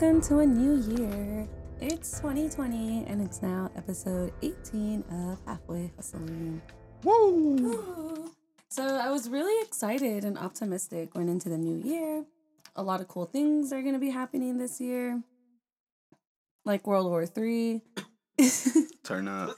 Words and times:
welcome 0.00 0.20
to 0.20 0.38
a 0.38 0.46
new 0.46 0.76
year. 0.96 1.48
It's 1.80 2.20
2020 2.20 3.06
and 3.08 3.20
it's 3.20 3.42
now 3.42 3.68
episode 3.74 4.32
18 4.42 5.02
of 5.10 5.40
Halfway 5.44 5.90
Hustling. 5.96 6.62
Woo! 7.02 8.30
So 8.68 8.84
I 8.84 9.10
was 9.10 9.28
really 9.28 9.60
excited 9.66 10.24
and 10.24 10.38
optimistic 10.38 11.12
going 11.12 11.28
into 11.28 11.48
the 11.48 11.58
new 11.58 11.82
year. 11.82 12.24
A 12.76 12.82
lot 12.84 13.00
of 13.00 13.08
cool 13.08 13.26
things 13.26 13.72
are 13.72 13.82
going 13.82 13.94
to 13.94 13.98
be 13.98 14.10
happening 14.10 14.58
this 14.58 14.80
year, 14.80 15.20
like 16.64 16.86
World 16.86 17.08
War 17.08 17.26
Three. 17.26 17.82
Turn 19.02 19.26
up. 19.26 19.56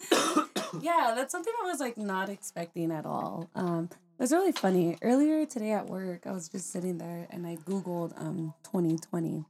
yeah, 0.81 1.12
that's 1.15 1.33
something 1.33 1.53
I 1.62 1.67
was 1.67 1.81
like 1.81 1.98
not 1.98 2.31
expecting 2.31 2.93
at 2.93 3.05
all. 3.05 3.50
Um, 3.55 3.91
it 3.93 4.22
was 4.22 4.33
really 4.33 4.53
funny. 4.53 4.97
Earlier 5.03 5.45
today 5.45 5.72
at 5.72 5.87
work, 5.87 6.27
I 6.27 6.33
was 6.33 6.48
just 6.48 6.72
sitting 6.72 6.97
there 6.97 7.27
and 7.28 7.47
I 7.47 7.56
Googled 7.56 8.19
um 8.19 8.55
2020. 8.65 9.45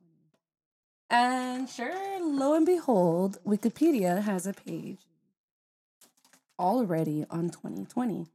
And 1.10 1.68
sure, 1.68 2.20
lo 2.22 2.54
and 2.54 2.64
behold, 2.64 3.38
Wikipedia 3.44 4.22
has 4.22 4.46
a 4.46 4.52
page 4.52 5.00
already 6.56 7.26
on 7.28 7.50
2020. 7.50 8.26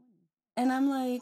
And 0.58 0.72
I'm 0.74 0.90
like, 0.90 1.22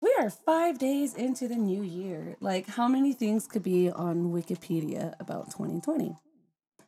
we 0.00 0.14
are 0.18 0.30
five 0.30 0.78
days 0.78 1.14
into 1.14 1.46
the 1.46 1.56
new 1.56 1.82
year. 1.82 2.36
Like, 2.40 2.68
how 2.68 2.88
many 2.88 3.12
things 3.12 3.46
could 3.46 3.62
be 3.62 3.90
on 3.90 4.32
Wikipedia 4.32 5.14
about 5.20 5.50
2020? 5.50 6.16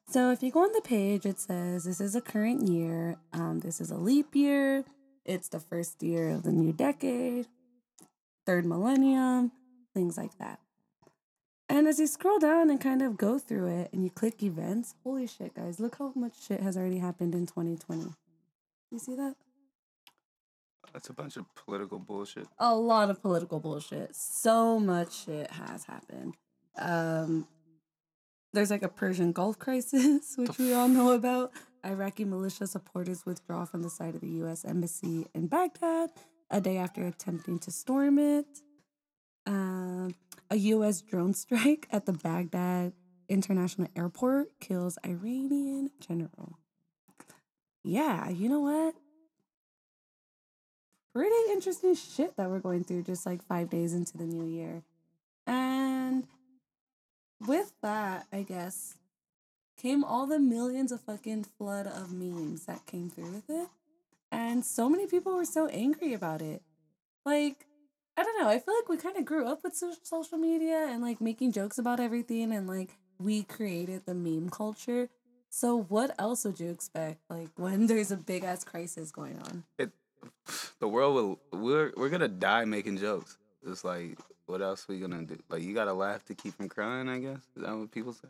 So, 0.08 0.30
if 0.30 0.42
you 0.42 0.50
go 0.50 0.62
on 0.62 0.73
the 0.73 0.80
page, 0.80 1.27
it 1.27 1.39
says 1.39 1.84
this 1.84 2.00
is 2.00 2.14
a 2.14 2.23
current 2.23 2.69
year, 2.69 3.17
um, 3.34 3.61
this 3.61 3.83
is 3.83 3.91
a 3.91 3.97
leap 3.97 4.34
year, 4.34 4.84
it's 5.27 5.48
the 5.48 5.61
first 5.61 6.03
year 6.03 6.30
of 6.30 6.42
the 6.42 6.53
new 6.53 6.73
decade, 6.73 7.48
third 8.47 8.64
millennium, 8.64 9.53
things 9.95 10.17
like 10.17 10.39
that. 10.39 10.62
And 11.73 11.89
as 11.89 11.98
you 11.98 12.06
scroll 12.06 12.39
down 12.39 12.69
and 12.69 12.78
kind 12.78 13.01
of 13.01 13.17
go 13.17 13.39
through 13.39 13.67
it 13.69 13.89
and 13.95 14.05
you 14.05 14.11
click 14.11 14.42
events, 14.42 14.95
holy 15.03 15.27
shit, 15.27 15.55
guys, 15.55 15.81
look 15.81 15.97
how 15.97 16.12
much 16.14 16.34
shit 16.47 16.61
has 16.61 16.77
already 16.77 16.98
happened 16.98 17.34
in 17.34 17.47
2020. 17.47 18.11
You 18.91 18.98
see 18.98 19.14
that? 19.14 19.37
That's 20.92 21.09
a 21.09 21.14
bunch 21.14 21.39
of 21.39 21.47
political 21.55 21.98
bullshit. 21.98 22.47
A 22.59 22.75
lot 22.75 23.09
of 23.09 23.23
political 23.23 23.59
bullshit. 23.59 24.14
So 24.14 24.79
much 24.79 25.25
shit 25.25 25.51
has 25.51 25.84
happened. 25.84 26.34
Um, 26.77 27.48
there's 28.53 28.70
like 28.70 28.83
a 28.83 28.89
Persian 28.89 29.33
Gulf 29.33 29.59
crisis, 29.59 30.34
which 30.36 30.59
we 30.59 30.75
all 30.75 30.89
know 30.89 31.12
about. 31.12 31.53
Iraqi 31.86 32.27
militia 32.27 32.67
supporters 32.67 33.25
withdraw 33.25 33.64
from 33.64 33.83
the 33.83 33.89
side 33.89 34.14
of 34.14 34.20
the 34.20 34.29
U.S. 34.29 34.67
Embassy 34.67 35.27
in 35.35 35.47
Baghdad 35.47 36.11
a 36.51 36.61
day 36.61 36.77
after 36.77 37.07
attempting 37.07 37.58
to 37.61 37.70
storm 37.70 38.18
it. 38.18 38.61
Um, 39.47 40.14
a 40.52 40.57
U.S. 40.57 41.01
drone 41.01 41.33
strike 41.33 41.89
at 41.90 42.05
the 42.05 42.13
Baghdad 42.13 42.92
International 43.27 43.89
Airport 43.96 44.61
kills 44.61 44.98
Iranian 45.02 45.90
general. 45.98 46.58
Yeah, 47.83 48.29
you 48.29 48.51
know 48.51 48.61
what? 48.61 48.95
Pretty 51.14 51.35
interesting 51.51 51.95
shit 51.95 52.36
that 52.36 52.51
we're 52.51 52.58
going 52.58 52.85
through 52.85 53.05
just 53.05 53.24
like 53.24 53.42
five 53.42 53.70
days 53.70 53.95
into 53.95 54.18
the 54.18 54.24
new 54.24 54.45
year. 54.45 54.83
And 55.46 56.27
with 57.41 57.73
that, 57.80 58.27
I 58.30 58.42
guess, 58.42 58.96
came 59.79 60.05
all 60.05 60.27
the 60.27 60.39
millions 60.39 60.92
of 60.92 61.01
fucking 61.01 61.45
flood 61.45 61.86
of 61.86 62.12
memes 62.12 62.67
that 62.67 62.85
came 62.85 63.08
through 63.08 63.33
with 63.33 63.48
it. 63.48 63.68
And 64.30 64.67
so 64.67 64.91
many 64.91 65.07
people 65.07 65.35
were 65.35 65.46
so 65.46 65.67
angry 65.68 66.12
about 66.12 66.42
it. 66.42 66.61
Like, 67.24 67.64
I 68.17 68.23
don't 68.23 68.40
know. 68.40 68.48
I 68.48 68.58
feel 68.58 68.74
like 68.74 68.89
we 68.89 68.96
kind 68.96 69.17
of 69.17 69.24
grew 69.24 69.46
up 69.46 69.64
with 69.64 69.80
social 70.02 70.39
media 70.39 70.86
and 70.90 71.02
like 71.02 71.20
making 71.20 71.52
jokes 71.52 71.78
about 71.78 72.00
everything, 72.00 72.52
and 72.52 72.67
like 72.67 72.90
we 73.18 73.42
created 73.42 74.06
the 74.06 74.14
meme 74.14 74.50
culture. 74.50 75.08
So, 75.48 75.83
what 75.89 76.14
else 76.18 76.45
would 76.45 76.61
you 76.61 76.70
expect? 76.70 77.20
Like 77.28 77.48
when 77.56 77.86
there's 77.89 78.11
a 78.11 78.17
big 78.17 78.45
ass 78.45 78.64
crisis 78.64 79.11
going 79.11 79.39
on? 79.39 79.64
It, 79.78 79.90
the 80.78 80.89
world 80.89 81.14
will. 81.14 81.61
We're 81.61 81.92
we're 81.96 82.11
gonna 82.11 82.28
die 82.28 82.64
making 82.64 82.98
jokes. 82.98 83.39
It's 83.67 83.84
like, 83.84 84.18
what 84.46 84.61
else 84.61 84.89
we 84.89 84.98
gonna 84.98 85.23
do? 85.23 85.39
Like, 85.48 85.62
you 85.62 85.74
gotta 85.74 85.92
laugh 85.94 86.24
to 86.27 86.34
keep 86.34 86.55
from 86.56 86.68
crying. 86.68 87.08
I 87.08 87.18
guess 87.18 87.40
is 87.56 87.62
that 87.62 87.77
what 87.77 87.90
people 87.90 88.12
say? 88.12 88.29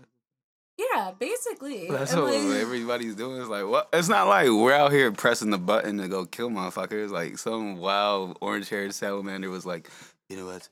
Yeah, 0.94 1.12
basically. 1.19 1.88
That's 1.88 2.12
And, 2.12 2.22
what 2.22 2.34
like- 2.34 2.60
everybody's 2.60 3.15
doing. 3.15 3.41
It's 3.41 3.48
like, 3.48 3.66
what? 3.66 3.88
It's 3.93 4.09
not 4.09 4.26
like 4.28 4.48
we're 4.48 4.72
out 4.75 4.93
here 4.93 5.10
pressing 5.12 5.50
the 5.50 5.59
button 5.59 5.98
to 5.98 6.09
go 6.09 6.25
kill 6.26 6.50
motherfuckers. 6.50 7.10
Like 7.10 7.38
some 7.38 7.78
wild 7.78 8.38
orange 8.41 8.69
haired 8.69 8.94
salamander 8.94 9.50
was 9.50 9.65
like, 9.66 9.88
you 10.28 10.37
know 10.37 10.47
what? 10.47 10.69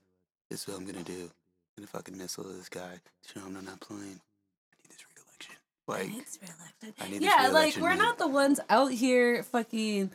This 0.51 0.63
is 0.63 0.69
what 0.69 0.79
I'm 0.79 0.87
gonna 0.87 1.05
do. 1.05 1.31
I'm 1.31 1.85
gonna 1.85 1.87
fucking 1.89 2.17
missile 2.19 2.45
this 2.45 2.69
guy. 2.69 3.01
Show 3.33 3.41
him 3.41 3.57
I'm 3.57 3.65
not 3.65 3.81
playing. 3.81 4.03
I 4.03 4.77
need 4.83 4.89
this 4.91 5.05
reelection. 5.15 5.55
Like, 5.87 6.11
It's 6.23 6.39
reelected. 6.41 6.95
I 7.05 7.11
need 7.11 7.21
this 7.23 7.29
yeah, 7.39 7.49
like 7.49 7.77
we're 7.77 7.91
man. 7.91 7.99
not 7.99 8.19
the 8.19 8.27
ones 8.29 8.59
out 8.69 8.91
here 8.93 9.43
fucking 9.45 10.11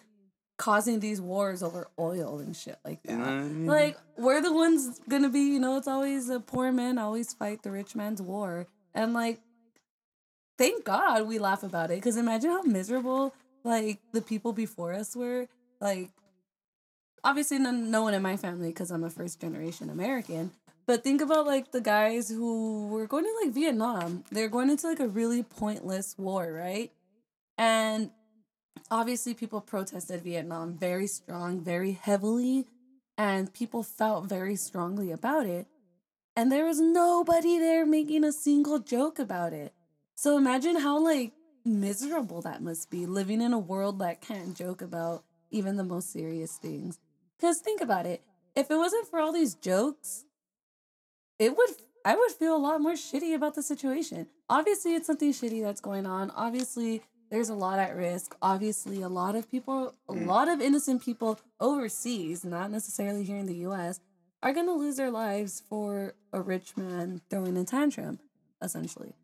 causing 0.57 0.99
these 1.01 1.19
wars 1.19 1.61
over 1.61 1.87
oil 1.99 2.39
and 2.39 2.55
shit 2.55 2.77
like 2.85 3.01
that. 3.03 3.11
You 3.11 3.17
know 3.17 3.23
what 3.25 3.33
I 3.33 3.41
mean? 3.43 3.65
Like 3.65 3.97
we're 4.17 4.41
the 4.41 4.53
ones 4.53 4.99
gonna 5.09 5.29
be, 5.29 5.41
you 5.41 5.59
know, 5.59 5.77
it's 5.77 5.87
always 5.87 6.27
the 6.27 6.39
poor 6.39 6.71
man 6.71 6.97
always 6.97 7.33
fight 7.33 7.63
the 7.63 7.71
rich 7.71 7.95
man's 7.95 8.21
war, 8.21 8.67
and 8.93 9.13
like, 9.13 9.39
thank 10.57 10.83
God 10.83 11.27
we 11.27 11.39
laugh 11.39 11.63
about 11.63 11.91
it 11.91 11.95
because 11.95 12.17
imagine 12.17 12.49
how 12.49 12.63
miserable 12.63 13.33
like 13.63 13.99
the 14.11 14.21
people 14.21 14.53
before 14.53 14.93
us 14.93 15.15
were. 15.15 15.47
Like, 15.81 16.11
obviously, 17.23 17.59
no, 17.59 17.71
no 17.71 18.03
one 18.03 18.13
in 18.13 18.21
my 18.21 18.37
family 18.37 18.69
because 18.69 18.91
I'm 18.91 19.03
a 19.03 19.09
first 19.09 19.41
generation 19.41 19.89
American. 19.89 20.51
But 20.87 21.03
think 21.03 21.21
about 21.21 21.47
like 21.47 21.71
the 21.71 21.81
guys 21.81 22.29
who 22.29 22.87
were 22.87 23.07
going 23.07 23.25
to 23.25 23.39
like 23.43 23.53
Vietnam. 23.53 24.23
They're 24.31 24.49
going 24.49 24.69
into 24.69 24.87
like 24.87 24.99
a 24.99 25.07
really 25.07 25.41
pointless 25.41 26.15
war, 26.17 26.51
right? 26.51 26.91
And 27.57 28.11
obviously 28.91 29.33
people 29.33 29.61
protested 29.61 30.21
Vietnam 30.21 30.77
very 30.77 31.07
strong, 31.07 31.59
very 31.59 31.93
heavily, 31.93 32.67
and 33.17 33.51
people 33.51 33.81
felt 33.81 34.25
very 34.25 34.55
strongly 34.55 35.11
about 35.11 35.47
it. 35.47 35.65
And 36.35 36.51
there 36.51 36.65
was 36.65 36.79
nobody 36.79 37.57
there 37.57 37.85
making 37.85 38.23
a 38.23 38.31
single 38.31 38.79
joke 38.79 39.17
about 39.17 39.53
it. 39.53 39.73
So 40.15 40.37
imagine 40.37 40.77
how 40.77 40.99
like 40.99 41.33
miserable 41.65 42.41
that 42.41 42.61
must 42.61 42.89
be 42.89 43.05
living 43.05 43.41
in 43.41 43.53
a 43.53 43.59
world 43.59 43.99
that 43.99 44.21
can't 44.21 44.55
joke 44.55 44.81
about 44.81 45.23
even 45.51 45.77
the 45.77 45.83
most 45.83 46.11
serious 46.11 46.57
things. 46.57 46.99
Cuz 47.39 47.59
think 47.59 47.81
about 47.81 48.05
it. 48.05 48.23
If 48.55 48.71
it 48.71 48.77
wasn't 48.77 49.07
for 49.07 49.19
all 49.19 49.33
these 49.33 49.55
jokes, 49.55 50.25
it 51.37 51.55
would 51.57 51.69
I 52.05 52.15
would 52.15 52.31
feel 52.31 52.55
a 52.55 52.57
lot 52.57 52.81
more 52.81 52.93
shitty 52.93 53.33
about 53.35 53.55
the 53.55 53.63
situation. 53.63 54.27
Obviously, 54.47 54.93
it's 54.93 55.07
something 55.07 55.31
shitty 55.33 55.63
that's 55.63 55.81
going 55.81 56.05
on. 56.05 56.29
Obviously, 56.31 57.01
there's 57.31 57.49
a 57.49 57.55
lot 57.55 57.79
at 57.79 57.95
risk. 57.95 58.35
Obviously, 58.43 59.01
a 59.01 59.09
lot 59.09 59.35
of 59.35 59.49
people, 59.49 59.95
a 60.07 60.13
Mm. 60.13 60.27
lot 60.27 60.47
of 60.47 60.61
innocent 60.61 61.01
people 61.01 61.39
overseas, 61.59 62.45
not 62.45 62.69
necessarily 62.69 63.23
here 63.23 63.37
in 63.37 63.47
the 63.47 63.55
US, 63.55 63.99
are 64.43 64.53
going 64.53 64.67
to 64.67 64.73
lose 64.73 64.97
their 64.97 65.09
lives 65.09 65.63
for 65.67 66.13
a 66.31 66.39
rich 66.39 66.77
man 66.77 67.21
throwing 67.27 67.57
a 67.57 67.65
tantrum, 67.65 68.19
essentially. 68.61 69.15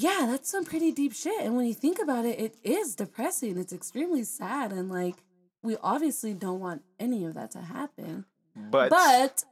Yeah, 0.00 0.26
that's 0.28 0.48
some 0.48 0.64
pretty 0.64 0.92
deep 0.92 1.12
shit. 1.12 1.40
And 1.44 1.56
when 1.56 1.66
you 1.66 1.74
think 1.74 1.98
about 1.98 2.24
it, 2.24 2.38
it 2.38 2.54
is 2.62 2.94
depressing. 2.94 3.58
It's 3.58 3.72
extremely 3.72 4.22
sad. 4.22 4.72
And 4.72 4.88
like, 4.88 5.16
we 5.60 5.76
obviously 5.82 6.34
don't 6.34 6.60
want 6.60 6.82
any 7.00 7.24
of 7.24 7.34
that 7.34 7.50
to 7.52 7.60
happen. 7.60 8.24
but, 8.54 8.90
But 8.90 9.42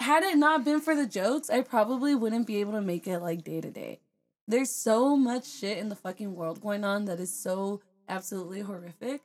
had 0.00 0.24
it 0.24 0.38
not 0.38 0.64
been 0.64 0.80
for 0.80 0.96
the 0.96 1.06
jokes, 1.06 1.50
I 1.50 1.60
probably 1.60 2.16
wouldn't 2.16 2.48
be 2.48 2.56
able 2.56 2.72
to 2.72 2.80
make 2.80 3.06
it 3.06 3.20
like 3.20 3.44
day 3.44 3.60
to 3.60 3.70
day. 3.70 4.00
There's 4.48 4.70
so 4.70 5.16
much 5.16 5.46
shit 5.46 5.78
in 5.78 5.88
the 5.88 5.94
fucking 5.94 6.34
world 6.34 6.60
going 6.60 6.82
on 6.82 7.04
that 7.04 7.20
is 7.20 7.32
so 7.32 7.80
absolutely 8.08 8.62
horrific. 8.62 9.20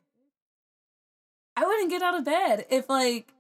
I 1.55 1.65
wouldn't 1.65 1.89
get 1.89 2.03
out 2.03 2.19
of 2.19 2.23
bed 2.23 2.67
if 2.69 2.87
like 2.87 3.33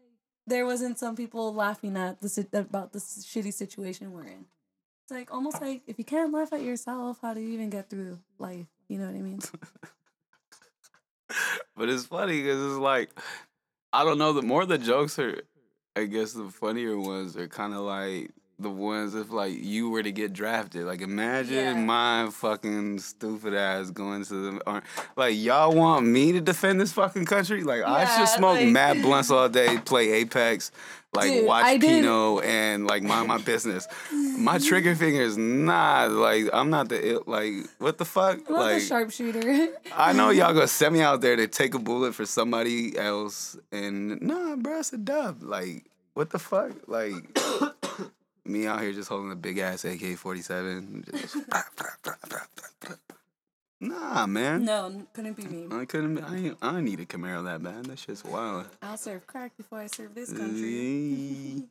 there 0.47 0.65
wasn't 0.65 0.97
some 0.97 1.15
people 1.15 1.53
laughing 1.53 1.95
at 1.97 2.19
the 2.19 2.47
about 2.53 2.93
the 2.93 2.99
shitty 2.99 3.53
situation 3.53 4.11
we're 4.11 4.25
in. 4.25 4.45
It's 5.03 5.11
like 5.11 5.33
almost 5.33 5.61
like 5.61 5.81
if 5.85 5.99
you 5.99 6.05
can't 6.05 6.31
laugh 6.31 6.53
at 6.53 6.61
yourself, 6.61 7.19
how 7.21 7.33
do 7.33 7.41
you 7.41 7.49
even 7.49 7.69
get 7.69 7.89
through 7.89 8.19
life? 8.39 8.67
You 8.87 8.99
know 8.99 9.07
what 9.07 9.15
I 9.15 9.21
mean? 9.21 9.39
but 11.75 11.89
it's 11.89 12.05
funny 12.05 12.41
because 12.41 12.71
it's 12.71 12.79
like 12.79 13.11
I 13.91 14.05
don't 14.05 14.17
know. 14.17 14.31
The 14.31 14.41
more 14.41 14.65
the 14.65 14.77
jokes 14.77 15.19
are, 15.19 15.41
I 15.95 16.05
guess 16.05 16.31
the 16.31 16.49
funnier 16.49 16.97
ones 16.97 17.35
are 17.35 17.49
kind 17.49 17.73
of 17.73 17.81
like 17.81 18.31
the 18.59 18.69
ones 18.69 19.15
if 19.15 19.31
like 19.31 19.53
you 19.61 19.89
were 19.89 20.03
to 20.03 20.11
get 20.11 20.31
drafted. 20.31 20.85
Like 20.85 21.01
imagine 21.01 21.55
Yeah. 21.55 21.73
my 21.73 22.29
fucking 22.31 22.99
stupid 22.99 23.53
ass 23.53 23.89
going 23.89 24.23
to 24.25 24.33
the 24.51 24.61
ar- 24.67 24.83
like 25.17 25.35
y'all 25.35 25.73
want 25.73 26.05
me 26.05 26.31
to 26.33 26.41
defend 26.41 26.79
this 26.79 26.93
fucking 26.93 27.25
country? 27.25 27.63
Like 27.63 27.83
I 27.83 28.03
Yeah, 28.03 28.17
should 28.19 28.27
smoke 28.29 28.57
like- 28.59 28.67
mad 28.69 29.01
blunts 29.01 29.31
all 29.31 29.49
day, 29.61 29.77
play 29.79 30.11
Apex, 30.11 30.71
like 31.13 31.31
Dude, 31.31 31.45
watch 31.47 31.65
I 31.65 31.77
did- 31.77 31.89
Pino 32.03 32.39
and 32.39 32.85
like 32.87 33.01
mind 33.03 33.27
my 33.27 33.37
business. 33.39 33.87
My 34.11 34.59
trigger 34.59 34.95
finger 35.03 35.21
is 35.21 35.37
not 35.37 36.11
like 36.11 36.45
I'm 36.53 36.69
not 36.69 36.89
the 36.89 37.09
ill- 37.13 37.23
like 37.27 37.53
what 37.79 37.97
the 37.97 38.05
fuck 38.05 38.39
I'm 38.47 38.53
like. 38.55 38.75
the 38.75 38.79
sharpshooter. 38.81 39.67
I 39.95 40.13
know 40.13 40.29
y'all 40.29 40.53
gonna 40.53 40.67
send 40.79 40.93
me 40.93 41.01
out 41.01 41.21
there 41.21 41.35
to 41.35 41.47
take 41.47 41.73
a 41.73 41.79
bullet 41.79 42.13
for 42.15 42.25
somebody 42.25 42.97
else, 42.97 43.57
and 43.71 44.21
nah, 44.21 44.55
bro, 44.55 44.79
it's 44.79 44.93
a 44.93 44.97
dub. 44.97 45.41
Like, 45.43 45.85
what 46.13 46.29
the 46.29 46.39
fuck? 46.39 46.71
Like, 46.87 47.13
Me 48.45 48.67
out 48.67 48.81
here 48.81 48.91
just 48.91 49.09
holding 49.09 49.31
a 49.31 49.35
big 49.35 49.57
ass 49.57 49.85
AK 49.85 50.17
forty 50.17 50.41
seven. 50.41 51.05
Nah, 53.79 54.25
man. 54.27 54.63
No, 54.63 55.05
couldn't 55.13 55.35
be 55.35 55.43
me. 55.43 55.67
I 55.71 55.85
couldn't. 55.85 56.23
I 56.23 56.53
I 56.61 56.81
need 56.81 56.99
a 57.01 57.05
Camaro 57.05 57.43
that 57.45 57.61
bad. 57.61 57.85
That 57.85 57.99
shit's 57.99 58.23
wild. 58.23 58.65
I'll 58.81 58.97
serve 58.97 59.27
crack 59.27 59.55
before 59.57 59.79
I 59.79 59.87
serve 59.87 60.15
this 60.15 60.31
country. 60.31 61.63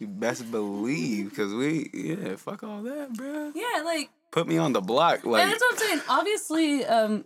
you 0.00 0.06
best 0.06 0.50
believe, 0.50 1.34
cause 1.34 1.54
we 1.54 1.90
yeah, 1.94 2.36
fuck 2.36 2.62
all 2.64 2.82
that, 2.82 3.12
bro. 3.12 3.52
Yeah, 3.54 3.82
like 3.84 4.10
Put 4.30 4.46
me 4.46 4.58
on 4.58 4.72
the 4.72 4.80
block, 4.80 5.24
like 5.24 5.42
and 5.42 5.50
that's 5.50 5.62
what 5.62 5.72
I'm 5.72 5.78
saying. 5.78 6.00
Obviously, 6.08 6.84
um, 6.84 7.24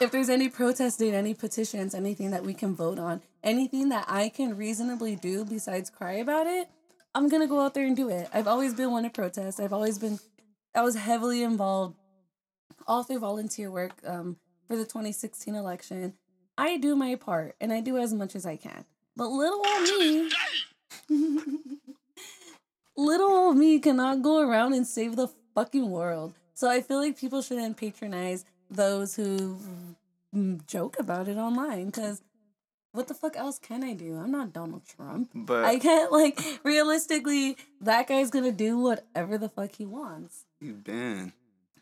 if 0.00 0.10
there's 0.10 0.28
any 0.28 0.50
protesting, 0.50 1.14
any 1.14 1.32
petitions, 1.32 1.94
anything 1.94 2.32
that 2.32 2.44
we 2.44 2.52
can 2.52 2.74
vote 2.74 2.98
on, 2.98 3.22
anything 3.42 3.88
that 3.88 4.04
I 4.08 4.28
can 4.28 4.56
reasonably 4.56 5.16
do 5.16 5.46
besides 5.46 5.88
cry 5.88 6.12
about 6.12 6.46
it, 6.46 6.68
I'm 7.18 7.28
gonna 7.28 7.48
go 7.48 7.60
out 7.60 7.74
there 7.74 7.84
and 7.84 7.96
do 7.96 8.08
it. 8.10 8.28
I've 8.32 8.46
always 8.46 8.74
been 8.74 8.92
one 8.92 9.02
to 9.02 9.10
protest. 9.10 9.58
I've 9.58 9.72
always 9.72 9.98
been, 9.98 10.20
I 10.72 10.82
was 10.82 10.94
heavily 10.94 11.42
involved 11.42 11.96
all 12.86 13.02
through 13.02 13.18
volunteer 13.18 13.72
work 13.72 13.90
um, 14.06 14.36
for 14.68 14.76
the 14.76 14.84
2016 14.84 15.56
election. 15.56 16.14
I 16.56 16.76
do 16.76 16.94
my 16.94 17.16
part 17.16 17.56
and 17.60 17.72
I 17.72 17.80
do 17.80 17.98
as 17.98 18.14
much 18.14 18.36
as 18.36 18.46
I 18.46 18.54
can. 18.54 18.84
But 19.16 19.30
little 19.30 19.60
old 19.66 19.98
me, 19.98 20.30
little 22.96 23.32
old 23.32 23.56
me 23.56 23.80
cannot 23.80 24.22
go 24.22 24.40
around 24.40 24.74
and 24.74 24.86
save 24.86 25.16
the 25.16 25.26
fucking 25.56 25.90
world. 25.90 26.34
So 26.54 26.70
I 26.70 26.80
feel 26.80 26.98
like 26.98 27.18
people 27.18 27.42
shouldn't 27.42 27.78
patronize 27.78 28.44
those 28.70 29.16
who 29.16 29.58
mm, 30.32 30.64
joke 30.68 30.94
about 31.00 31.26
it 31.26 31.36
online 31.36 31.86
because 31.86 32.22
what 32.92 33.08
the 33.08 33.14
fuck 33.14 33.36
else 33.36 33.58
can 33.58 33.84
I 33.84 33.94
do? 33.94 34.16
I'm 34.16 34.30
not 34.30 34.52
Donald 34.52 34.82
Trump. 34.86 35.30
But 35.34 35.64
I 35.64 35.78
can't 35.78 36.10
like 36.12 36.40
realistically 36.64 37.56
that 37.80 38.08
guy's 38.08 38.30
gonna 38.30 38.52
do 38.52 38.78
whatever 38.78 39.38
the 39.38 39.48
fuck 39.48 39.74
he 39.76 39.86
wants. 39.86 40.44
you 40.60 40.72
been. 40.74 41.32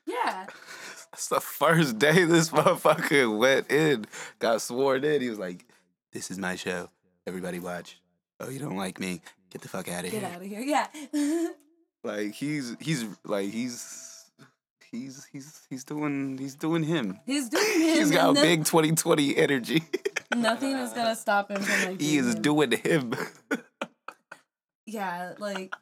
Yeah. 0.07 0.47
That's 1.13 1.29
the 1.29 1.41
first 1.41 1.99
day 1.99 2.25
this 2.25 2.51
motherfucker 2.51 3.39
went 3.39 3.71
in, 3.73 4.07
got 4.39 4.61
sworn 4.61 5.03
in. 5.05 5.23
He 5.23 5.31
was 5.31 5.39
like, 5.39 5.65
"This 6.13 6.31
is 6.31 6.39
my 6.39 6.57
show. 6.57 6.91
Everybody 7.27 7.59
watch. 7.59 8.01
Oh, 8.39 8.51
you 8.51 8.59
don't 8.59 8.77
like 8.77 9.01
me? 9.01 9.23
Get 9.51 9.63
the 9.63 9.69
fuck 9.69 9.89
out 9.89 10.05
of 10.05 10.11
Get 10.11 10.13
here." 10.13 10.21
Get 10.21 10.31
out 10.33 10.43
of 10.43 10.47
here. 10.47 10.61
Yeah. 10.61 11.49
Like 12.05 12.35
he's 12.35 12.77
he's 12.79 13.05
like 13.25 13.51
he's 13.51 14.25
he's 14.93 15.27
he's 15.33 15.67
he's 15.69 15.83
doing 15.83 16.39
he's 16.39 16.55
doing 16.55 16.85
him. 16.85 17.19
He's 17.27 17.49
doing 17.49 17.81
him. 17.81 17.97
He's 17.97 18.13
got 18.13 18.37
big 18.37 18.65
2020 18.65 19.37
energy. 19.37 19.83
Nothing 20.35 20.73
is 20.77 20.93
gonna 20.93 21.17
stop 21.17 21.51
him 21.51 21.63
from 21.63 21.91
like 21.91 22.01
he 22.01 22.19
is 22.19 22.35
him. 22.35 22.43
doing 22.43 22.73
him. 22.73 23.13
Yeah, 24.87 25.35
like 25.39 25.75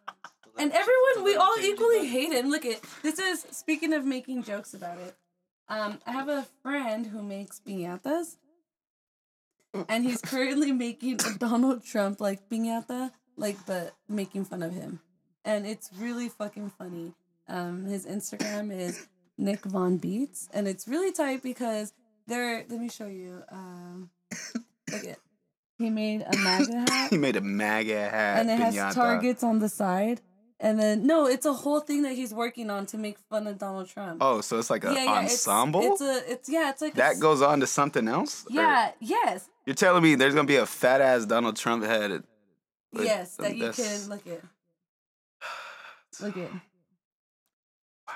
and 0.58 0.72
everyone 0.72 1.24
we 1.24 1.36
all 1.36 1.56
equally 1.60 2.06
hate 2.06 2.32
him. 2.32 2.50
Look 2.50 2.64
at 2.64 2.80
this 3.02 3.18
is 3.18 3.46
speaking 3.50 3.92
of 3.92 4.04
making 4.04 4.44
jokes 4.44 4.74
about 4.74 4.98
it. 4.98 5.14
Um, 5.68 5.98
I 6.06 6.12
have 6.12 6.28
a 6.28 6.46
friend 6.62 7.06
who 7.06 7.22
makes 7.22 7.60
piñatas, 7.60 8.36
and 9.88 10.04
he's 10.04 10.20
currently 10.22 10.72
making 10.72 11.20
a 11.26 11.38
Donald 11.38 11.84
Trump 11.84 12.20
like 12.20 12.48
piñata, 12.48 13.10
like 13.36 13.56
but 13.66 13.94
making 14.08 14.44
fun 14.44 14.62
of 14.62 14.72
him, 14.72 15.00
and 15.44 15.66
it's 15.66 15.90
really 15.98 16.28
fucking 16.28 16.70
funny. 16.70 17.12
Um, 17.48 17.84
his 17.84 18.06
Instagram 18.06 18.72
is 18.72 19.06
Nick 19.36 19.64
Von 19.64 19.98
Beats, 19.98 20.48
and 20.52 20.66
it's 20.68 20.86
really 20.88 21.12
tight 21.12 21.42
because 21.42 21.92
there. 22.26 22.64
Let 22.68 22.80
me 22.80 22.88
show 22.88 23.06
you. 23.06 23.42
Um, 23.50 24.10
look 24.90 25.04
at 25.04 25.06
eh, 25.06 25.14
he 25.78 25.90
made 25.90 26.22
a 26.22 26.36
MAGA 26.36 26.84
hat 26.90 27.10
he 27.10 27.18
made 27.18 27.36
a 27.36 27.40
MAGA 27.40 28.08
hat. 28.08 28.40
and 28.40 28.50
it 28.50 28.58
has 28.58 28.94
targets 28.94 29.42
on 29.42 29.58
the 29.58 29.68
side. 29.68 30.20
And 30.60 30.78
then 30.78 31.04
no, 31.06 31.26
it's 31.26 31.44
a 31.46 31.52
whole 31.52 31.80
thing 31.80 32.02
that 32.02 32.14
he's 32.14 32.32
working 32.32 32.70
on 32.70 32.86
to 32.86 32.96
make 32.96 33.18
fun 33.28 33.46
of 33.48 33.58
Donald 33.58 33.88
Trump. 33.88 34.18
Oh, 34.22 34.40
so 34.40 34.58
it's 34.58 34.70
like 34.70 34.84
an 34.84 34.92
it's- 34.92 35.08
ensemble 35.08 35.82
It's, 35.82 36.00
a 36.00 36.32
it's 36.32 36.48
yeah, 36.48 36.70
it's 36.70 36.80
like 36.80 36.94
that 36.94 37.14
s- 37.14 37.18
goes 37.20 37.42
on 37.42 37.60
to 37.60 37.66
something 37.66 38.06
else. 38.08 38.44
Or- 38.46 38.52
Yeah, 38.54 38.92
yes, 39.00 39.50
you're 39.66 39.74
telling 39.74 40.02
me 40.02 40.14
there's 40.14 40.32
gonna 40.34 40.46
be 40.46 40.56
a 40.56 40.64
fat 40.64 41.00
ass 41.00 41.26
Donald 41.26 41.56
Trump 41.56 41.82
head. 41.84 42.22
Like, 42.92 43.04
yes, 43.04 43.36
that 43.36 43.48
um, 43.50 43.54
you 43.54 43.64
that's- 43.64 44.00
can 44.06 44.10
look 44.10 44.26
at. 44.28 44.40
Look 46.22 46.36
at. 46.36 46.50
Wow. 46.52 48.14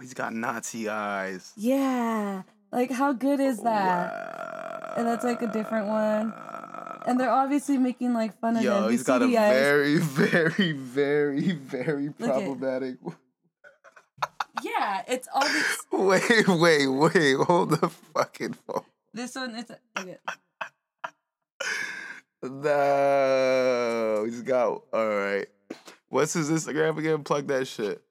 He's 0.00 0.14
got 0.14 0.32
Nazi 0.32 0.88
eyes. 0.88 1.52
Yeah, 1.56 2.42
like 2.72 2.92
how 2.92 3.12
good 3.12 3.40
is 3.40 3.58
that? 3.62 4.12
Wow. 4.12 4.59
And 4.96 5.06
that's, 5.06 5.24
like, 5.24 5.42
a 5.42 5.46
different 5.48 5.86
one. 5.88 6.32
And 7.06 7.18
they're 7.18 7.30
obviously 7.30 7.78
making 7.78 8.12
like 8.12 8.38
fun 8.40 8.56
of 8.56 8.62
him. 8.62 8.66
Yo, 8.70 8.84
You 8.84 8.90
he's 8.90 9.02
got 9.04 9.22
a 9.22 9.24
eyes. 9.24 9.32
very, 9.34 9.96
very, 9.98 10.72
very, 10.72 11.52
very 11.52 12.06
at- 12.08 12.18
problematic. 12.18 12.96
Yeah, 14.62 15.02
it's 15.08 15.26
obvious. 15.34 15.78
Wait, 15.92 16.46
wait, 16.46 16.86
wait. 16.86 17.36
Hold 17.46 17.70
the 17.70 17.88
fucking 17.88 18.52
phone. 18.66 18.82
This 19.14 19.34
one 19.34 19.54
is. 19.54 19.70
Look 19.96 20.08
at. 20.08 20.20
No, 22.42 24.24
he's 24.26 24.42
got. 24.42 24.82
All 24.92 25.08
right. 25.08 25.46
What's 26.10 26.34
his 26.34 26.50
Instagram 26.50 26.98
again? 26.98 27.22
Plug 27.24 27.46
that 27.46 27.66
shit. 27.66 28.02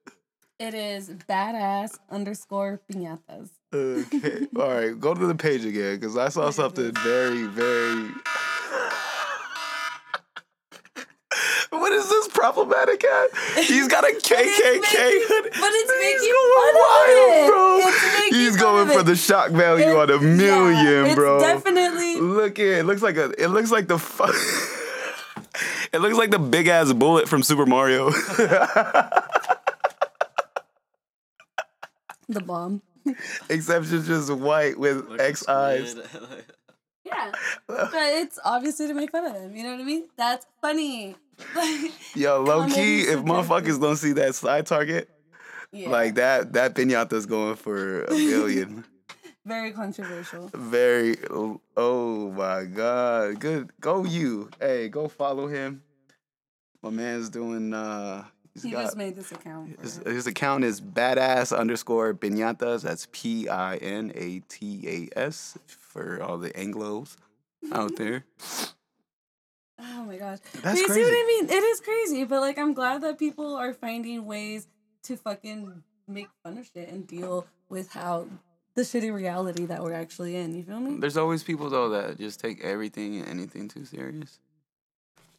It 0.59 0.73
is 0.73 1.09
badass 1.29 1.97
underscore 2.09 2.81
piñatas. 2.91 3.49
Okay. 3.73 4.47
All 4.55 4.67
right. 4.67 4.99
Go 4.99 5.13
to 5.13 5.27
the 5.27 5.35
page 5.35 5.63
again 5.65 5.95
because 5.99 6.17
I 6.17 6.29
saw 6.29 6.49
something 6.49 6.91
very, 7.03 7.45
very. 7.45 8.09
What 11.69 11.91
is 11.93 12.09
this 12.09 12.27
problematic 12.29 13.03
at? 13.05 13.29
He's 13.65 13.87
got 13.87 14.03
a 14.03 14.07
KKK 14.13 14.31
hoodie. 14.31 15.49
but 15.51 15.69
it's 15.71 15.91
He's 15.93 16.21
making 16.21 16.33
going 16.33 16.75
wild, 16.75 17.09
it. 17.31 17.47
bro. 17.47 17.77
It's 18.25 18.35
He's 18.35 18.57
going 18.57 18.87
for 18.89 19.03
the 19.03 19.15
shock 19.15 19.51
value 19.51 19.85
It- 19.91 19.95
on 19.97 20.09
a 20.09 20.19
million, 20.19 21.05
yeah, 21.05 21.15
bro. 21.15 21.39
Definitely 21.39 22.19
Look 22.19 22.57
at 22.59 22.65
it. 22.65 22.85
Looks 22.85 23.01
like 23.03 23.17
a. 23.17 23.29
It 23.41 23.49
looks 23.49 23.69
like 23.71 23.87
the. 23.87 23.99
Fu- 23.99 24.23
it 25.93 25.99
looks 26.01 26.17
like 26.17 26.31
the 26.31 26.39
big 26.39 26.67
ass 26.67 26.91
bullet 26.91 27.29
from 27.29 27.43
Super 27.43 27.67
Mario. 27.67 28.09
the 32.27 32.41
bomb. 32.45 32.81
Except 33.49 33.85
she's 33.87 34.07
just 34.07 34.31
white 34.31 34.77
with 34.79 35.19
X 35.19 35.47
eyes. 35.47 35.95
Yeah, 37.05 37.31
but 37.67 37.89
it's 37.93 38.37
obviously 38.45 38.87
to 38.87 38.93
make 38.93 39.11
fun 39.11 39.25
of 39.25 39.33
them. 39.33 39.55
You 39.55 39.63
know 39.63 39.71
what 39.71 39.79
I 39.81 39.83
mean? 39.83 40.09
That's 40.15 40.45
funny. 40.61 41.15
Like, 41.55 41.91
Yo, 42.15 42.43
low 42.43 42.67
key, 42.67 43.01
if 43.01 43.19
motherfuckers 43.21 43.81
don't 43.81 43.95
see 43.95 44.11
that 44.13 44.35
side 44.35 44.67
target, 44.67 45.09
yeah, 45.71 45.89
like 45.89 46.15
that, 46.15 46.53
that 46.53 46.75
pinata's 46.75 47.25
going 47.25 47.55
for 47.55 48.03
a 48.03 48.09
billion. 48.09 48.85
very 49.45 49.71
controversial. 49.71 50.51
Very. 50.53 51.15
Oh 51.75 52.29
my 52.31 52.65
god. 52.65 53.39
Good. 53.39 53.71
Go 53.79 54.03
you. 54.03 54.49
Hey, 54.59 54.89
go 54.89 55.07
follow 55.07 55.47
him. 55.47 55.81
My 56.83 56.89
man's 56.91 57.29
doing. 57.29 57.73
uh 57.73 58.23
he's 58.23 58.38
He 58.63 58.71
got- 58.71 58.83
just 58.83 58.97
made 58.97 59.15
this 59.15 59.31
account. 59.31 59.79
His, 59.81 59.97
his 59.97 60.27
account 60.27 60.63
is 60.63 60.81
badass 60.81 61.57
underscore 61.57 62.13
pinatas. 62.13 62.81
That's 62.81 63.07
P 63.11 63.47
I 63.47 63.77
N 63.77 64.11
A 64.15 64.39
T 64.47 65.09
A 65.15 65.19
S 65.19 65.57
for 65.67 66.21
all 66.21 66.37
the 66.37 66.51
Anglos 66.51 67.17
out 67.71 67.91
mm-hmm. 67.91 68.03
there. 68.03 68.25
Oh 69.79 70.03
my 70.03 70.17
gosh. 70.17 70.39
That's 70.61 70.79
you 70.79 70.87
see 70.87 71.01
what 71.01 71.09
I 71.09 71.25
mean? 71.27 71.49
It 71.49 71.63
is 71.63 71.79
crazy, 71.79 72.23
but 72.25 72.41
like 72.41 72.57
I'm 72.57 72.73
glad 72.73 73.01
that 73.01 73.17
people 73.17 73.55
are 73.55 73.73
finding 73.73 74.25
ways 74.25 74.67
to 75.03 75.15
fucking 75.15 75.83
make 76.07 76.27
fun 76.43 76.57
of 76.57 76.69
shit 76.73 76.89
and 76.89 77.07
deal 77.07 77.47
with 77.69 77.91
how 77.91 78.27
the 78.75 78.81
shitty 78.81 79.13
reality 79.13 79.65
that 79.65 79.81
we're 79.81 79.93
actually 79.93 80.35
in. 80.35 80.53
You 80.53 80.63
feel 80.63 80.79
me? 80.79 80.99
There's 80.99 81.17
always 81.17 81.43
people 81.43 81.69
though 81.69 81.89
that 81.89 82.17
just 82.17 82.39
take 82.39 82.63
everything 82.63 83.19
and 83.19 83.27
anything 83.27 83.67
too 83.67 83.85
serious. 83.85 84.39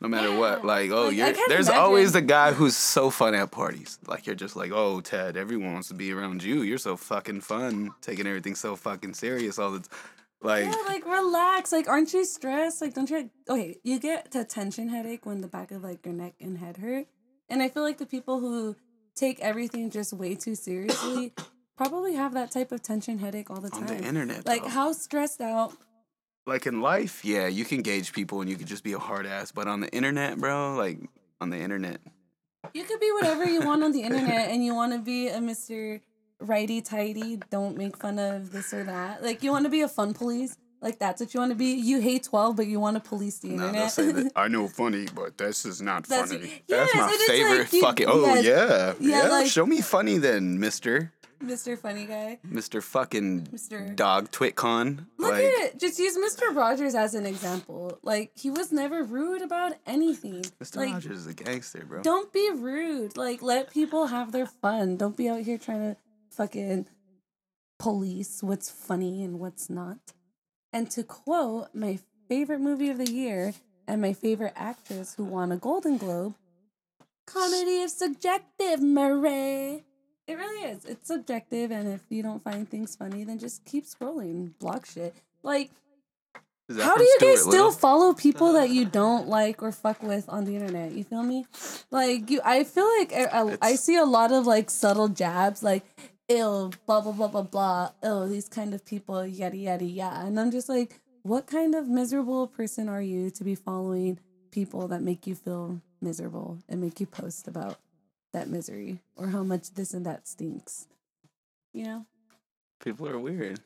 No 0.01 0.09
matter 0.09 0.35
what, 0.35 0.65
like 0.65 0.91
oh, 0.91 1.05
Like, 1.05 1.13
I 1.13 1.17
you're 1.17 1.33
can't 1.33 1.49
there's 1.51 1.69
always 1.69 2.13
the 2.13 2.23
guy 2.23 2.53
who's 2.53 2.77
so 2.77 3.11
fun 3.11 3.35
at 3.35 3.51
parties. 3.51 3.99
Like 4.07 4.27
you're 4.27 4.35
just 4.35 4.57
like, 4.57 4.73
oh 4.73 5.01
Ted, 5.03 5.37
everyone 5.37 5.75
wants 5.75 5.89
to 5.89 5.95
be 5.95 6.11
around 6.13 6.43
you. 6.43 6.63
You're 6.63 6.79
so 6.79 6.97
fucking 6.97 7.43
fun, 7.43 7.91
taking 8.01 8.27
everything 8.27 8.55
so 8.55 8.77
fucking 8.77 9.15
serious 9.15 9.59
all 9.59 9.73
the 9.73 9.81
time. 9.81 9.99
like. 10.41 10.65
Yeah, 10.65 10.75
like 10.87 11.05
relax. 11.05 11.71
Like, 11.71 11.87
aren't 11.87 12.15
you 12.15 12.25
stressed? 12.25 12.81
Like, 12.81 12.95
don't 12.95 13.11
you? 13.11 13.29
Okay, 13.49 13.77
you 13.85 13.99
get 13.99 14.35
a 14.35 14.45
tension 14.45 14.89
headache 14.89 15.27
when 15.27 15.43
the 15.43 15.49
back 15.49 15.71
of 15.71 15.85
like 15.85 16.07
your 16.07 16.15
neck 16.15 16.35
and 16.41 16.57
head 16.57 16.79
hurt, 16.79 17.07
and 17.51 17.63
I 17.63 17.69
feel 17.69 17.83
like 17.83 17.99
the 17.99 18.07
people 18.07 18.41
who 18.41 18.77
take 19.15 19.39
everything 19.41 19.91
just 19.91 20.15
way 20.15 20.35
too 20.35 20.55
seriously 20.55 21.35
probably 21.77 22.15
have 22.15 22.33
that 22.33 22.51
type 22.51 22.73
of 22.73 22.83
tension 22.83 23.19
headache 23.19 23.51
all 23.51 23.61
the 23.61 23.69
time. 23.69 23.83
on 23.83 23.87
the 23.99 24.05
internet, 24.05 24.47
like, 24.47 24.63
though. 24.63 24.69
how 24.69 24.93
stressed 24.93 25.43
out? 25.43 25.75
Like 26.47 26.67
in 26.67 26.81
life, 26.81 27.25
yeah, 27.25 27.47
you 27.47 27.65
can 27.65 27.83
gauge 27.83 28.13
people 28.13 28.41
and 28.41 28.51
you 28.51 28.57
can 28.57 28.67
just 28.67 28.83
be 28.85 28.93
a 28.93 28.99
hard 28.99 29.27
ass, 29.27 29.53
but 29.53 29.69
on 29.69 29.81
the 29.81 29.89
internet, 29.91 30.39
bro, 30.39 30.75
like 30.77 30.99
on 31.41 31.51
the 31.51 31.59
internet, 31.59 32.01
You 32.75 32.85
could 32.85 33.01
be 33.01 33.11
whatever 33.13 33.45
you 33.45 33.61
want 33.63 33.83
on 33.83 33.93
the 33.93 34.03
internet, 34.03 34.51
and 34.53 34.65
you 34.65 34.75
want 34.75 34.93
to 34.93 34.99
be 34.99 35.29
a 35.29 35.41
Mister 35.41 36.01
Righty 36.41 36.81
Tighty. 36.81 37.41
Don't 37.51 37.77
make 37.77 37.97
fun 37.97 38.19
of 38.19 38.53
this 38.53 38.73
or 38.75 38.85
that. 38.85 39.23
Like, 39.23 39.43
you 39.43 39.51
want 39.51 39.65
to 39.65 39.71
be 39.71 39.81
a 39.83 39.89
fun 39.89 40.15
police. 40.15 40.57
Like 40.83 40.99
that's 40.99 41.21
what 41.21 41.35
you 41.35 41.41
want 41.41 41.53
to 41.53 41.57
be. 41.57 41.73
You 41.75 42.01
hate 42.01 42.23
twelve, 42.25 42.57
but 42.57 42.67
you 42.67 42.81
want 42.81 42.97
to 42.97 43.07
police 43.07 43.39
the 43.39 43.49
No, 43.49 43.67
internet. 43.69 43.91
say 43.93 44.13
that. 44.13 44.33
I 44.37 44.49
know 44.49 44.67
funny, 44.67 45.07
but 45.15 45.37
this 45.37 45.67
is 45.67 45.83
not 45.83 46.05
That's- 46.07 46.31
funny. 46.33 46.63
yes, 46.69 46.91
That's 46.93 46.95
my 46.95 47.25
favorite 47.27 47.59
like 47.59 47.73
you- 47.75 47.81
fucking. 47.83 48.07
Oh 48.09 48.25
yes. 48.35 48.45
yeah, 48.47 48.95
Yeah, 48.99 49.23
yeah. 49.25 49.29
like- 49.29 49.47
Show 49.47 49.67
me 49.67 49.83
funny 49.83 50.17
then, 50.17 50.59
Mister, 50.59 51.13
Mr. 51.43 51.79
Funny 51.79 52.05
Guy. 52.05 52.39
Mister 52.45 52.81
fucking 52.81 53.47
Mr. 53.47 53.95
dog 53.97 54.31
TwitCon. 54.31 55.07
Look 55.19 55.33
like, 55.33 55.45
at 55.45 55.53
it. 55.53 55.81
Just 55.81 55.99
use 55.99 56.17
Mr. 56.17 56.55
Rogers 56.55 56.95
as 56.95 57.15
an 57.15 57.27
example. 57.27 57.99
Like 58.03 58.33
he 58.35 58.51
was 58.51 58.73
never 58.73 59.03
rude 59.03 59.43
about 59.43 59.73
anything. 59.87 60.43
Mr. 60.63 60.77
Like 60.77 60.93
Rogers 60.93 61.19
is 61.19 61.27
a 61.27 61.35
gangster, 61.35 61.85
bro. 61.87 62.03
don't 62.03 62.33
be 62.33 62.51
rude. 62.55 63.17
Like 63.17 63.43
let 63.43 63.73
people 63.73 64.07
have 64.09 64.33
their 64.33 64.47
fun. 64.47 64.97
Don't 64.97 65.17
be 65.17 65.29
out 65.29 65.41
here 65.41 65.59
trying 65.59 65.95
to 65.95 65.97
fucking 66.31 66.87
police 67.79 68.43
what's 68.43 68.71
funny 68.71 69.25
and 69.25 69.41
what's 69.41 69.71
not. 69.71 69.99
And 70.73 70.91
to 70.93 71.03
quote 71.03 71.69
my 71.75 71.99
favorite 72.29 72.61
movie 72.61 72.91
of 72.91 72.99
the 72.99 73.11
year 73.11 73.55
and 73.89 74.01
my 74.01 74.13
favorite 74.13 74.53
actress 74.55 75.15
who 75.15 75.25
won 75.25 75.51
a 75.51 75.57
Golden 75.57 75.97
Globe, 75.97 76.35
comedy 77.27 77.79
is 77.81 77.97
subjective, 77.97 78.81
Murray. 78.81 79.85
It 80.31 80.37
really 80.37 80.71
is. 80.71 80.85
It's 80.85 81.09
subjective, 81.09 81.73
and 81.73 81.89
if 81.89 82.03
you 82.09 82.23
don't 82.23 82.43
find 82.45 82.69
things 82.69 82.95
funny, 82.95 83.25
then 83.25 83.41
just 83.41 83.65
keep 83.65 83.85
scrolling, 83.85 84.57
block 84.61 84.87
shit. 84.87 85.13
Like, 85.43 85.73
how 86.69 86.97
do 86.97 87.03
you 87.03 87.17
guys 87.21 87.41
Stuart 87.41 87.53
still 87.53 87.73
follow 87.73 88.15
people 88.15 88.53
that 88.53 88.71
you 88.71 88.85
don't 89.01 89.27
like 89.27 89.61
or 89.61 89.73
fuck 89.73 90.01
with 90.05 90.29
on 90.29 90.45
the 90.45 90.55
internet? 90.55 90.93
You 90.93 91.03
feel 91.03 91.25
me? 91.25 91.47
Like 91.91 92.31
you, 92.31 92.41
I 92.45 92.63
feel 92.63 92.89
like 92.99 93.13
I, 93.13 93.25
I, 93.25 93.59
I 93.61 93.75
see 93.75 93.97
a 93.97 94.05
lot 94.05 94.31
of 94.31 94.47
like 94.47 94.71
subtle 94.71 95.09
jabs, 95.09 95.65
like 95.65 95.85
ill, 96.29 96.73
blah 96.87 97.01
blah 97.01 97.11
blah 97.11 97.27
blah 97.27 97.43
blah. 97.43 97.91
Oh, 98.05 98.29
these 98.29 98.49
kind 98.49 98.73
of 98.73 98.85
people, 98.85 99.27
yada 99.27 99.57
yada 99.57 99.85
yada. 99.85 100.27
And 100.27 100.39
I'm 100.39 100.53
just 100.53 100.69
like, 100.69 101.01
what 101.23 101.49
kind 101.49 101.75
of 101.75 101.89
miserable 101.89 102.47
person 102.47 102.89
are 102.89 103.03
you 103.03 103.31
to 103.31 103.43
be 103.43 103.57
following 103.57 104.21
people 104.53 104.87
that 104.89 105.03
make 105.03 105.27
you 105.27 105.35
feel 105.35 105.81
miserable 106.01 106.59
and 106.69 106.81
make 106.81 107.01
you 107.01 107.07
post 107.07 107.49
about 107.49 107.79
that 108.33 108.49
misery 108.49 109.01
or 109.17 109.29
how 109.29 109.43
much 109.43 109.75
this 109.75 109.93
and 109.95 110.07
that 110.07 110.27
stinks? 110.29 110.87
You 111.73 111.85
know? 111.85 112.07
People 112.83 113.09
are 113.09 113.19
weird. 113.19 113.61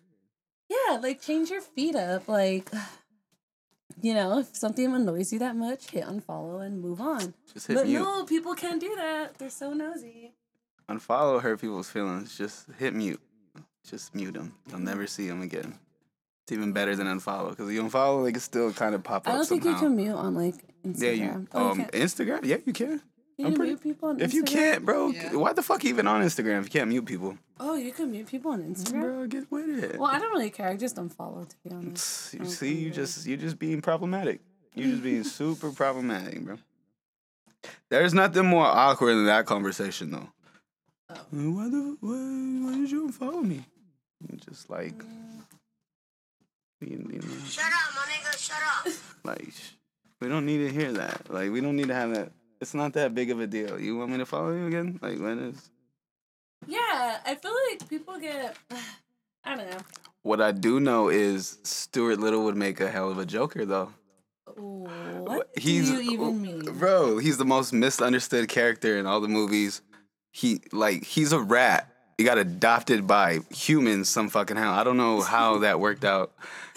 Yeah, 0.69 0.97
like 0.97 1.21
change 1.23 1.51
your 1.51 1.61
feed 1.61 1.95
up. 1.97 2.29
Like, 2.29 2.71
you 4.03 4.15
know, 4.15 4.41
if 4.41 4.55
something 4.57 4.93
annoys 4.95 5.33
you 5.33 5.39
that 5.39 5.57
much, 5.57 5.91
hit 5.91 6.05
unfollow 6.05 6.65
and 6.65 6.81
move 6.81 7.01
on. 7.01 7.35
Just 7.53 7.67
hit 7.69 7.77
But 7.77 7.87
mute. 7.87 8.01
no, 8.01 8.25
people 8.25 8.55
can't 8.55 8.81
do 8.81 8.95
that. 8.97 9.39
They're 9.39 9.51
so 9.51 9.73
nosy. 9.73 10.33
Unfollow 10.89 11.41
hurt 11.41 11.61
people's 11.61 11.89
feelings. 11.91 12.37
Just 12.37 12.67
hit 12.79 12.95
mute. 12.95 13.21
Just 13.89 14.15
mute 14.15 14.35
them. 14.35 14.55
You'll 14.69 14.81
never 14.81 15.07
see 15.07 15.29
them 15.29 15.43
again. 15.43 15.79
It's 16.45 16.53
even 16.53 16.73
better 16.73 16.95
than 16.95 17.07
unfollow 17.07 17.51
because 17.51 17.73
you 17.73 17.83
unfollow, 17.83 18.25
they 18.25 18.33
can 18.33 18.41
still 18.41 18.73
kind 18.73 18.95
of 18.95 19.03
pop 19.03 19.27
up. 19.27 19.33
I 19.33 19.37
don't 19.37 19.47
think 19.47 19.65
you 19.65 19.75
can 19.77 19.97
mute 19.97 20.13
on 20.15 20.35
like 20.35 20.57
Instagram. 20.85 21.01
Yeah, 21.03 21.11
you 21.11 21.49
Oh, 21.55 21.71
um 21.71 21.77
can't- 21.79 21.93
Instagram. 21.93 22.45
Yeah, 22.45 22.57
you 22.67 22.73
can. 22.75 23.01
You 23.37 23.47
I'm 23.47 23.53
can 23.53 23.57
pretty- 23.57 23.71
mute 23.73 23.83
people 23.83 24.09
on 24.11 24.21
If 24.21 24.33
you 24.35 24.43
can't, 24.45 24.85
bro, 24.85 25.09
Yeah. 25.11 25.35
why 25.37 25.53
the 25.53 25.63
fuck 25.63 25.85
even 25.85 26.07
on 26.07 26.23
Instagram 26.23 26.61
if 26.61 26.65
you 26.67 26.71
can't 26.71 26.89
mute 26.89 27.05
people? 27.05 27.37
Oh, 27.61 27.75
you 27.75 27.93
can 27.93 28.11
mute 28.11 28.27
people 28.27 28.53
on 28.53 28.63
Instagram. 28.63 29.01
Bro, 29.01 29.27
get 29.29 29.51
with 29.51 29.85
it. 29.85 29.99
Well, 29.99 30.11
I 30.11 30.19
don't 30.19 30.31
really 30.33 30.51
care. 30.51 30.69
I 30.69 30.77
just 30.77 30.97
unfollow 30.97 31.49
to 31.49 31.57
be 31.65 31.71
honest. 31.75 32.33
You 32.35 32.41
don't 32.41 32.49
see, 32.49 32.75
you 32.75 32.91
care. 32.91 32.95
just 33.03 33.27
you 33.27 33.37
just 33.37 33.59
being 33.59 33.81
problematic. 33.81 34.41
You 34.75 34.91
just 34.91 35.03
being 35.03 35.25
super 35.41 35.71
problematic, 35.71 36.41
bro. 36.45 36.59
There's 37.91 38.13
nothing 38.15 38.47
more 38.47 38.67
awkward 38.67 39.15
than 39.15 39.27
that 39.27 39.47
conversation, 39.47 40.11
though. 40.11 40.29
Oh. 41.11 41.15
Why 41.31 41.69
the 41.69 41.97
why, 42.01 42.71
why 42.71 42.79
did 42.79 42.91
you 42.91 43.09
unfollow 43.09 43.43
me? 43.43 43.65
And 44.29 44.41
Just 44.43 44.69
like, 44.71 44.95
you, 46.81 46.89
you 46.89 47.19
know, 47.21 47.45
Shut 47.47 47.65
up, 47.67 47.95
my 47.95 48.03
nigga, 48.13 48.39
shut 48.39 48.57
up. 48.87 48.93
like 49.25 49.55
we 50.21 50.29
don't 50.29 50.47
need 50.47 50.59
to 50.59 50.71
hear 50.73 50.93
that. 50.93 51.31
Like 51.31 51.51
we 51.51 51.61
don't 51.61 51.77
need 51.77 51.89
to 51.89 51.95
have 51.95 52.15
that. 52.15 52.33
It's 52.61 52.75
not 52.75 52.93
that 52.95 53.15
big 53.15 53.31
of 53.31 53.41
a 53.41 53.47
deal. 53.47 53.79
You 53.79 53.97
want 53.97 54.11
me 54.13 54.19
to 54.19 54.27
follow 54.27 54.53
you 54.53 54.67
again? 54.67 54.99
Like 55.03 55.19
when 55.19 55.39
is? 55.39 55.71
Yeah, 56.67 57.19
I 57.27 57.35
feel 57.35 57.55
like 57.71 57.89
people 57.89 58.19
get. 58.19 58.57
I 59.45 59.57
don't 59.57 59.71
know. 59.71 59.79
What 60.23 60.41
I 60.41 60.53
do 60.53 60.81
know 60.81 61.11
is 61.11 61.59
Stuart 61.65 62.19
Little 62.19 62.45
would 62.45 62.57
make 62.57 62.81
a 62.81 62.91
hell 62.91 63.11
of 63.11 63.19
a 63.19 63.27
Joker, 63.27 63.67
though. 63.67 63.93
What 64.57 65.51
he's 65.57 65.91
do 65.91 66.01
you 66.03 66.11
oh, 66.11 66.31
even 66.31 66.43
mean? 66.43 66.79
bro 66.79 67.19
he's 67.19 67.39
the 67.39 67.45
most 67.45 67.73
misunderstood 67.73 68.49
character 68.49 68.99
in 68.99 69.07
all 69.07 69.21
the 69.21 69.29
movies 69.29 69.81
he 70.33 70.61
like 70.71 71.05
he's 71.05 71.33
a 71.33 71.41
rat 71.41 71.91
he 72.19 72.25
got 72.25 72.39
adopted 72.39 73.07
by 73.07 73.41
humans 73.51 74.09
some 74.09 74.29
fucking 74.29 74.57
hell. 74.57 74.73
i 74.73 74.85
don't 74.85 74.97
know 74.97 75.23
how 75.23 75.59
that 75.59 75.81
worked 75.81 76.05
out 76.05 76.33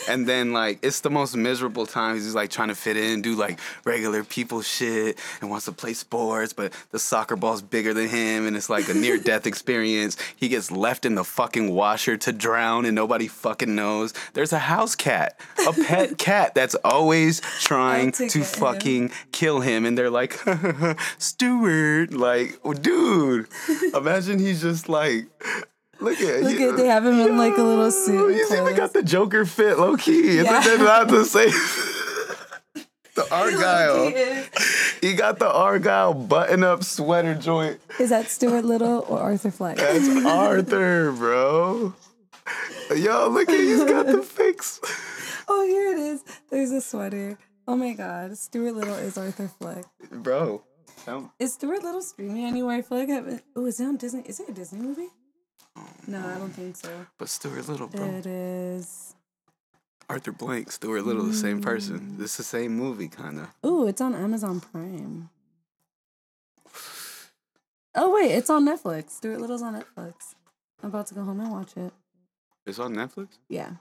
and 0.07 0.27
then 0.27 0.53
like 0.53 0.79
it's 0.81 1.01
the 1.01 1.09
most 1.09 1.35
miserable 1.35 1.85
times 1.85 2.23
he's 2.23 2.35
like 2.35 2.49
trying 2.49 2.69
to 2.69 2.75
fit 2.75 2.97
in 2.97 3.21
do 3.21 3.35
like 3.35 3.59
regular 3.83 4.23
people 4.23 4.61
shit 4.61 5.17
and 5.41 5.49
wants 5.49 5.65
to 5.65 5.71
play 5.71 5.93
sports 5.93 6.53
but 6.53 6.73
the 6.91 6.99
soccer 6.99 7.35
ball's 7.35 7.61
bigger 7.61 7.93
than 7.93 8.07
him 8.09 8.45
and 8.45 8.55
it's 8.55 8.69
like 8.69 8.89
a 8.89 8.93
near 8.93 9.17
death 9.17 9.45
experience. 9.57 10.17
He 10.35 10.49
gets 10.49 10.71
left 10.71 11.05
in 11.05 11.15
the 11.15 11.23
fucking 11.23 11.73
washer 11.73 12.17
to 12.17 12.31
drown 12.33 12.85
and 12.85 12.95
nobody 12.95 13.27
fucking 13.27 13.73
knows. 13.73 14.13
There's 14.33 14.53
a 14.53 14.59
house 14.59 14.95
cat 14.95 15.39
a 15.67 15.73
pet 15.73 16.17
cat 16.17 16.55
that's 16.55 16.75
always 16.83 17.41
trying 17.61 18.11
to 18.13 18.29
to 18.29 18.39
get 18.39 18.47
him. 18.47 18.59
fucking 18.59 19.11
kill 19.31 19.61
him 19.61 19.85
and 19.85 19.97
they're 19.97 20.09
like 20.09 20.33
Stuart 21.17 22.13
like 22.13 22.59
dude. 22.81 23.47
Imagine 23.93 24.39
he's 24.39 24.61
just 24.61 24.89
like 24.89 25.27
look 25.99 26.19
at 26.21 26.43
Look 26.43 26.59
you- 26.59 26.69
at 26.71 26.77
they 26.77 26.87
have 26.87 27.05
him 27.05 27.19
in 27.19 27.37
like 27.37 27.57
a 27.57 27.63
little 27.63 27.91
suit. 27.91 28.35
He's 28.35 28.51
even 28.51 28.75
got 28.75 28.93
the 28.93 29.03
Joker 29.03 29.45
fit 29.45 29.77
low 29.79 29.95
key. 29.97 30.37
Yeah. 30.37 30.59
Isn't 30.59 30.79
that 30.79 30.79
not 30.79 31.07
the 31.07 31.23
same? 31.35 31.51
the 33.15 33.27
Argyle. 33.33 34.09
He. 35.01 35.07
He 35.09 35.13
got 35.15 35.39
the 35.39 35.51
Argyle 35.51 36.13
button 36.13 36.63
up 36.63 36.83
sweater 36.83 37.33
joint. 37.35 37.79
Is 37.99 38.09
that 38.09 38.27
Stuart 38.29 38.65
Little 38.65 39.05
or 39.09 39.19
Arthur 39.19 39.51
Fleck? 39.51 39.77
That's 39.77 40.07
Arthur, 40.25 41.11
bro. 41.11 41.93
Yo, 42.95 43.27
look 43.29 43.49
at 43.49 43.59
he's 43.59 43.83
got 43.83 44.05
the 44.07 44.21
fix. 44.23 44.79
Oh, 45.47 45.65
here 45.65 45.91
it 45.91 45.97
is. 45.99 46.23
There's 46.49 46.71
a 46.71 46.81
sweater. 46.81 47.37
Oh 47.67 47.75
my 47.75 47.93
god, 47.93 48.37
Stuart 48.37 48.73
Little 48.75 48.95
is 48.95 49.17
Arthur 49.17 49.47
Fleck. 49.49 49.83
Bro. 50.11 50.63
um, 51.07 51.31
Is 51.39 51.53
Stuart 51.53 51.83
Little 51.83 52.01
streaming 52.01 52.45
anywhere? 52.45 52.77
I 52.77 52.81
feel 52.81 52.97
like 52.99 53.09
I 53.09 53.13
haven't. 53.13 53.43
Oh, 53.55 53.65
is 53.65 53.79
it 53.79 53.85
on 53.85 53.97
Disney? 53.97 54.21
Is 54.25 54.39
it 54.39 54.49
a 54.49 54.53
Disney 54.53 54.79
movie? 54.79 55.07
No, 56.07 56.19
I 56.19 56.37
don't 56.37 56.51
think 56.51 56.75
so. 56.75 56.89
But 57.17 57.29
Stuart 57.29 57.67
Little, 57.67 57.87
bro. 57.87 58.05
It 58.05 58.25
is. 58.25 59.15
Arthur 60.09 60.31
Blank, 60.31 60.71
Stuart 60.71 61.01
Little, 61.05 61.23
the 61.23 61.33
same 61.33 61.61
person. 61.61 62.15
Mm. 62.17 62.23
It's 62.23 62.37
the 62.37 62.43
same 62.43 62.75
movie, 62.77 63.09
kind 63.09 63.39
of. 63.39 63.47
Oh, 63.63 63.87
it's 63.87 63.99
on 63.99 64.15
Amazon 64.15 64.61
Prime. 64.61 65.29
Oh 67.95 68.13
wait, 68.13 68.31
it's 68.31 68.49
on 68.49 68.63
Netflix. 68.65 69.09
Stuart 69.11 69.41
Little's 69.41 69.61
on 69.63 69.73
Netflix. 69.73 70.35
I'm 70.83 70.89
about 70.89 71.07
to 71.07 71.15
go 71.15 71.23
home 71.23 71.39
and 71.39 71.51
watch 71.51 71.75
it. 71.75 71.91
It's 72.65 72.79
on 72.79 72.93
Netflix. 72.93 73.39
Yeah. 73.49 73.71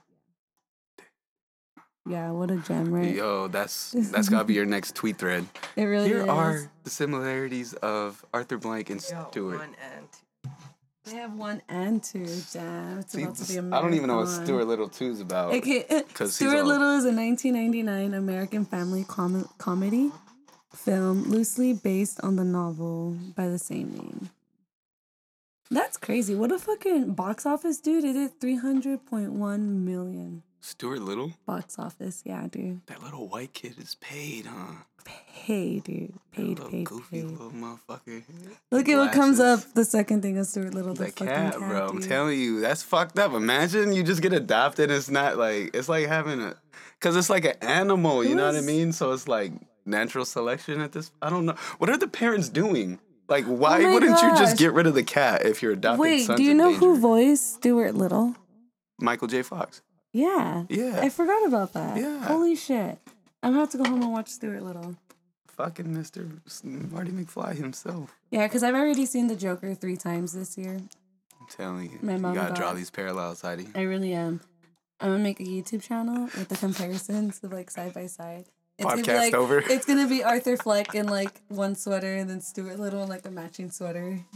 Yeah, 2.09 2.31
what 2.31 2.49
a 2.49 2.55
gem, 2.57 2.91
right? 2.93 3.13
Yo, 3.13 3.47
that's 3.49 3.91
that's 3.91 4.29
gotta 4.29 4.45
be 4.45 4.53
your 4.53 4.65
next 4.65 4.95
tweet 4.95 5.17
thread. 5.17 5.45
It 5.75 5.83
really 5.83 6.07
Here 6.07 6.21
is. 6.21 6.29
are 6.29 6.71
the 6.83 6.89
similarities 6.89 7.73
of 7.73 8.25
Arthur 8.33 8.57
Blank 8.57 8.89
and 8.89 9.01
Yo, 9.11 9.27
Stuart. 9.29 9.61
They 11.07 11.15
have 11.15 11.33
one 11.33 11.61
and 11.69 12.03
two. 12.03 12.25
Damn, 12.51 12.99
it's 12.99 13.13
See, 13.13 13.23
about 13.23 13.35
to 13.37 13.47
be 13.47 13.55
a 13.57 13.75
I 13.75 13.81
don't 13.81 13.93
even 13.93 14.07
know 14.07 14.17
what. 14.17 14.27
Stuart 14.27 14.65
Little 14.65 14.89
2 14.89 15.05
is 15.11 15.21
about. 15.21 15.53
Okay, 15.53 15.85
Stuart 16.25 16.65
Little 16.65 16.97
is 16.97 17.05
a 17.05 17.13
1999 17.13 18.13
American 18.13 18.65
family 18.65 19.05
com- 19.07 19.47
comedy 19.57 20.11
film 20.75 21.23
loosely 21.23 21.73
based 21.73 22.19
on 22.23 22.35
the 22.35 22.43
novel 22.43 23.17
by 23.35 23.47
the 23.47 23.57
same 23.59 23.91
name. 23.93 24.29
That's 25.71 25.97
crazy. 25.97 26.35
What 26.35 26.51
a 26.51 26.59
fucking 26.59 27.13
box 27.13 27.45
office, 27.45 27.79
dude. 27.79 28.03
It 28.03 28.13
did 28.13 28.39
300.1 28.39 29.59
million 29.59 30.43
Stuart 30.61 31.01
Little? 31.01 31.31
box 31.45 31.77
office. 31.79 32.23
Yeah, 32.25 32.47
dude. 32.49 32.85
That 32.87 33.01
little 33.01 33.27
white 33.27 33.53
kid 33.53 33.75
is 33.77 33.95
paid, 33.95 34.45
huh? 34.45 34.83
Paid, 35.45 35.83
dude. 35.85 36.13
Paid, 36.33 36.59
paid, 36.69 36.85
goofy 36.85 37.21
paid. 37.21 37.31
little 37.31 37.51
motherfucker. 37.51 38.21
Look 38.71 38.89
at 38.89 38.97
what 38.97 39.13
comes 39.13 39.39
up. 39.39 39.61
The 39.73 39.85
second 39.85 40.21
thing 40.21 40.35
is 40.35 40.49
Stuart 40.49 40.73
Little, 40.73 40.93
the 40.93 41.05
That 41.05 41.13
fucking 41.13 41.27
cat, 41.27 41.53
cat, 41.53 41.59
bro. 41.59 41.87
I'm 41.87 42.01
telling 42.01 42.37
you, 42.37 42.59
that's 42.59 42.83
fucked 42.83 43.17
up. 43.17 43.31
Imagine 43.33 43.93
you 43.93 44.03
just 44.03 44.21
get 44.21 44.33
adopted. 44.33 44.91
It's 44.91 45.09
not 45.09 45.37
like 45.37 45.71
it's 45.73 45.87
like 45.87 46.07
having 46.07 46.41
a, 46.41 46.55
cause 46.99 47.15
it's 47.15 47.29
like 47.29 47.45
an 47.45 47.55
animal. 47.61 48.25
You 48.25 48.35
know 48.35 48.45
what 48.45 48.55
I 48.55 48.61
mean? 48.61 48.91
So 48.91 49.13
it's 49.13 49.27
like 49.27 49.53
natural 49.85 50.25
selection 50.25 50.81
at 50.81 50.91
this. 50.91 51.11
I 51.21 51.29
don't 51.29 51.45
know. 51.45 51.55
What 51.77 51.89
are 51.89 51.97
the 51.97 52.07
parents 52.07 52.49
doing? 52.49 52.99
Like, 53.29 53.45
why 53.45 53.83
Oh 53.83 53.93
wouldn't 53.93 54.21
you 54.21 54.29
just 54.37 54.57
get 54.57 54.73
rid 54.73 54.87
of 54.87 54.93
the 54.95 55.03
cat 55.03 55.45
if 55.45 55.61
your 55.61 55.73
adopted 55.73 55.99
Wait, 55.99 56.27
do 56.35 56.43
you 56.43 56.53
know 56.53 56.73
who 56.73 56.99
voiced 56.99 57.55
Stuart 57.55 57.95
Little? 57.95 58.35
Michael 58.99 59.27
J. 59.27 59.43
Fox. 59.43 59.81
Yeah. 60.13 60.63
Yeah. 60.69 60.99
I 61.01 61.09
forgot 61.09 61.45
about 61.45 61.73
that. 61.73 61.97
Yeah. 61.97 62.23
Holy 62.25 62.55
shit. 62.55 62.99
I'm 63.47 63.53
gonna 63.53 63.61
have 63.61 63.69
to 63.69 63.77
go 63.77 63.85
home 63.85 64.01
and 64.01 64.11
watch 64.11 64.27
Stuart 64.27 64.61
Little. 64.61 64.97
Fucking 65.55 65.85
Mr. 65.85 66.29
Marty 66.91 67.11
McFly 67.11 67.55
himself. 67.55 68.13
Yeah, 68.29 68.45
because 68.45 68.61
I've 68.61 68.75
already 68.75 69.05
seen 69.05 69.27
the 69.27 69.37
Joker 69.37 69.73
three 69.73 69.95
times 69.95 70.33
this 70.33 70.57
year. 70.57 70.73
I'm 70.73 71.47
telling 71.49 71.89
you, 71.89 71.97
My 72.01 72.15
you 72.15 72.19
mom 72.19 72.35
gotta 72.35 72.53
draw 72.53 72.73
these 72.73 72.89
parallels, 72.89 73.39
Heidi. 73.39 73.69
I 73.73 73.83
really 73.83 74.11
am. 74.11 74.41
I'm 74.99 75.11
gonna 75.11 75.23
make 75.23 75.39
a 75.39 75.43
YouTube 75.43 75.81
channel 75.81 76.23
with 76.23 76.49
the 76.49 76.57
comparisons 76.57 77.41
of 77.41 77.53
like 77.53 77.71
side 77.71 77.93
by 77.93 78.07
side. 78.07 78.47
It's 78.77 78.85
gonna 78.85 78.97
be 78.97 79.03
Podcast 79.03 79.17
like, 79.17 79.33
over. 79.33 79.59
It's 79.59 79.85
gonna 79.85 80.09
be 80.09 80.23
Arthur 80.25 80.57
Fleck 80.57 80.93
in 80.93 81.07
like 81.07 81.41
one 81.47 81.75
sweater 81.75 82.15
and 82.15 82.29
then 82.29 82.41
Stuart 82.41 82.79
Little 82.79 83.03
in 83.03 83.07
like 83.07 83.25
a 83.25 83.31
matching 83.31 83.71
sweater. 83.71 84.25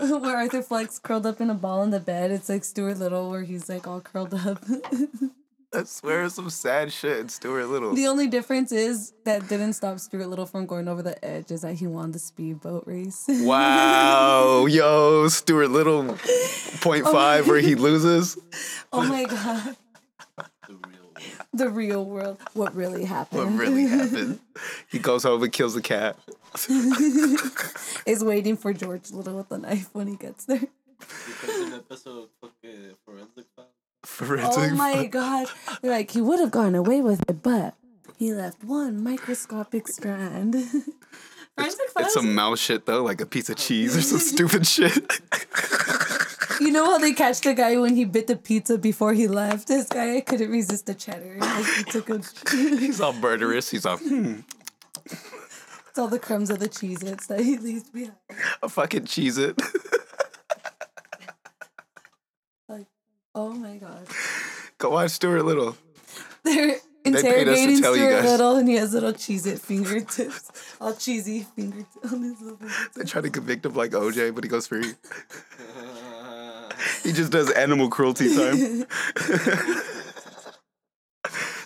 where 0.00 0.36
Arthur 0.36 0.62
Fleck's 0.62 0.98
curled 0.98 1.24
up 1.24 1.40
in 1.40 1.50
a 1.50 1.54
ball 1.54 1.84
in 1.84 1.90
the 1.90 2.00
bed. 2.00 2.32
It's 2.32 2.48
like 2.48 2.64
Stuart 2.64 2.98
Little 2.98 3.30
where 3.30 3.42
he's 3.42 3.68
like 3.68 3.86
all 3.86 4.00
curled 4.00 4.34
up. 4.34 4.58
I 5.74 5.84
swear 5.84 6.28
some 6.28 6.50
sad 6.50 6.92
shit 6.92 7.18
in 7.18 7.28
Stuart 7.28 7.66
Little. 7.66 7.94
the 7.94 8.06
only 8.06 8.26
difference 8.26 8.72
is 8.72 9.12
that 9.24 9.48
didn't 9.48 9.72
stop 9.72 9.98
Stuart 9.98 10.26
Little 10.28 10.44
from 10.46 10.66
going 10.66 10.86
over 10.86 11.02
the 11.02 11.22
edge 11.24 11.50
is 11.50 11.62
that 11.62 11.74
he 11.74 11.86
won 11.86 12.12
the 12.12 12.18
speedboat 12.18 12.84
race. 12.86 13.24
Wow, 13.28 14.66
yo, 14.70 15.28
Stuart 15.28 15.68
Little, 15.68 16.18
point 16.82 17.04
oh 17.06 17.12
five 17.12 17.48
where 17.48 17.58
he 17.60 17.74
loses. 17.88 18.36
oh 18.92 19.02
my 19.06 19.24
god. 19.24 19.76
The 20.68 20.74
real 20.74 20.84
world. 21.14 21.38
The 21.54 21.68
real 21.70 22.04
world. 22.04 22.38
What 22.54 22.74
really 22.74 23.04
happened. 23.04 23.56
What 23.56 23.58
really 23.60 23.86
happened? 23.86 24.40
He 24.88 24.98
goes 24.98 25.22
home 25.22 25.42
and 25.42 25.52
kills 25.52 25.74
the 25.74 25.82
cat. 25.82 26.16
is 28.06 28.22
waiting 28.22 28.56
for 28.58 28.72
George 28.74 29.10
Little 29.10 29.36
with 29.38 29.48
the 29.48 29.58
knife 29.58 29.88
when 29.94 30.06
he 30.06 30.16
gets 30.16 30.44
there. 30.44 30.60
Because 30.98 31.60
in 31.66 31.72
episode 31.72 32.28
fucking 32.40 32.94
forensic 33.04 33.46
Forensic. 34.12 34.72
Oh 34.72 34.74
my 34.74 35.06
god. 35.06 35.48
Like, 35.82 36.10
he 36.10 36.20
would 36.20 36.38
have 36.38 36.50
gone 36.50 36.74
away 36.74 37.00
with 37.00 37.22
it, 37.28 37.42
but 37.42 37.74
he 38.16 38.32
left 38.32 38.62
one 38.62 39.02
microscopic 39.02 39.88
strand. 39.88 40.54
Forensic 41.56 41.90
It's 41.98 42.14
some 42.14 42.34
mouse 42.34 42.58
shit 42.60 42.86
though, 42.86 43.02
like 43.02 43.20
a 43.20 43.26
piece 43.26 43.48
of 43.50 43.56
cheese 43.56 43.96
or 43.96 44.02
some 44.02 44.18
stupid 44.32 44.66
shit. 44.66 45.20
you 46.60 46.70
know 46.70 46.84
how 46.86 46.98
they 46.98 47.12
catch 47.12 47.40
the 47.40 47.54
guy 47.54 47.76
when 47.78 47.96
he 47.96 48.04
bit 48.04 48.26
the 48.26 48.36
pizza 48.36 48.78
before 48.78 49.12
he 49.14 49.28
left? 49.28 49.68
This 49.68 49.86
guy 49.88 50.20
couldn't 50.20 50.50
resist 50.50 50.86
the 50.86 50.94
cheddar. 50.94 51.36
Like, 51.38 51.64
he 51.64 51.84
took 51.84 52.08
a, 52.10 52.20
He's 52.50 53.00
all 53.00 53.12
murderous. 53.14 53.70
He's 53.70 53.84
all, 53.86 53.96
hmm, 53.98 54.40
it's 55.06 55.98
all 55.98 56.08
the 56.08 56.18
crumbs 56.18 56.48
of 56.50 56.58
the 56.58 56.68
Cheez-Its 56.68 57.26
that 57.26 57.40
he 57.40 57.58
leaves 57.58 57.88
behind. 57.90 58.16
a 58.62 58.68
fucking 58.68 59.04
Cheez-It. 59.04 59.60
Oh 63.34 63.50
my 63.52 63.76
god. 63.76 64.06
Go 64.78 64.90
watch 64.90 65.12
Stuart 65.12 65.44
Little. 65.44 65.76
They're 66.44 66.76
paid 67.04 67.16
us 67.16 67.22
to 67.24 67.28
interrogating 67.28 67.80
tell 67.82 67.96
you 67.96 68.08
Stuart. 68.08 68.24
Little 68.24 68.56
and 68.56 68.68
he 68.68 68.74
has 68.76 68.92
little 68.94 69.12
Cheez-It 69.12 69.60
fingertips. 69.60 70.76
All 70.80 70.94
cheesy 70.94 71.46
fingertips 71.56 72.12
on 72.12 72.22
his 72.22 72.40
little 72.40 72.56
fingertips. 72.58 72.88
They 72.96 73.04
try 73.04 73.20
to 73.22 73.30
convict 73.30 73.66
him 73.66 73.74
like 73.74 73.92
OJ, 73.92 74.34
but 74.34 74.44
he 74.44 74.50
goes 74.50 74.66
free. 74.66 74.94
He 77.02 77.12
just 77.12 77.32
does 77.32 77.50
animal 77.52 77.88
cruelty 77.88 78.34
time. 78.34 78.56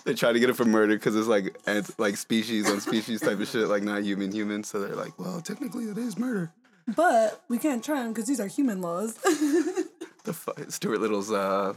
they 0.05 0.13
try 0.13 0.31
to 0.31 0.39
get 0.39 0.49
him 0.49 0.55
for 0.55 0.65
murder 0.65 0.95
because 0.95 1.15
it's 1.15 1.27
like 1.27 1.57
ant- 1.67 1.99
like 1.99 2.17
species 2.17 2.69
on 2.69 2.79
species 2.81 3.21
type 3.21 3.39
of 3.39 3.47
shit, 3.47 3.67
like 3.67 3.83
not 3.83 4.03
human 4.03 4.31
human. 4.31 4.63
So 4.63 4.79
they're 4.79 4.95
like, 4.95 5.17
well, 5.19 5.41
technically 5.41 5.85
it 5.85 5.97
is 5.97 6.17
murder. 6.17 6.51
But 6.95 7.43
we 7.49 7.57
can't 7.57 7.83
try 7.83 8.01
him 8.03 8.13
because 8.13 8.27
these 8.27 8.39
are 8.39 8.47
human 8.47 8.81
laws. 8.81 9.17
The 10.27 10.33
fu- 10.33 10.51
Stuart 10.67 10.99
Little's 10.99 11.31
uh 11.31 11.73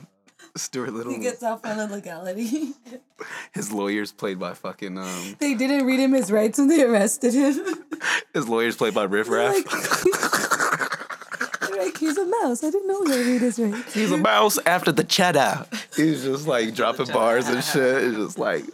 Stuart 0.56 0.92
Little. 0.92 1.12
he 1.12 1.20
gets 1.20 1.40
off 1.44 1.64
on 1.64 1.92
legality. 1.92 2.72
his 3.52 3.70
lawyers 3.70 4.10
played 4.10 4.40
by 4.40 4.54
fucking 4.54 4.98
um 4.98 5.36
they 5.38 5.54
didn't 5.54 5.86
read 5.86 6.00
him 6.00 6.12
his 6.12 6.32
rights 6.32 6.58
when 6.58 6.66
they 6.66 6.82
arrested 6.82 7.32
him. 7.32 7.64
his 8.34 8.48
lawyers 8.48 8.74
played 8.74 8.92
by 8.92 9.04
Riff 9.04 9.28
Raff. 9.28 9.54
They're 11.60 11.78
like, 11.84 11.96
he's 11.96 12.18
a 12.18 12.26
mouse. 12.26 12.64
I 12.64 12.70
didn't 12.70 12.88
know 12.88 13.04
they 13.04 13.22
read 13.22 13.40
his 13.40 13.60
rights. 13.60 13.94
He's 13.94 14.10
a 14.10 14.16
mouse 14.16 14.58
after 14.66 14.90
the 14.90 15.04
cheddar. 15.04 15.64
He's 15.94 16.24
just 16.24 16.48
like 16.48 16.74
dropping 16.74 17.06
bars 17.06 17.46
and 17.46 17.62
shit. 17.62 18.02
It's 18.02 18.16
just 18.16 18.36
like, 18.36 18.64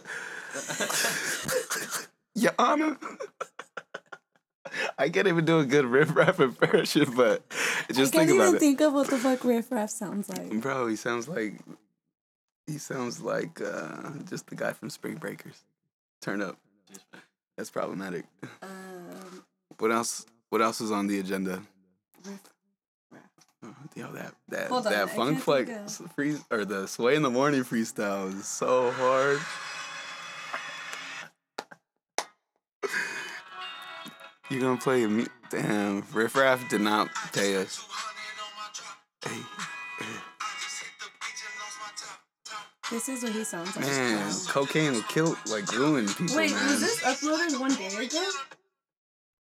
Your 2.33 2.53
Honor. 2.57 2.97
I 4.97 5.09
can't 5.09 5.27
even 5.27 5.45
do 5.45 5.59
a 5.59 5.65
good 5.65 5.85
riff 5.85 6.15
raff 6.15 6.39
impression, 6.49 7.13
but 7.15 7.43
just 7.91 8.15
I 8.15 8.17
can't 8.17 8.29
think 8.29 8.31
about 8.31 8.43
even 8.47 8.55
it. 8.55 8.59
think 8.59 8.81
of 8.81 8.93
what 8.93 9.09
the 9.09 9.17
fuck 9.17 9.43
Riff 9.43 9.71
Raff 9.71 9.89
sounds 9.91 10.27
like. 10.29 10.59
Bro, 10.61 10.87
he 10.87 10.95
sounds 10.95 11.27
like 11.27 11.59
he 12.65 12.77
sounds 12.77 13.21
like 13.21 13.61
uh, 13.61 14.11
just 14.29 14.47
the 14.47 14.55
guy 14.55 14.73
from 14.73 14.89
Spring 14.89 15.15
Breakers. 15.15 15.63
Turn 16.21 16.41
up. 16.41 16.57
That's 17.57 17.69
problematic. 17.69 18.25
Um, 18.61 19.43
What 19.77 19.91
else? 19.91 20.25
What 20.49 20.61
else 20.61 20.81
is 20.81 20.91
on 20.91 21.07
the 21.07 21.19
agenda? 21.19 21.61
Riff 22.25 22.39
Oh, 23.63 23.73
Yo, 23.95 24.11
that 24.11 24.33
that 24.49 24.67
Hold 24.67 24.85
on, 24.85 24.93
that 24.93 25.09
funk 25.09 25.39
flex 25.39 25.97
think 25.97 26.13
free 26.13 26.37
or 26.51 26.63
the 26.63 26.87
sway 26.87 27.15
in 27.15 27.23
the 27.23 27.29
morning 27.29 27.63
freestyle 27.63 28.31
is 28.31 28.47
so 28.47 28.91
hard. 28.91 29.39
You 34.49 34.59
gonna 34.61 34.77
play 34.79 35.03
a 35.03 35.07
mu- 35.09 35.25
damn 35.49 36.03
Riff 36.13 36.35
Raff 36.35 36.67
did 36.69 36.81
not 36.81 37.09
pay 37.33 37.57
us. 37.57 37.85
Hey, 39.25 39.41
this 42.91 43.09
is 43.09 43.23
what 43.23 43.33
he 43.33 43.43
sounds 43.43 43.75
like. 43.75 43.85
man, 43.85 44.33
cocaine 44.47 44.93
will 44.93 45.01
kill 45.03 45.35
like 45.47 45.69
ruin 45.73 46.07
people. 46.07 46.35
Wait, 46.37 46.51
man. 46.51 46.65
was 46.65 46.79
this 46.79 47.01
uploaded 47.01 47.59
one 47.59 47.73
day 47.75 47.87
ago? 47.87 48.29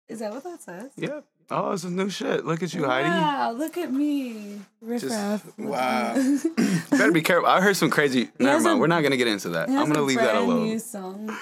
Is 0.08 0.20
that 0.20 0.32
what 0.32 0.44
that 0.46 0.62
says? 0.62 0.92
Yeah. 0.96 1.20
Oh, 1.50 1.72
it's 1.72 1.84
a 1.84 1.90
new 1.90 2.10
shit. 2.10 2.46
Look 2.46 2.64
at 2.64 2.74
you, 2.74 2.86
Heidi. 2.86 3.10
Wow, 3.10 3.52
look 3.52 3.78
at 3.78 3.92
me. 3.92 4.62
Riff 4.82 5.02
Just- 5.02 5.14
Raff. 5.14 5.58
wow. 5.58 6.14
Better 6.92 7.12
be 7.12 7.22
careful. 7.22 7.50
I 7.50 7.60
heard 7.62 7.76
some 7.76 7.90
crazy. 7.90 8.30
Never 8.40 8.62
mind. 8.64 8.78
a- 8.78 8.80
We're 8.80 8.88
not 8.88 9.04
gonna 9.04 9.18
get 9.18 9.28
into 9.28 9.50
that. 9.50 9.70
I'm 9.70 9.88
gonna 9.88 10.02
leave 10.04 10.20
that 10.20 10.36
alone. 10.36 10.64
New 10.68 10.80
song. 10.80 11.36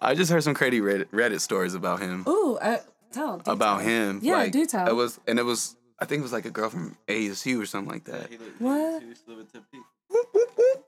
I 0.00 0.14
just 0.14 0.30
heard 0.30 0.42
some 0.42 0.54
crazy 0.54 0.80
Reddit, 0.80 1.06
Reddit 1.06 1.40
stories 1.40 1.74
about 1.74 2.00
him. 2.00 2.24
Ooh, 2.28 2.58
I, 2.62 2.80
tell. 3.12 3.38
do 3.38 3.50
about 3.50 3.78
tell. 3.80 3.88
him. 3.88 4.20
Yeah, 4.22 4.34
like, 4.36 4.52
do 4.52 4.64
tell. 4.66 4.86
It 4.88 4.94
was, 4.94 5.18
and 5.26 5.38
it 5.38 5.42
was. 5.44 5.76
I 6.00 6.04
think 6.04 6.20
it 6.20 6.22
was 6.22 6.32
like 6.32 6.44
a 6.44 6.50
girl 6.50 6.70
from 6.70 6.96
ASU 7.08 7.60
or 7.60 7.66
something 7.66 7.90
like 7.92 8.04
that. 8.04 8.30
He 8.30 8.38
li- 8.38 8.44
What? 8.60 9.02
He 9.02 9.08
used 9.08 9.24
to 9.24 9.30
live 9.32 9.40
in 9.40 9.46
Tempe. 9.46 9.78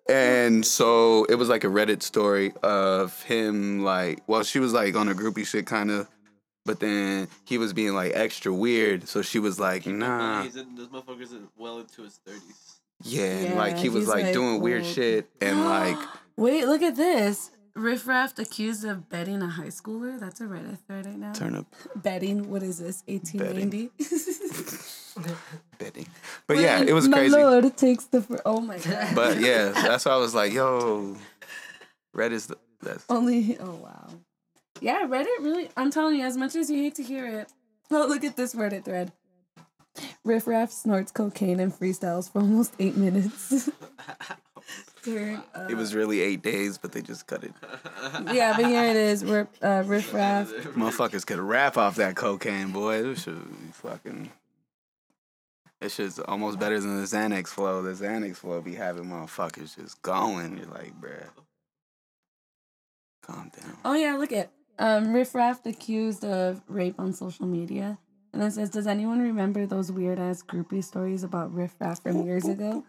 And 0.09 0.65
so 0.67 1.25
it 1.25 1.35
was 1.37 1.49
like 1.49 1.63
a 1.65 1.69
Reddit 1.69 2.03
story 2.03 2.53
of 2.63 3.23
him, 3.25 3.85
like, 3.85 4.21
well, 4.27 4.43
she 4.43 4.59
was 4.59 4.73
like 4.73 4.97
on 4.97 5.09
a 5.09 5.15
groupie 5.15 5.47
shit 5.47 5.67
kind 5.67 5.91
of, 5.91 6.09
but 6.65 6.81
then 6.81 7.29
he 7.45 7.59
was 7.59 7.73
being 7.73 7.95
like 7.95 8.13
extra 8.15 8.53
weird. 8.53 9.07
So 9.09 9.23
she 9.23 9.39
was 9.39 9.61
like, 9.61 9.87
nah, 9.87 10.43
He's 10.43 10.57
in, 10.57 10.75
this 10.75 10.89
motherfucker's 10.89 11.33
in, 11.33 11.49
well 11.57 11.79
into 11.79 12.03
his 12.03 12.19
30s. 12.29 12.41
yeah, 13.05 13.23
and 13.23 13.55
like 13.57 13.77
he 13.77 13.89
was 13.89 14.09
like, 14.09 14.25
like, 14.25 14.33
doing 14.33 14.61
weird 14.61 14.85
shit 14.85 15.29
and 15.41 15.65
like, 15.65 15.97
Wait, 16.37 16.67
look 16.67 16.83
at 16.83 16.97
this. 16.97 17.51
Riff 17.75 18.07
Raff 18.07 18.39
accused 18.39 18.85
of 18.85 19.09
betting 19.09 19.43
a 19.43 19.49
high 19.49 19.69
schooler. 19.69 20.19
That's 20.19 20.41
a 20.41 20.45
Reddit 20.45 20.79
thread 20.87 21.07
right 21.07 21.19
now. 21.19 21.33
turn 21.33 21.55
up 21.55 21.67
Betting. 21.97 22.51
What 22.51 22.63
is 22.63 22.79
this? 22.79 23.03
1890. 23.07 23.91
betting. 25.79 26.07
But 26.47 26.59
yeah, 26.59 26.83
it 26.83 26.93
was 26.93 27.09
my 27.09 27.19
crazy. 27.19 27.37
lord 27.37 27.77
takes 27.77 28.05
the. 28.05 28.23
Fr- 28.23 28.37
oh 28.45 28.61
my 28.61 28.79
god. 28.79 29.15
But 29.15 29.41
yeah, 29.41 29.69
that's 29.75 30.05
why 30.05 30.13
I 30.13 30.17
was 30.17 30.35
like, 30.35 30.53
yo, 30.53 31.17
Reddit's 32.15 32.47
the 32.47 32.57
that's 32.83 33.05
Only. 33.09 33.59
Oh 33.59 33.75
wow. 33.75 34.09
Yeah, 34.81 35.07
Reddit 35.07 35.27
really. 35.41 35.69
I'm 35.77 35.91
telling 35.91 36.17
you, 36.17 36.25
as 36.25 36.37
much 36.37 36.57
as 36.57 36.71
you 36.71 36.79
hate 36.83 36.95
to 36.97 37.03
hear 37.03 37.27
it. 37.27 37.53
Oh, 37.93 38.07
look 38.07 38.23
at 38.23 38.37
this 38.37 38.55
Reddit 38.55 38.85
thread. 38.85 39.11
Riff 40.25 40.47
Raff 40.47 40.71
snorts 40.71 41.11
cocaine 41.11 41.59
and 41.59 41.73
freestyles 41.73 42.31
for 42.31 42.39
almost 42.41 42.73
eight 42.79 42.97
minutes. 42.97 43.69
Uh, 45.07 45.67
It 45.69 45.77
was 45.77 45.95
really 45.95 46.21
eight 46.21 46.43
days, 46.43 46.79
but 46.79 46.93
they 46.93 47.03
just 47.03 47.27
cut 47.27 47.45
it. 47.45 47.53
yeah, 48.33 48.55
but 48.57 48.67
here 48.67 48.85
it 48.85 48.97
is. 48.97 49.25
Rip, 49.25 49.49
uh, 49.63 49.83
Riff 49.87 50.13
Raff. 50.13 50.49
Motherfuckers 50.49 51.27
could 51.27 51.39
rap 51.39 51.77
off 51.77 51.97
that 51.97 52.17
cocaine, 52.17 52.71
boy. 52.73 53.03
This 53.03 53.23
should 53.23 53.43
be 53.45 53.73
fucking. 53.73 54.31
This 55.81 55.95
shit's 55.95 56.19
almost 56.19 56.59
better 56.59 56.79
than 56.79 57.01
the 57.01 57.07
Xanax 57.07 57.49
flow. 57.49 57.83
The 57.83 57.93
Xanax 57.93 58.37
flow 58.37 58.61
be 58.61 58.75
having 58.75 59.05
motherfuckers 59.07 59.77
just 59.77 60.03
going. 60.03 60.59
You're 60.59 60.67
like, 60.67 61.01
bruh. 61.01 61.29
Calm 63.23 63.51
down. 63.59 63.77
Oh 63.85 63.95
yeah, 63.95 64.17
look 64.17 64.33
at 64.33 64.51
um, 64.79 65.13
Riff 65.13 65.35
Raff 65.35 65.65
accused 65.65 66.25
of 66.25 66.61
rape 66.69 66.97
on 66.99 67.13
social 67.13 67.47
media. 67.47 67.99
And 68.33 68.43
it 68.43 68.53
says, 68.53 68.71
Does 68.71 68.87
anyone 68.87 69.21
remember 69.21 69.67
those 69.67 69.91
weird 69.91 70.19
ass 70.19 70.43
groupie 70.43 70.85
stories 70.85 71.25
about 71.25 71.53
Riff 71.55 71.75
Raff 71.81 72.03
from 72.03 72.25
years 72.27 72.47
ago? 72.47 72.85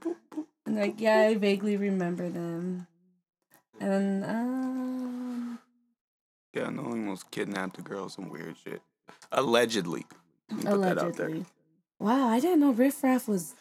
Like, 0.75 0.99
Yeah, 0.99 1.19
I 1.21 1.35
vaguely 1.35 1.77
remember 1.77 2.29
them. 2.29 2.87
And 3.79 4.23
um, 4.25 5.59
Yeah, 6.53 6.69
no 6.69 6.83
one 6.83 6.91
almost 6.91 7.31
kidnapped 7.31 7.75
the 7.77 7.81
girls 7.81 8.17
and 8.17 8.29
weird 8.31 8.55
shit. 8.63 8.81
Allegedly. 9.31 10.05
Let 10.49 10.65
Put 10.65 10.81
that 10.81 10.97
out 10.97 11.13
there. 11.15 11.27
allegedly. 11.27 11.45
Wow, 11.99 12.27
I 12.27 12.39
didn't 12.39 12.59
know 12.59 12.71
Riff 12.71 13.03
Raff 13.03 13.27
was. 13.27 13.55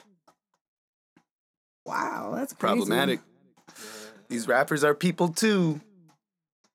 Wow, 1.84 2.32
that's 2.36 2.52
crazy. 2.52 2.74
Problematic. 2.76 3.20
These 4.28 4.46
rappers 4.48 4.84
are 4.84 4.94
people 4.94 5.28
too. 5.28 5.80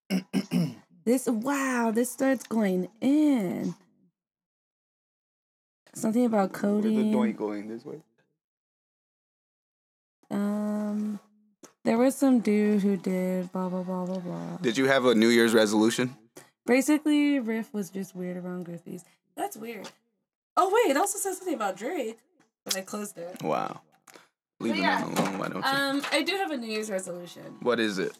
This 1.05 1.27
wow, 1.27 1.91
this 1.93 2.11
starts 2.11 2.47
going 2.47 2.89
in. 2.99 3.75
Something 5.93 6.25
about 6.25 6.51
Where's 6.51 6.83
the 6.83 6.91
coding. 6.91 7.13
doink 7.13 7.37
going 7.37 7.67
this 7.67 7.85
way? 7.85 8.01
Um, 10.31 11.19
There 11.83 11.97
was 11.97 12.15
some 12.15 12.39
dude 12.39 12.81
who 12.81 12.97
did 12.97 13.51
blah 13.51 13.69
blah 13.69 13.83
blah 13.83 14.05
blah 14.05 14.19
blah. 14.19 14.57
Did 14.61 14.77
you 14.77 14.85
have 14.87 15.05
a 15.05 15.13
New 15.15 15.29
Year's 15.29 15.53
resolution? 15.53 16.15
Basically, 16.65 17.39
Riff 17.39 17.71
was 17.73 17.89
just 17.91 18.15
weird 18.15 18.37
around 18.37 18.65
Griffies. 18.65 19.03
That's 19.35 19.55
weird. 19.55 19.87
Oh 20.57 20.71
wait, 20.73 20.91
it 20.91 20.97
also 20.97 21.19
says 21.19 21.37
something 21.37 21.53
about 21.53 21.77
Drake, 21.77 22.17
but 22.63 22.75
I 22.75 22.81
closed 22.81 23.17
it. 23.17 23.43
Wow. 23.43 23.81
Leave 24.59 24.77
yeah. 24.77 25.03
him 25.05 25.13
alone, 25.17 25.37
why 25.37 25.47
don't 25.49 25.63
you? 25.63 25.69
Um, 25.69 26.01
I 26.11 26.23
do 26.23 26.31
have 26.37 26.49
a 26.51 26.57
New 26.57 26.67
Year's 26.67 26.89
resolution. 26.89 27.43
what 27.61 27.79
is 27.79 27.99
it? 27.99 28.17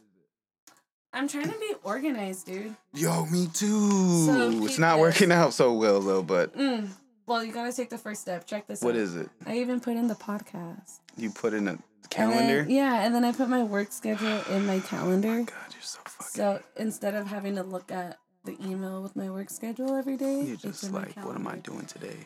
I'm 1.13 1.29
trying 1.29 1.49
to 1.49 1.57
be 1.57 1.71
organized, 1.83 2.45
dude. 2.45 2.75
Yo, 2.93 3.25
me 3.27 3.47
too. 3.53 4.25
So, 4.25 4.65
it's 4.65 4.77
not 4.77 4.95
this. 4.97 5.01
working 5.01 5.31
out 5.31 5.53
so 5.53 5.71
well 5.73 6.01
though, 6.01 6.21
but 6.21 6.53
Mm. 6.57 6.89
Well, 7.27 7.43
you 7.43 7.51
gotta 7.51 7.73
take 7.73 7.89
the 7.89 7.97
first 7.97 8.21
step. 8.21 8.45
Check 8.45 8.67
this 8.67 8.81
what 8.81 8.93
out. 8.95 8.99
is 9.01 9.15
it? 9.15 9.29
I 9.45 9.57
even 9.57 9.79
put 9.79 9.95
in 9.97 10.07
the 10.07 10.15
podcast. 10.15 10.99
You 11.17 11.31
put 11.31 11.53
in 11.53 11.67
a 11.67 11.71
And 11.71 11.83
calendar? 12.09 12.63
then- 12.63 12.69
yeah, 12.69 13.03
and 13.03 13.15
then 13.15 13.25
I 13.25 13.31
put 13.31 13.49
my 13.49 13.63
work 13.63 13.91
schedule 13.91 14.41
in 14.51 14.65
my 14.65 14.79
calendar. 14.81 15.29
Oh 15.29 15.43
God, 15.43 15.73
you're 15.73 15.81
so 15.81 15.99
fucking. 16.05 16.27
So 16.33 16.61
instead 16.77 17.15
of 17.15 17.27
having 17.27 17.55
to 17.55 17.63
look 17.63 17.91
at 17.91 18.19
the 18.43 18.55
email 18.63 19.01
with 19.01 19.15
my 19.15 19.29
work 19.31 19.49
schedule 19.49 19.95
every 19.95 20.17
day, 20.17 20.41
You're 20.43 20.53
it's 20.53 20.61
just 20.61 20.91
my 20.91 20.99
like, 20.99 21.25
what 21.25 21.35
am 21.35 21.47
I 21.47 21.55
doing 21.57 21.85
today? 21.87 22.17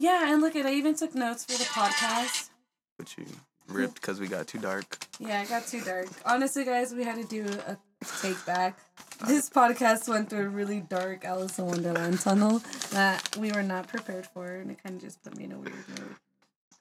Yeah, 0.00 0.32
and 0.32 0.42
look 0.42 0.56
at 0.56 0.66
I 0.66 0.72
even 0.74 0.96
took 0.96 1.14
notes 1.14 1.44
for 1.44 1.52
the 1.56 1.64
podcast. 1.64 2.50
But 2.98 3.16
you 3.16 3.24
ripped 3.68 3.94
because 3.94 4.18
we 4.18 4.26
got 4.26 4.48
too 4.48 4.58
dark. 4.58 5.06
Yeah, 5.20 5.40
I 5.40 5.44
got 5.46 5.66
too 5.68 5.80
dark. 5.82 6.08
Honestly, 6.26 6.64
guys, 6.64 6.92
we 6.92 7.04
had 7.04 7.16
to 7.16 7.24
do 7.24 7.46
a 7.68 7.76
take 8.20 8.44
back. 8.46 8.78
This 9.26 9.48
podcast 9.48 10.08
went 10.08 10.30
through 10.30 10.46
a 10.46 10.48
really 10.48 10.80
dark 10.80 11.24
Alice 11.24 11.58
in 11.58 11.66
Wonderland 11.66 12.20
tunnel 12.20 12.62
that 12.90 13.36
we 13.36 13.52
were 13.52 13.62
not 13.62 13.88
prepared 13.88 14.26
for, 14.26 14.46
and 14.46 14.70
it 14.70 14.82
kind 14.82 14.96
of 14.96 15.02
just 15.02 15.22
put 15.22 15.36
me 15.36 15.44
in 15.44 15.52
a 15.52 15.58
weird 15.58 15.74
mood. 15.88 16.16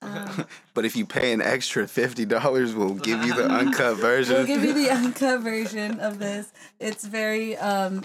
Um, 0.02 0.46
But 0.74 0.86
if 0.86 0.96
you 0.96 1.06
pay 1.06 1.32
an 1.34 1.42
extra 1.42 1.88
fifty 1.88 2.26
dollars, 2.26 2.74
we'll 2.74 2.96
give 2.96 3.24
you 3.24 3.36
the 3.36 3.46
uncut 3.60 3.98
version. 3.98 4.36
we'll 4.36 4.48
give 4.48 4.64
you 4.64 4.74
the 4.74 4.90
uncut 4.92 5.42
version 5.42 6.00
of 6.00 6.18
this. 6.20 6.52
It's 6.80 7.06
very 7.06 7.58
um, 7.58 8.04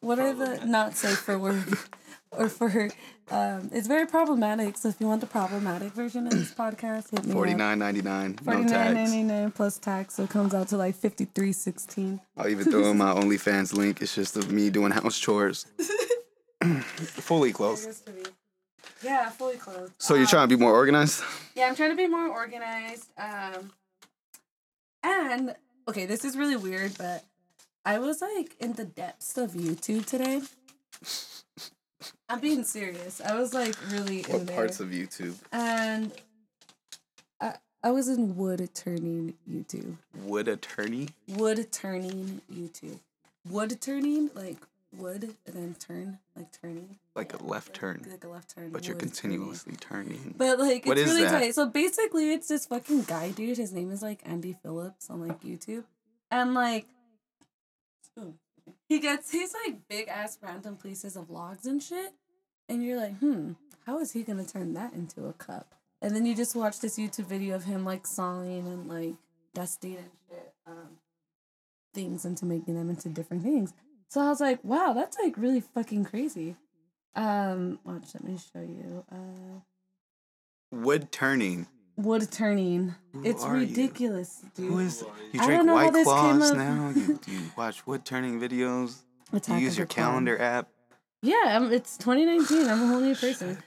what 0.00 0.18
are 0.18 0.34
the 0.34 0.64
not 0.66 0.96
safe 0.96 1.18
for 1.18 1.38
work 1.38 1.90
or 2.32 2.48
for 2.48 2.88
um, 3.30 3.70
it's 3.72 3.86
very 3.86 4.06
problematic. 4.06 4.76
So 4.76 4.88
if 4.88 5.00
you 5.00 5.06
want 5.06 5.20
the 5.20 5.26
problematic 5.26 5.92
version 5.92 6.26
of 6.26 6.32
this 6.32 6.52
podcast, 6.54 7.10
hit 7.10 7.24
me 7.24 7.32
Forty 7.32 7.54
nine 7.54 7.78
ninety 7.78 8.02
nine, 8.02 8.36
no 8.44 8.52
Forty 8.52 8.60
nine 8.64 8.68
tax. 8.68 8.94
ninety 8.94 9.22
nine 9.22 9.50
plus 9.50 9.78
tax, 9.78 10.14
so 10.14 10.24
it 10.24 10.30
comes 10.30 10.54
out 10.54 10.68
to 10.68 10.76
like 10.76 10.94
fifty 10.94 11.24
three 11.26 11.52
sixteen. 11.52 12.20
I'll 12.36 12.48
even 12.48 12.70
throw 12.70 12.90
in 12.90 12.98
my 12.98 13.12
OnlyFans 13.14 13.72
link. 13.74 14.00
It's 14.02 14.14
just 14.14 14.36
of 14.36 14.50
me 14.50 14.70
doing 14.70 14.92
house 14.92 15.18
chores, 15.18 15.66
fully 16.98 17.52
clothed. 17.52 17.86
Yeah, 19.02 19.30
fully 19.30 19.56
clothed. 19.56 19.92
So 19.98 20.14
you're 20.14 20.24
Um, 20.24 20.28
trying 20.28 20.48
to 20.48 20.56
be 20.56 20.60
more 20.62 20.74
organized? 20.74 21.22
Yeah, 21.54 21.66
I'm 21.68 21.74
trying 21.74 21.90
to 21.90 21.96
be 21.96 22.06
more 22.06 22.28
organized. 22.28 23.08
Um, 23.18 23.72
and 25.02 25.54
okay, 25.88 26.04
this 26.06 26.24
is 26.24 26.36
really 26.36 26.56
weird, 26.56 26.96
but 26.98 27.24
I 27.84 27.98
was 27.98 28.20
like 28.20 28.56
in 28.60 28.74
the 28.74 28.84
depths 28.84 29.38
of 29.38 29.52
YouTube 29.52 30.04
today. 30.06 30.42
I'm 32.28 32.40
being 32.40 32.64
serious. 32.64 33.20
I 33.20 33.38
was 33.38 33.52
like 33.54 33.74
really 33.90 34.20
in 34.20 34.32
What 34.32 34.46
there, 34.46 34.56
parts 34.56 34.80
of 34.80 34.88
YouTube? 34.88 35.34
and 35.52 36.12
I 37.40 37.54
I 37.82 37.90
was 37.90 38.08
in 38.08 38.36
wood 38.36 38.68
turning 38.74 39.34
YouTube. 39.50 39.96
Wood 40.24 40.48
attorney? 40.48 41.08
Wood 41.28 41.70
turning 41.72 42.40
YouTube. 42.52 42.98
Wood 43.48 43.80
turning 43.80 44.30
like 44.34 44.56
wood 44.96 45.34
and 45.46 45.54
then 45.54 45.76
turn 45.78 46.18
like 46.36 46.50
turning 46.60 46.98
Like 47.14 47.32
a 47.32 47.42
left 47.44 47.72
turn, 47.74 48.04
like 48.10 48.24
a 48.24 48.28
left 48.28 48.54
turn. 48.54 48.70
but 48.70 48.86
you're 48.86 48.94
wood 48.96 49.00
turning. 49.14 49.38
continuously 49.38 49.76
turning. 49.80 50.34
But 50.36 50.58
like 50.58 50.84
What 50.86 50.98
it's 50.98 51.08
really 51.08 51.22
that? 51.22 51.30
tight. 51.32 51.54
So 51.54 51.66
basically 51.66 52.32
it's 52.32 52.48
this 52.48 52.66
fucking 52.66 53.02
guy 53.04 53.30
dude. 53.30 53.56
His 53.58 53.72
name 53.72 53.90
is 53.92 54.02
like 54.02 54.20
Andy 54.24 54.56
Phillips 54.62 55.08
on 55.10 55.26
like 55.26 55.40
YouTube. 55.42 55.84
And 56.30 56.54
like 56.54 56.86
ooh, 58.18 58.34
he 58.90 58.98
gets 58.98 59.30
he's 59.30 59.54
like 59.64 59.88
big 59.88 60.08
ass 60.08 60.36
random 60.42 60.76
pieces 60.76 61.16
of 61.16 61.30
logs 61.30 61.64
and 61.64 61.80
shit. 61.80 62.12
And 62.68 62.84
you're 62.84 62.98
like, 62.98 63.16
hmm, 63.18 63.52
how 63.86 64.00
is 64.00 64.12
he 64.12 64.24
gonna 64.24 64.44
turn 64.44 64.74
that 64.74 64.92
into 64.92 65.26
a 65.26 65.32
cup? 65.32 65.76
And 66.02 66.14
then 66.14 66.26
you 66.26 66.34
just 66.34 66.56
watch 66.56 66.80
this 66.80 66.98
YouTube 66.98 67.26
video 67.26 67.54
of 67.54 67.64
him 67.64 67.84
like 67.84 68.04
sawing 68.04 68.66
and 68.66 68.88
like 68.88 69.14
dusting 69.54 69.96
and 69.96 70.10
shit, 70.28 70.52
um, 70.66 70.98
things 71.94 72.24
into 72.24 72.44
making 72.44 72.74
them 72.74 72.90
into 72.90 73.08
different 73.08 73.44
things. 73.44 73.72
So 74.08 74.20
I 74.20 74.28
was 74.28 74.40
like, 74.40 74.58
wow, 74.64 74.92
that's 74.92 75.16
like 75.22 75.36
really 75.36 75.60
fucking 75.60 76.04
crazy. 76.04 76.56
Um, 77.14 77.78
watch, 77.84 78.08
let 78.14 78.24
me 78.24 78.38
show 78.38 78.60
you. 78.60 79.04
Uh 79.10 79.60
Wood 80.72 81.12
turning. 81.12 81.68
Wood 81.96 82.30
turning. 82.30 82.94
Who 83.12 83.22
it's 83.24 83.44
are 83.44 83.56
you? 83.56 83.66
ridiculous, 83.66 84.42
dude. 84.54 84.66
Who 84.66 84.78
is? 84.78 85.04
You 85.32 85.40
I 85.40 85.44
drink 85.44 85.58
don't 85.58 85.66
know 85.66 85.76
how 85.76 85.84
White 85.84 85.92
this 85.92 86.06
came 86.06 86.36
Claws 86.36 86.50
up. 86.50 86.56
now. 86.56 86.88
You, 86.96 87.20
you 87.26 87.40
watch 87.56 87.86
wood 87.86 88.04
turning 88.04 88.40
videos. 88.40 88.96
Attack 89.32 89.58
you 89.60 89.64
use 89.66 89.76
your 89.78 89.86
the 89.86 89.94
Clone. 89.94 90.06
calendar 90.06 90.40
app. 90.40 90.68
Yeah, 91.22 91.56
um, 91.56 91.72
it's 91.72 91.96
2019. 91.98 92.68
I'm 92.68 92.82
a 92.82 92.86
whole 92.86 93.00
new 93.00 93.14
person. 93.14 93.58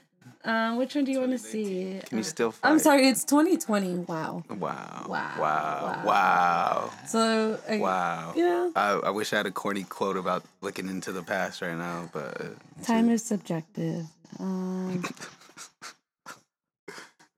Um, 0.44 0.76
which 0.76 0.94
one 0.94 1.04
do 1.04 1.12
you 1.12 1.20
want 1.20 1.32
to 1.32 1.38
see? 1.38 2.00
Can 2.06 2.18
you 2.18 2.24
Uh, 2.24 2.26
still 2.26 2.50
fight? 2.52 2.68
I'm 2.70 2.78
sorry, 2.78 3.08
it's 3.08 3.24
2020. 3.24 3.94
Wow. 4.00 4.42
Wow. 4.50 4.56
Wow. 4.58 5.06
Wow. 5.08 5.36
Wow. 5.38 6.02
Wow. 6.04 6.90
So, 7.06 7.58
I, 7.66 7.78
Wow. 7.78 8.34
you 8.36 8.44
know, 8.44 8.72
I, 8.76 8.90
I 9.04 9.10
wish 9.10 9.32
I 9.32 9.36
had 9.38 9.46
a 9.46 9.50
corny 9.50 9.84
quote 9.84 10.18
about 10.18 10.44
looking 10.60 10.88
into 10.88 11.12
the 11.12 11.22
past 11.22 11.62
right 11.62 11.76
now, 11.76 12.10
but 12.12 12.40
uh, 12.40 12.44
time 12.82 13.08
is 13.08 13.24
subjective. 13.24 14.04
Um, 14.38 15.02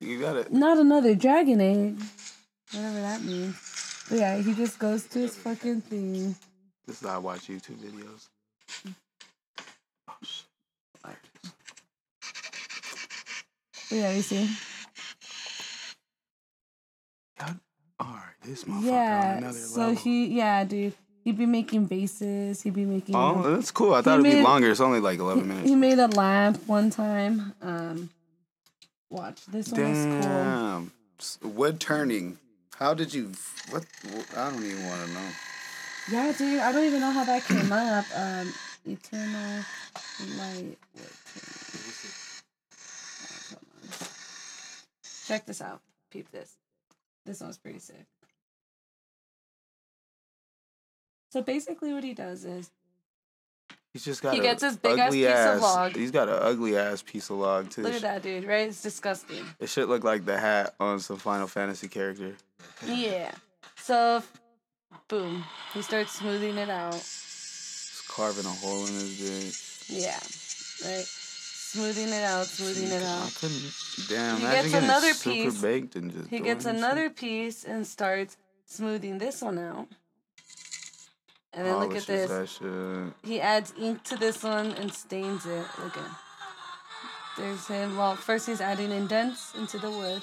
you 0.01 0.21
got 0.21 0.37
it. 0.37 0.53
not 0.53 0.79
another 0.79 1.15
dragon 1.15 1.61
egg, 1.61 2.01
whatever 2.73 3.01
that 3.01 3.23
means. 3.23 3.57
But 4.09 4.19
yeah, 4.19 4.37
he 4.39 4.55
just 4.55 4.79
goes 4.79 5.05
to 5.07 5.19
his 5.21 5.35
fucking 5.37 5.81
thing. 5.83 6.37
This 6.87 7.03
is 7.03 7.09
how 7.09 7.17
I 7.17 7.19
watch 7.19 7.49
YouTube 7.49 7.77
videos. 7.79 8.29
Oh 10.09 10.15
shit. 10.23 10.45
But 11.03 11.17
yeah, 13.91 14.13
you 14.13 14.23
see. 14.23 14.49
God. 17.39 17.59
All 17.99 18.07
right, 18.09 18.23
this 18.45 18.65
motherfucker 18.65 18.77
on 18.79 18.85
Yeah. 18.85 19.37
another 19.39 19.59
So 19.59 19.81
level. 19.81 19.95
he, 19.97 20.27
yeah, 20.27 20.65
dude. 20.65 20.93
He'd 21.25 21.39
be 21.39 21.47
making 21.47 21.87
bases. 21.87 22.63
He'd 22.63 22.75
be 22.75 22.85
making. 22.85 23.17
Oh, 23.17 23.43
that's 23.55 23.71
cool. 23.73 23.95
I 23.95 24.03
thought 24.03 24.21
it'd 24.21 24.31
be 24.33 24.43
longer. 24.43 24.71
It's 24.71 24.81
only 24.81 25.01
like 25.01 25.19
11 25.19 25.49
minutes. 25.49 25.69
He 25.69 25.75
made 25.75 25.99
a 25.99 26.07
lamp 26.07 26.61
one 26.69 26.91
time. 26.91 27.53
Um, 27.61 28.11
watch 29.11 29.45
this 29.47 29.73
one 29.73 29.81
is 29.81 30.05
cool. 30.05 30.33
Damn. 30.33 30.93
Wood 31.43 31.81
turning. 31.81 32.39
How 32.79 32.95
did 32.95 33.15
you? 33.15 33.33
What? 33.71 33.85
I 34.37 34.51
don't 34.51 34.65
even 34.65 34.87
want 34.87 35.07
to 35.07 35.13
know. 35.15 35.29
Yeah, 36.13 36.33
dude, 36.37 36.61
I 36.61 36.73
don't 36.73 36.85
even 36.85 37.01
know 37.01 37.11
how 37.11 37.25
that 37.25 37.45
came 37.45 37.73
up. 37.73 38.05
Um, 38.15 38.53
eternal 38.87 39.65
light. 40.39 40.79
What 40.93 41.13
Hold 43.51 43.63
on. 43.83 44.09
Check 45.27 45.47
this 45.47 45.61
out. 45.61 45.81
Peep 46.11 46.31
this. 46.31 46.57
This 47.25 47.41
one's 47.41 47.59
pretty 47.59 47.81
sick. 47.81 48.07
So 51.31 51.43
basically, 51.43 51.93
what 51.93 52.05
he 52.05 52.15
does 52.15 52.45
is 52.45 52.71
He's 53.97 54.05
just 54.05 54.21
got 54.21 54.35
He 54.35 54.41
a 54.41 54.43
gets 54.43 54.63
his 54.63 54.77
big 54.77 54.99
ass 54.99 55.11
piece 55.11 55.25
of 55.25 55.31
ass. 55.33 55.63
log. 55.63 55.97
He's 55.97 56.11
got 56.11 56.29
an 56.29 56.35
ugly 56.39 56.77
ass 56.77 57.01
piece 57.01 57.31
of 57.31 57.39
log 57.39 57.71
too. 57.71 57.81
look 57.83 57.95
at 57.95 58.03
that, 58.03 58.23
dude. 58.23 58.45
Right? 58.45 58.69
It's 58.69 58.83
disgusting. 58.83 59.43
It 59.59 59.71
should 59.71 59.89
look 59.89 60.05
like 60.05 60.27
the 60.27 60.39
hat 60.39 60.75
on 60.79 61.01
some 61.01 61.17
Final 61.17 61.47
Fantasy 61.47 61.89
character. 61.89 62.35
Yeah. 62.87 63.31
So, 63.77 64.23
boom. 65.09 65.43
He 65.73 65.81
starts 65.81 66.13
smoothing 66.13 66.59
it 66.59 66.69
out. 66.69 66.93
He's 66.93 68.03
carving 68.07 68.45
a 68.45 68.51
hole 68.51 68.81
in 68.87 68.93
his 68.93 69.87
dick. 69.89 69.99
Yeah. 70.03 70.11
Right. 70.85 71.05
Smoothing 71.07 72.09
it 72.09 72.23
out. 72.25 72.45
Smoothing 72.45 72.91
it 72.91 73.03
I 73.03 73.07
out. 73.23 73.35
couldn't. 73.41 73.73
Damn. 74.11 74.37
He 74.37 74.43
gets 74.43 74.75
another 74.75 75.15
super 75.15 75.51
piece. 75.53 75.63
baked 75.63 75.97
and 75.97 76.13
just. 76.13 76.29
He 76.29 76.41
gets 76.41 76.67
shit. 76.67 76.75
another 76.75 77.09
piece 77.09 77.65
and 77.65 77.87
starts 77.87 78.37
smoothing 78.67 79.17
this 79.17 79.41
one 79.41 79.59
out. 79.59 79.89
And 81.57 81.67
then 81.67 81.79
look 81.79 81.97
at 81.97 82.07
this. 82.07 82.61
He 83.25 83.41
adds 83.41 83.73
ink 83.81 84.05
to 84.05 84.17
this 84.17 84.43
one 84.43 84.73
and 84.73 84.93
stains 84.93 85.47
it. 85.47 85.67
Look 85.83 85.97
at. 85.97 86.11
There's 87.39 87.67
him. 87.67 87.97
Well, 87.97 88.15
first 88.15 88.47
he's 88.47 88.61
adding 88.61 88.93
indents 88.93 89.55
into 89.55 89.79
the 89.79 89.91
wood. 89.91 90.23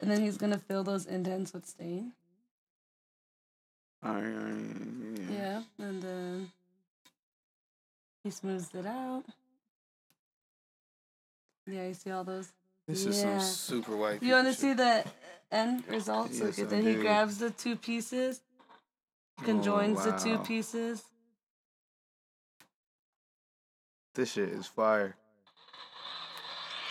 And 0.00 0.10
then 0.10 0.22
he's 0.22 0.38
gonna 0.38 0.58
fill 0.58 0.84
those 0.84 1.04
indents 1.04 1.52
with 1.52 1.66
stain. 1.66 2.12
Alright, 4.06 4.24
alright, 4.24 4.54
yeah. 5.28 5.30
Yeah. 5.30 5.62
And 5.86 6.02
then 6.02 6.52
he 8.24 8.30
smooths 8.30 8.74
it 8.74 8.86
out. 8.86 9.24
Yeah, 11.66 11.88
you 11.88 11.94
see 11.94 12.10
all 12.10 12.24
those. 12.24 12.52
This 12.88 13.04
is 13.04 13.22
Yeah. 13.22 13.38
some 13.38 13.46
super 13.46 13.96
white. 13.96 14.22
You 14.22 14.32
want 14.32 14.46
to 14.46 14.54
see 14.54 14.72
the 14.72 15.04
end 15.52 15.84
results? 15.88 16.38
Yes, 16.38 16.58
I 16.58 16.62
that. 16.64 16.84
He 16.84 16.94
grabs 16.94 17.38
the 17.38 17.50
two 17.50 17.76
pieces, 17.76 18.40
Oh, 19.40 19.44
conjoins 19.44 20.04
the 20.04 20.12
two 20.12 20.38
pieces. 20.38 21.02
This 24.14 24.32
shit 24.32 24.48
is 24.48 24.66
fire. 24.66 25.16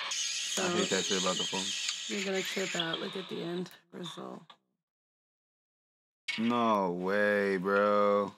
So, 0.09 0.63
I 0.63 0.67
hate 0.69 0.89
that 0.89 1.03
shit 1.03 1.21
about 1.21 1.35
the 1.35 1.43
phone. 1.43 2.15
You're 2.15 2.25
gonna 2.25 2.41
trip 2.41 2.75
out. 2.75 2.99
Look 2.99 3.15
at 3.15 3.29
the 3.29 3.41
end 3.41 3.69
result. 3.91 4.41
No 6.37 6.91
way, 6.91 7.57
bro. 7.57 8.31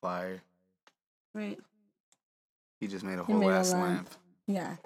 Fire. 0.00 0.40
Right. 1.32 1.58
He 2.78 2.86
just 2.86 3.04
made 3.04 3.18
a 3.18 3.24
whole 3.24 3.36
made 3.36 3.48
a 3.48 3.54
ass 3.54 3.72
lamp. 3.72 3.82
lamp. 3.84 4.10
Yeah. 4.46 4.76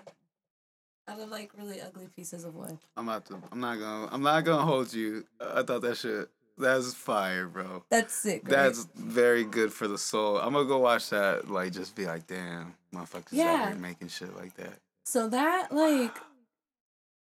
Out 1.08 1.20
of 1.20 1.30
like 1.30 1.50
really 1.58 1.80
ugly 1.80 2.08
pieces 2.14 2.44
of 2.44 2.54
wood. 2.54 2.78
I'm 2.96 3.08
about 3.08 3.24
to. 3.26 3.38
I'm 3.50 3.60
not 3.60 3.78
gonna. 3.78 4.08
I'm 4.12 4.22
not 4.22 4.44
gonna 4.44 4.62
hold 4.64 4.92
you. 4.92 5.24
I 5.40 5.62
thought 5.62 5.80
that 5.82 5.96
shit. 5.96 6.28
That's 6.58 6.92
fire, 6.92 7.46
bro. 7.46 7.84
That's 7.88 8.12
sick. 8.12 8.42
Right? 8.44 8.50
That's 8.50 8.84
very 8.96 9.44
good 9.44 9.72
for 9.72 9.86
the 9.88 9.96
soul. 9.96 10.36
I'm 10.38 10.52
gonna 10.52 10.66
go 10.68 10.78
watch 10.78 11.08
that. 11.10 11.48
Like, 11.50 11.72
just 11.72 11.94
be 11.94 12.04
like, 12.04 12.26
damn, 12.26 12.74
motherfuckers 12.94 13.38
out 13.38 13.68
here 13.68 13.76
making 13.78 14.08
shit 14.08 14.36
like 14.36 14.54
that. 14.54 14.74
so 15.04 15.28
that 15.28 15.72
like 15.72 16.16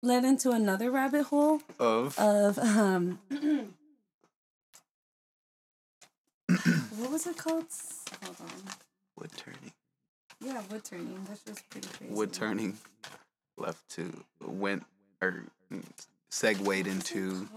led 0.02 0.24
into 0.24 0.52
another 0.52 0.90
rabbit 0.90 1.24
hole 1.24 1.62
Of 1.78 2.18
of 2.18 2.58
um 2.58 3.20
what 6.98 7.12
was 7.12 7.28
it 7.28 7.38
called? 7.38 7.66
Hold 8.24 8.36
on. 8.42 8.48
wood 9.18 9.32
turning. 9.36 9.74
Yeah, 10.42 10.62
wood 10.72 10.84
turning. 10.86 11.20
That's 11.28 11.44
just 11.44 11.70
pretty 11.70 11.88
crazy. 11.90 12.14
Wood 12.14 12.32
turning. 12.34 12.78
Left 13.60 13.90
to 13.92 14.24
went 14.42 14.84
or 15.22 15.44
segued 16.30 16.88
into. 16.88 17.48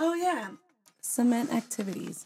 Oh 0.00 0.14
yeah, 0.14 0.48
cement 1.00 1.52
activities. 1.52 2.24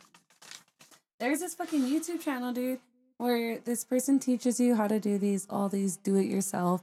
There's 1.19 1.41
this 1.41 1.55
fucking 1.55 1.83
YouTube 1.83 2.21
channel, 2.21 2.53
dude, 2.53 2.81
where 3.19 3.59
this 3.59 3.85
person 3.85 4.19
teaches 4.19 4.61
you 4.61 4.77
how 4.77 4.87
to 4.87 5.01
do 5.01 5.19
these 5.19 5.47
all 5.51 5.69
these 5.69 5.97
do-it-yourself 5.97 6.83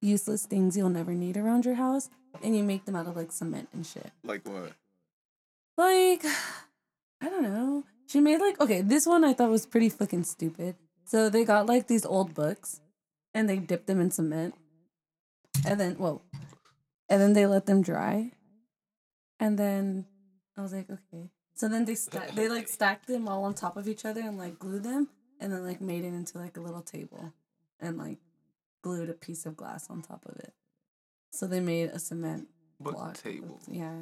useless 0.00 0.46
things 0.46 0.76
you'll 0.76 0.88
never 0.88 1.12
need 1.12 1.36
around 1.36 1.64
your 1.64 1.74
house, 1.74 2.08
and 2.42 2.56
you 2.56 2.64
make 2.64 2.84
them 2.86 2.96
out 2.96 3.06
of 3.06 3.16
like 3.16 3.32
cement 3.32 3.68
and 3.72 3.86
shit. 3.86 4.10
Like 4.24 4.46
what? 4.48 4.72
Like, 5.76 6.24
I 7.20 7.28
don't 7.28 7.42
know. 7.42 7.84
She 8.06 8.20
made 8.20 8.40
like 8.40 8.60
okay, 8.60 8.80
this 8.80 9.06
one 9.06 9.24
I 9.24 9.32
thought 9.32 9.50
was 9.50 9.66
pretty 9.66 9.88
fucking 9.88 10.24
stupid. 10.24 10.76
So 11.04 11.28
they 11.28 11.44
got 11.44 11.66
like 11.66 11.86
these 11.88 12.06
old 12.06 12.34
books, 12.34 12.80
and 13.34 13.48
they 13.48 13.58
dipped 13.58 13.86
them 13.86 14.00
in 14.00 14.10
cement, 14.10 14.54
and 15.66 15.78
then 15.80 15.94
whoa, 15.94 16.22
and 17.08 17.20
then 17.20 17.32
they 17.32 17.46
let 17.46 17.66
them 17.66 17.82
dry, 17.82 18.32
and 19.38 19.58
then 19.58 20.06
I 20.56 20.62
was 20.62 20.72
like, 20.72 20.88
okay. 20.90 21.30
So 21.54 21.68
then 21.68 21.84
they 21.84 21.94
sta- 21.94 22.32
they 22.34 22.48
like 22.48 22.68
stacked 22.68 23.06
them 23.06 23.28
all 23.28 23.44
on 23.44 23.54
top 23.54 23.76
of 23.76 23.88
each 23.88 24.04
other 24.04 24.20
and 24.20 24.38
like 24.38 24.58
glued 24.58 24.84
them, 24.84 25.08
and 25.40 25.52
then 25.52 25.64
like 25.64 25.80
made 25.80 26.04
it 26.04 26.14
into 26.14 26.38
like 26.38 26.56
a 26.56 26.60
little 26.60 26.82
table, 26.82 27.32
and 27.80 27.98
like 27.98 28.18
glued 28.82 29.10
a 29.10 29.14
piece 29.14 29.46
of 29.46 29.56
glass 29.56 29.90
on 29.90 30.02
top 30.02 30.24
of 30.26 30.36
it. 30.36 30.54
So 31.32 31.46
they 31.46 31.60
made 31.60 31.90
a 31.90 31.98
cement 31.98 32.48
Book 32.80 32.94
block. 32.94 33.22
table. 33.22 33.60
Yeah. 33.68 33.94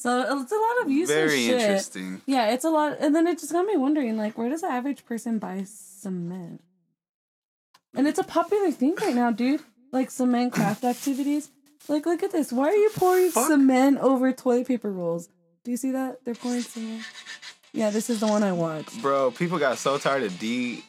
So 0.00 0.40
it's 0.40 0.50
a 0.50 0.54
lot 0.56 0.80
of 0.82 0.90
useless 0.90 1.14
Very 1.30 1.44
shit. 1.44 1.60
interesting. 1.60 2.22
Yeah, 2.24 2.52
it's 2.54 2.64
a 2.64 2.70
lot, 2.70 2.96
and 3.00 3.14
then 3.14 3.26
it 3.26 3.38
just 3.38 3.52
got 3.52 3.66
me 3.66 3.76
wondering, 3.76 4.16
like, 4.16 4.38
where 4.38 4.48
does 4.48 4.62
the 4.62 4.68
average 4.68 5.04
person 5.04 5.38
buy 5.38 5.64
cement? 5.66 6.62
And 7.94 8.08
it's 8.08 8.18
a 8.18 8.24
popular 8.24 8.70
thing 8.70 8.94
right 8.98 9.14
now, 9.14 9.30
dude. 9.30 9.60
Like 9.92 10.10
cement 10.10 10.54
craft 10.54 10.84
activities. 10.84 11.50
Like, 11.86 12.06
look 12.06 12.22
at 12.22 12.32
this. 12.32 12.50
Why 12.50 12.68
are 12.68 12.74
you 12.74 12.88
pouring 12.96 13.30
Fuck. 13.30 13.48
cement 13.48 13.98
over 13.98 14.32
toilet 14.32 14.68
paper 14.68 14.90
rolls? 14.90 15.28
Do 15.64 15.70
you 15.70 15.76
see 15.76 15.90
that? 15.90 16.24
They're 16.24 16.34
pouring 16.34 16.62
cement. 16.62 17.02
Yeah, 17.74 17.90
this 17.90 18.08
is 18.08 18.20
the 18.20 18.26
one 18.26 18.42
I 18.42 18.52
watched. 18.52 19.02
Bro, 19.02 19.32
people 19.32 19.58
got 19.58 19.76
so 19.76 19.98
tired 19.98 20.22
of 20.22 20.38
D. 20.38 20.82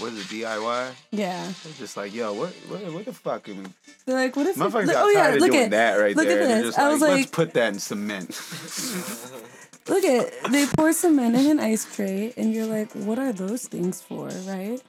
What 0.00 0.12
is 0.12 0.20
it? 0.20 0.28
DIY. 0.44 0.90
Yeah, 1.10 1.52
They're 1.64 1.72
just 1.78 1.96
like, 1.96 2.14
yo, 2.14 2.32
what, 2.32 2.50
what, 2.68 2.92
what 2.92 3.04
the 3.04 3.12
fuck? 3.12 3.44
They're 3.44 4.14
like, 4.14 4.36
what 4.36 4.46
if? 4.46 4.56
motherfuckers 4.56 4.86
got 4.86 5.04
oh 5.04 5.08
yeah, 5.10 5.28
of 5.34 5.40
look 5.40 5.50
doing 5.50 5.64
at 5.64 5.70
that 5.70 5.94
right 5.96 6.14
look 6.16 6.26
there. 6.28 6.40
at 6.42 6.48
They're 6.48 6.56
this. 6.62 6.66
just 6.66 6.78
I 6.78 6.82
like, 6.84 6.92
was 6.92 7.02
let's 7.02 7.26
put 7.30 7.54
that 7.54 7.72
in 7.74 7.78
cement. 7.80 8.28
look 9.88 10.04
at 10.04 10.52
they 10.52 10.66
pour 10.66 10.92
cement 10.92 11.34
in 11.36 11.46
an 11.50 11.60
ice 11.60 11.84
tray, 11.96 12.32
and 12.36 12.52
you're 12.54 12.66
like, 12.66 12.92
what 12.92 13.18
are 13.18 13.32
those 13.32 13.66
things 13.66 14.00
for, 14.00 14.28
right? 14.46 14.80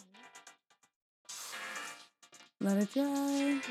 Let 2.61 2.77
it 2.77 2.93
dry. 2.93 3.61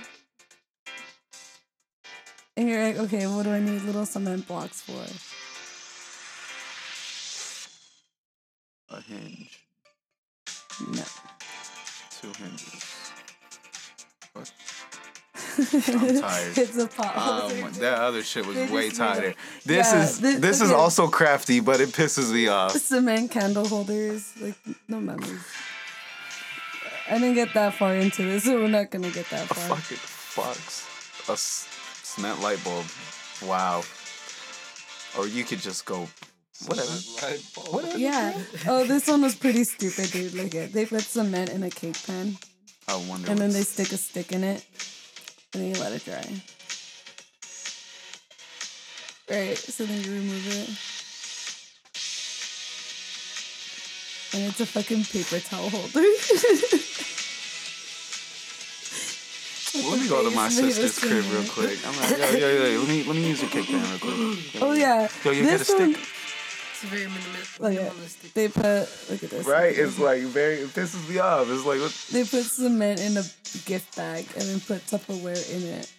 And 2.57 2.69
you're 2.69 2.83
like, 2.85 2.97
okay, 2.99 3.27
what 3.29 3.45
do 3.45 3.51
I 3.53 3.61
need 3.61 3.83
little 3.83 4.07
cement 4.07 4.49
blocks 4.49 4.81
for? 4.81 5.05
A 8.91 9.01
hinge, 9.03 9.61
No. 10.91 11.03
Two 12.21 12.29
hinges. 12.43 12.85
What? 14.33 14.53
I'm 15.59 16.21
tired. 16.21 16.59
it's 16.59 16.77
a. 16.77 16.83
Um, 17.19 17.73
that 17.81 17.99
other 18.01 18.23
shit 18.23 18.47
was 18.47 18.55
They 18.57 18.67
way 18.69 18.89
a- 18.89 18.93
tighter. 18.93 19.35
This 19.65 19.93
Yeah, 19.93 20.03
is 20.05 20.21
thi- 20.21 20.37
this 20.37 20.61
is 20.61 20.71
also 20.71 21.09
crafty, 21.09 21.61
but 21.61 21.81
it 21.81 21.89
pisses 21.91 22.33
me 22.33 22.47
off. 22.49 22.73
cement 22.73 23.31
candle 23.31 23.67
holders. 23.67 24.33
Like, 24.41 24.55
no 24.89 25.01
memories. 25.01 25.41
I 27.11 27.15
didn't 27.19 27.35
get 27.35 27.55
that 27.55 27.75
far 27.75 27.95
into 27.95 28.23
this, 28.23 28.45
so 28.45 28.55
we're 28.61 28.69
not 28.69 28.91
gonna 28.91 29.11
get 29.11 29.29
that 29.31 29.51
A 29.51 29.55
far. 29.55 29.77
fucking 29.77 29.97
fucks. 29.99 30.85
A 31.29 31.37
cement 31.37 32.41
light 32.41 32.63
bulb. 32.65 32.87
Wow. 33.43 33.83
Or 35.19 35.27
you 35.27 35.43
could 35.45 35.59
just 35.61 35.85
go, 35.87 36.07
whatever. 36.67 36.91
Whatever. 37.71 37.99
Yeah. 37.99 38.37
Oh, 38.67 38.85
this 38.85 39.07
one 39.07 39.23
was 39.23 39.35
pretty 39.37 39.65
stupid, 39.65 40.11
dude. 40.11 40.35
Look 40.35 40.55
at 40.55 40.73
they 40.73 40.87
put 40.87 41.03
cement 41.03 41.51
in 41.51 41.63
a 41.63 41.71
cake 41.71 41.97
pan, 42.07 42.37
I 42.89 42.97
wonder. 42.97 43.31
and 43.31 43.39
then 43.39 43.51
they 43.51 43.63
stick 43.63 43.93
a 43.93 43.97
stick 43.97 44.33
in 44.33 44.45
it, 44.45 44.65
and 45.55 45.63
then 45.63 45.75
you 45.75 45.81
let 45.81 45.93
it 45.93 46.05
dry. 46.05 46.25
Right. 49.31 49.57
So 49.59 49.85
then 49.85 50.03
you 50.03 50.11
remove 50.11 50.47
it, 50.49 50.69
and 54.35 54.51
it's 54.51 54.61
a 54.61 54.67
fucking 54.67 55.05
paper 55.05 55.41
towel 55.41 55.71
holder. 55.71 56.05
Let 59.75 60.01
me 60.01 60.09
go 60.09 60.29
to 60.29 60.35
my 60.35 60.49
face 60.49 60.61
made 60.61 60.69
of 60.69 60.75
sister's 60.75 61.11
crib 61.11 61.25
real 61.33 61.45
quick. 61.49 61.79
I'm 61.87 61.97
like, 62.01 62.19
yo, 62.19 62.49
yo, 62.49 62.67
yo, 62.67 62.81
let 62.81 62.89
me 62.89 63.05
let 63.05 63.17
me 63.17 63.29
use 63.29 63.41
your 63.43 63.51
cake 63.51 63.67
pan 63.67 63.81
real 63.81 63.99
quick. 63.99 64.39
oh 64.63 64.73
yeah. 64.73 65.09
Yo, 65.25 65.31
you 65.31 65.45
got 65.45 65.55
a 65.55 65.59
this 65.59 65.71
one. 65.73 65.95
Stick? 66.79 66.79
It's 66.79 66.83
very 66.91 67.07
minimal- 67.07 67.39
Look 67.61 67.75
at 67.75 67.93
minimalistic. 67.93 68.33
they 68.35 68.49
put. 68.49 69.11
Look 69.11 69.23
at 69.25 69.31
this. 69.31 69.47
Right? 69.47 69.77
It's 69.79 69.99
like 69.99 70.23
very 70.23 70.57
it 70.57 70.69
pisses 70.69 71.09
me 71.09 71.19
off. 71.19 71.49
It's 71.51 71.65
like 71.65 71.81
what 71.81 71.93
They 72.13 72.25
put 72.25 72.45
cement 72.45 73.01
in 73.01 73.17
a 73.17 73.25
gift 73.67 73.97
bag 73.97 74.27
and 74.35 74.43
then 74.45 74.61
put 74.61 74.85
Tupperware 74.87 75.51
in 75.55 75.63
it. 75.63 75.91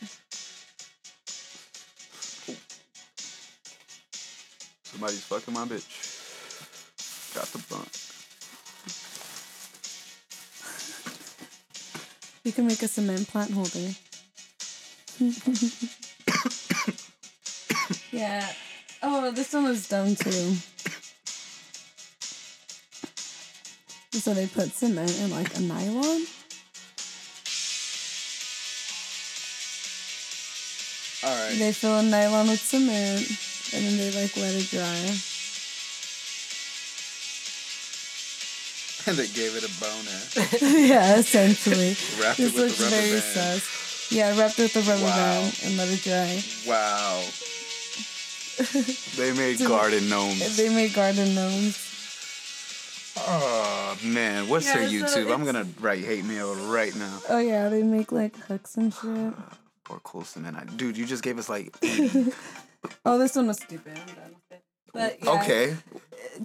somebody's 4.84 5.24
fucking 5.24 5.54
my 5.54 5.66
bitch. 5.66 5.88
Got 7.36 7.46
the 7.48 7.60
bump. 7.70 7.88
You 12.44 12.52
can 12.52 12.68
make 12.68 12.82
a 12.82 12.88
cement 12.88 13.28
plant 13.28 13.52
holder. 13.52 13.92
yeah. 18.12 18.48
Oh, 19.02 19.32
this 19.32 19.54
one 19.54 19.64
was 19.66 19.88
dumb 19.88 20.16
too. 20.16 20.56
So 24.12 24.34
they 24.34 24.48
put 24.48 24.72
cement 24.74 25.18
in 25.20 25.32
like 25.32 25.56
a 25.58 25.62
nylon. 25.62 26.26
Alright. 31.24 31.58
They 31.60 31.72
fill 31.74 31.98
a 32.00 32.04
nylon 32.04 32.48
with 32.48 32.60
cement 32.62 33.28
and 33.74 33.86
then 33.86 33.98
they 33.98 34.12
like 34.22 34.36
let 34.38 34.56
it 34.56 34.70
dry. 34.72 35.16
And 39.08 39.18
they 39.18 39.28
gave 39.28 39.56
it 39.56 39.64
a 39.64 39.72
boner. 39.80 40.22
yeah, 40.88 41.18
essentially. 41.18 41.96
Wrapped 42.22 42.40
it 42.40 42.44
This 42.44 42.54
with 42.54 42.64
looks 42.64 42.78
the 42.78 42.84
rubber 42.86 42.96
very 42.96 43.12
band. 43.20 43.62
sus. 43.62 44.12
Yeah, 44.12 44.38
wrapped 44.40 44.60
it 44.60 44.74
with 44.76 44.88
a 44.88 44.92
rubber 44.92 45.04
Wow. 45.04 45.16
band 45.42 45.60
and 45.66 45.78
let 45.78 45.90
it 45.90 46.04
dry. 46.04 46.44
Wow. 46.68 47.24
They 49.16 49.32
made 49.38 49.60
garden 49.60 50.10
gnomes. 50.10 50.58
They 50.58 50.70
made 50.74 50.94
garden 50.94 51.34
gnomes. 51.36 51.86
Oh 53.18 53.98
man, 54.04 54.48
what's 54.48 54.66
Yeah, 54.66 54.78
their 54.88 54.88
so 55.08 55.20
YouTube? 55.24 55.34
I'm 55.34 55.44
gonna 55.46 55.66
write 55.80 56.04
hate 56.04 56.26
mail 56.26 56.56
right 56.68 56.96
now. 56.96 57.20
Oh 57.30 57.40
yeah, 57.40 57.70
they 57.70 57.84
make 57.84 58.12
like 58.12 58.36
hooks 58.38 58.76
and 58.78 58.94
shit. 58.94 59.34
Or 59.90 60.00
cool 60.04 60.24
cement. 60.24 60.56
I- 60.58 60.64
Dude, 60.66 60.98
you 60.98 61.06
just 61.06 61.24
gave 61.24 61.38
us 61.38 61.50
like 61.50 61.76
Oh, 63.06 63.18
this 63.18 63.36
one 63.36 63.48
was 63.48 63.58
stupid. 63.58 63.94
I'm 63.98 64.16
done 64.16 64.36
with 64.36 64.52
it. 64.58 64.64
But 64.94 65.24
yeah, 65.24 65.42
okay. 65.44 65.76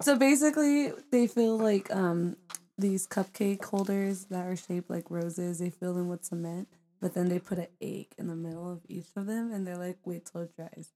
So 0.03 0.17
basically, 0.17 0.93
they 1.13 1.27
fill 1.27 1.59
like 1.59 1.95
um 1.95 2.37
these 2.77 3.07
cupcake 3.07 3.63
holders 3.65 4.25
that 4.27 4.45
are 4.47 4.57
shaped 4.57 4.91
like 4.91 5.11
roses. 5.11 5.59
They 5.61 5.71
fill 5.71 5.95
them 5.95 6.09
with 6.09 6.25
cement, 6.25 6.67
but 7.01 7.15
then 7.15 7.29
they 7.29 7.39
put 7.39 7.59
an 7.59 7.69
egg 7.81 8.07
in 8.19 8.27
the 8.29 8.35
middle 8.37 8.71
of 8.71 8.81
each 8.89 9.07
of 9.17 9.27
them, 9.27 9.53
and 9.53 9.65
they're 9.67 9.77
like, 9.79 9.99
"Wait 10.05 10.27
till 10.27 10.41
it 10.43 10.57
dries." 10.57 10.91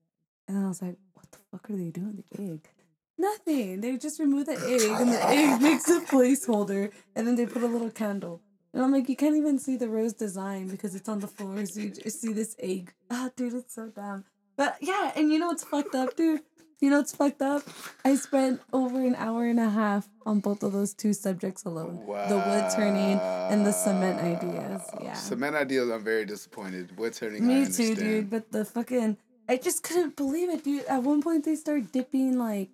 And 0.48 0.58
I 0.64 0.68
was 0.68 0.82
like, 0.82 0.96
"What 1.14 1.30
the 1.30 1.38
fuck 1.50 1.70
are 1.70 1.76
they 1.76 1.90
doing 1.90 2.16
with 2.16 2.28
the 2.30 2.52
egg?" 2.52 2.68
Nothing. 3.16 3.80
They 3.80 3.96
just 3.96 4.18
remove 4.20 4.46
the 4.46 4.52
egg, 4.52 5.00
and 5.00 5.12
the 5.12 5.24
egg 5.28 5.60
makes 5.68 5.88
a 5.88 6.00
placeholder, 6.00 6.92
and 7.14 7.26
then 7.26 7.34
they 7.36 7.46
put 7.46 7.62
a 7.62 7.66
little 7.66 7.90
candle. 7.90 8.40
And 8.72 8.82
I'm 8.82 8.92
like, 8.92 9.08
you 9.08 9.16
can't 9.16 9.34
even 9.36 9.58
see 9.58 9.76
the 9.76 9.88
rose 9.88 10.12
design 10.12 10.68
because 10.68 10.94
it's 10.94 11.08
on 11.08 11.20
the 11.20 11.26
floor. 11.26 11.64
So 11.66 11.80
you 11.80 11.90
just 11.90 12.20
see 12.20 12.32
this 12.32 12.54
egg. 12.58 12.92
Ah, 13.10 13.30
dude, 13.34 13.54
it's 13.54 13.74
so 13.74 13.88
dumb. 13.88 14.24
But 14.56 14.76
yeah, 14.80 15.12
and 15.16 15.32
you 15.32 15.38
know 15.38 15.48
what's 15.48 15.64
fucked 15.64 15.94
up, 15.94 16.14
dude? 16.14 16.42
You 16.80 16.90
know 16.90 16.98
what's 16.98 17.14
fucked 17.16 17.42
up? 17.42 17.62
I 18.04 18.14
spent 18.16 18.60
over 18.72 19.04
an 19.04 19.16
hour 19.16 19.46
and 19.46 19.58
a 19.58 19.70
half 19.70 20.06
on 20.26 20.40
both 20.40 20.62
of 20.62 20.72
those 20.72 20.92
two 20.94 21.12
subjects 21.12 21.64
alone. 21.64 21.96
The 22.06 22.36
wood 22.36 22.70
turning 22.76 23.18
and 23.18 23.66
the 23.66 23.72
cement 23.72 24.20
ideas. 24.20 24.82
Yeah. 25.02 25.14
Cement 25.14 25.56
ideas, 25.56 25.90
I'm 25.90 26.04
very 26.04 26.24
disappointed. 26.24 26.96
Wood 26.96 27.14
turning, 27.14 27.44
I 27.44 27.46
Me 27.46 27.66
too, 27.66 27.94
dude. 27.96 28.30
But 28.30 28.52
the 28.52 28.64
fucking, 28.64 29.16
I 29.48 29.56
just 29.56 29.82
couldn't 29.82 30.16
believe 30.16 30.50
it, 30.50 30.64
dude. 30.64 30.84
At 30.84 31.02
one 31.02 31.22
point, 31.22 31.44
they 31.44 31.54
started 31.54 31.90
dipping 31.92 32.38
like 32.38 32.70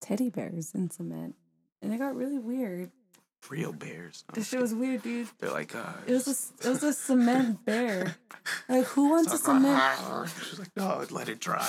teddy 0.00 0.30
bears 0.30 0.74
in 0.74 0.90
cement, 0.90 1.34
and 1.82 1.92
it 1.92 1.98
got 1.98 2.14
really 2.14 2.38
weird. 2.38 2.90
Real 3.48 3.72
bears. 3.72 4.24
This 4.34 4.48
shit 4.48 4.60
was 4.60 4.74
weird, 4.74 5.02
dude. 5.02 5.28
They're 5.38 5.52
like, 5.52 5.74
uh, 5.74 5.92
It 6.06 6.12
was 6.12 6.52
a, 6.60 6.66
it 6.66 6.70
was 6.70 6.82
a 6.82 6.92
cement 6.92 7.64
bear. 7.64 8.16
Like, 8.68 8.84
who 8.86 9.10
wants 9.10 9.32
a 9.32 9.36
cement? 9.38 9.78
She's 10.48 10.58
like, 10.58 10.74
no, 10.74 11.04
let 11.10 11.28
it 11.28 11.38
dry. 11.38 11.66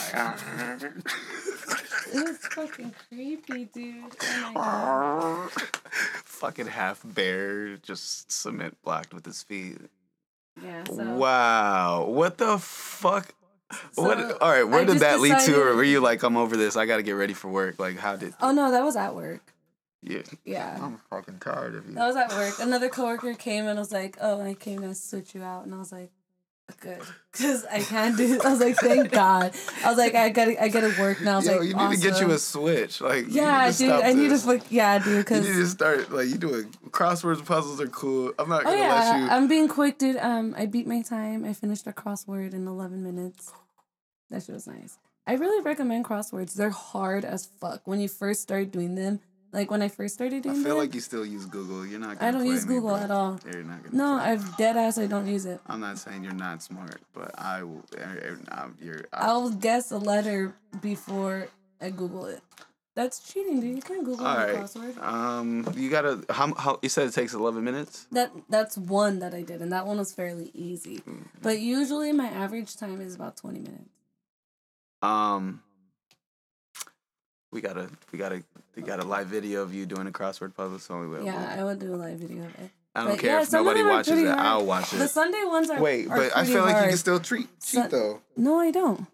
It 2.13 2.13
was 2.13 2.38
fucking 2.38 2.95
creepy, 3.10 3.65
dude. 3.65 4.04
Oh 4.22 4.52
my 4.54 4.54
god. 4.54 5.52
Fucking 6.24 6.67
half 6.67 7.02
bear, 7.04 7.76
just 7.78 8.32
cement 8.32 8.78
blocked 8.82 9.13
with 9.13 9.26
his 9.26 9.43
feet. 9.43 9.78
Yeah. 10.63 10.84
So. 10.86 11.04
Wow. 11.15 12.06
What 12.08 12.38
the 12.38 12.58
fuck? 12.58 13.34
what? 13.96 14.42
All 14.42 14.50
right. 14.52 14.64
Where 14.64 14.82
I 14.82 14.84
did 14.86 14.94
just 14.94 15.00
that 15.02 15.20
lead 15.20 15.40
to? 15.46 15.62
Or 15.62 15.76
were 15.76 15.84
you 15.84 16.00
like, 16.00 16.24
I'm 16.24 16.38
over 16.38 16.58
this. 16.58 16.76
I 16.76 16.86
got 16.86 16.98
to 16.98 17.04
get 17.04 17.12
ready 17.14 17.34
for 17.34 17.48
work. 17.50 17.80
Like, 17.80 17.98
how 17.98 18.16
did? 18.16 18.34
Oh 18.42 18.52
no, 18.52 18.72
that 18.72 18.84
was 18.84 18.96
at 18.96 19.16
work. 19.16 19.54
Yeah. 20.02 20.22
Yeah. 20.46 20.78
I'm 20.82 20.98
fucking 21.10 21.40
tired 21.40 21.76
of 21.76 21.88
you. 21.88 21.94
That 21.96 22.08
was 22.08 22.16
at 22.16 22.32
work. 22.32 22.56
Another 22.60 22.90
coworker 22.90 23.34
came 23.34 23.68
and 23.68 23.78
I 23.78 23.82
was 23.82 23.92
like, 23.92 24.18
"Oh, 24.22 24.42
I 24.42 24.54
came 24.54 24.82
to 24.82 24.96
switch 24.96 25.36
you 25.36 25.44
out," 25.44 25.66
and 25.66 25.76
I 25.76 25.78
was 25.78 25.92
like, 25.92 26.10
"Good," 26.80 27.02
because 27.34 27.66
I 27.66 27.80
can't 27.82 28.16
do. 28.16 28.36
It. 28.36 28.46
I 28.46 28.52
was 28.52 28.62
like, 28.62 28.78
"Thank 28.78 29.12
God." 29.24 29.52
I 29.84 29.90
was 29.90 29.98
like, 29.98 30.16
"I 30.16 30.30
gotta, 30.30 30.64
I 30.64 30.70
gotta 30.70 30.96
work 30.98 31.20
now." 31.22 31.34
I 31.34 31.36
was 31.36 31.48
Yo, 31.48 31.58
like, 31.58 31.68
you 31.68 31.76
need 31.76 31.96
to 31.98 32.02
get 32.02 32.22
you 32.22 32.32
a 32.32 32.38
switch. 32.40 33.02
Like, 33.02 33.26
you 33.28 33.34
Yeah, 33.42 33.66
need 33.66 33.74
to 33.74 33.78
dude. 33.78 33.90
stop 33.90 34.04
I 34.06 34.14
need 34.14 34.24
to 34.24 34.30
this. 34.30 34.46
fuck. 34.46 34.72
Yeah, 34.72 35.00
dude. 35.00 35.08
You 35.08 35.18
Because 35.18 35.46
need 35.50 35.56
to 35.56 35.68
start 35.68 36.12
like 36.14 36.28
you 36.30 36.38
doing 36.38 36.64
crosswords 36.92 37.46
puzzles 37.46 37.82
are 37.82 37.88
cool. 37.88 38.32
I'm 38.40 38.48
not 38.48 38.62
oh 38.62 38.64
gonna 38.70 38.78
yeah, 38.78 38.94
let 38.94 39.20
you. 39.20 39.28
I'm 39.28 39.48
being 39.50 39.68
quick, 39.68 39.98
dude. 39.98 40.16
Um, 40.16 40.56
I 40.58 40.66
beat 40.66 40.88
my 40.88 41.02
time. 41.02 41.44
I 41.44 41.52
finished 41.52 41.86
a 41.88 41.92
crossword 41.92 42.54
in 42.54 42.66
11 42.68 43.04
minutes. 43.04 43.52
That 44.30 44.44
shit 44.44 44.54
was 44.54 44.68
nice. 44.68 44.98
I 45.28 45.34
really 45.34 45.62
recommend 45.62 46.06
crosswords. 46.06 46.54
They're 46.54 46.70
hard 46.70 47.24
as 47.26 47.46
fuck 47.46 47.82
when 47.86 48.00
you 48.00 48.08
first 48.08 48.42
start 48.42 48.72
doing 48.72 48.96
them. 48.96 49.20
Like 49.52 49.72
when 49.72 49.82
I 49.82 49.88
first 49.88 50.13
started 50.13 50.44
doing. 50.44 50.56
Them. 50.56 50.62
I 50.62 50.65
feel 50.65 50.76
them. 50.76 50.86
like 50.86 50.94
you 50.94 51.02
still 51.02 51.26
use 51.26 51.46
Google. 51.46 51.86
You're 51.86 52.00
not. 52.00 52.22
I 52.22 52.30
don't 52.30 52.46
use 52.46 52.68
me, 52.68 52.76
Google 52.76 52.96
at 52.96 53.10
all. 53.10 53.39
You're 53.52 53.63
not 53.63 53.84
gonna. 53.84 53.96
no. 53.96 54.13
I've 54.13 54.58
dead 54.58 54.78
ass. 54.78 55.00
I 55.00 55.08
don't 55.08 55.28
use 55.28 55.46
it. 55.46 55.60
I'm 55.65 55.80
not 55.80 55.98
saying 55.98 56.24
you're 56.24 56.34
not 56.34 56.62
smart, 56.62 57.02
but 57.13 57.32
I 57.38 57.63
will. 57.63 57.84
er, 57.98 58.02
er, 58.02 58.39
I'm- 58.52 58.78
You're. 58.80 59.06
I, 59.12 59.28
I'll 59.28 59.50
guess 59.50 59.92
a 59.92 59.98
letter 59.98 60.54
before 60.82 61.48
I 61.82 61.89
Google 61.89 62.26
it. 62.26 62.42
That's 62.94 63.20
cheating, 63.32 63.60
dude. 63.60 63.76
You 63.76 63.82
can't 63.82 64.04
Google 64.04 64.28
all 64.28 64.38
a 64.38 64.46
right. 64.46 64.56
crossword. 64.56 65.02
Um, 65.02 65.68
you 65.76 65.89
gotta. 65.89 66.24
How, 66.30 66.54
how? 66.54 66.80
You 66.84 66.89
said 66.89 67.08
it 67.08 67.13
takes 67.13 67.34
11 67.34 67.63
minutes. 67.63 68.06
That 68.12 68.32
that's 68.50 68.78
one 68.78 69.18
that 69.20 69.34
I 69.34 69.42
did, 69.42 69.62
and 69.62 69.72
that 69.72 69.88
one 69.88 69.98
was 69.98 70.13
fairly 70.13 70.52
easy. 70.54 70.98
Mm-hmm. 70.98 71.24
But 71.42 71.60
usually 71.60 72.12
my 72.12 72.28
average 72.28 72.76
time 72.76 73.02
is 73.02 73.15
about 73.15 73.38
twenty 73.38 73.60
minutes. 73.62 73.89
Um. 75.02 75.62
We 77.52 77.62
gotta. 77.62 77.90
We 78.12 78.20
gotta. 78.20 78.44
We 78.76 78.84
got 78.84 79.00
a 79.00 79.06
live 79.06 79.28
video 79.28 79.62
of 79.64 79.74
you 79.74 79.86
doing 79.86 80.08
a 80.08 80.12
crossword 80.12 80.54
puzzle. 80.56 80.80
So 80.80 81.00
we 81.00 81.08
will. 81.08 81.24
Yeah, 81.26 81.56
I 81.58 81.64
would 81.64 81.80
do 81.80 81.94
a 81.94 81.98
live 81.98 82.18
video 82.20 82.44
of 82.46 82.54
it. 82.60 82.70
I 82.96 83.02
don't 83.02 83.12
But 83.12 83.20
care 83.20 83.32
yeah, 83.32 83.42
if 83.42 83.50
some 83.50 83.64
nobody 83.66 83.84
watches 83.84 84.20
it. 84.20 84.26
hard. 84.28 84.40
I'll 84.40 84.66
watch 84.66 84.94
it. 84.94 84.98
The. 84.98 85.08
Sunday 85.08 85.44
ones 85.46 85.70
are 85.70 85.80
Wait, 85.82 86.08
are 86.10 86.18
but 86.18 86.36
I 86.36 86.44
feel 86.46 86.64
like 86.64 86.76
you 86.84 86.90
can 86.90 86.98
still 86.98 87.20
treat 87.20 87.48
cheat 87.62 87.82
Sun- 87.82 87.90
though. 87.92 88.22
No, 88.36 88.60
I 88.60 88.72
don't. 88.72 89.06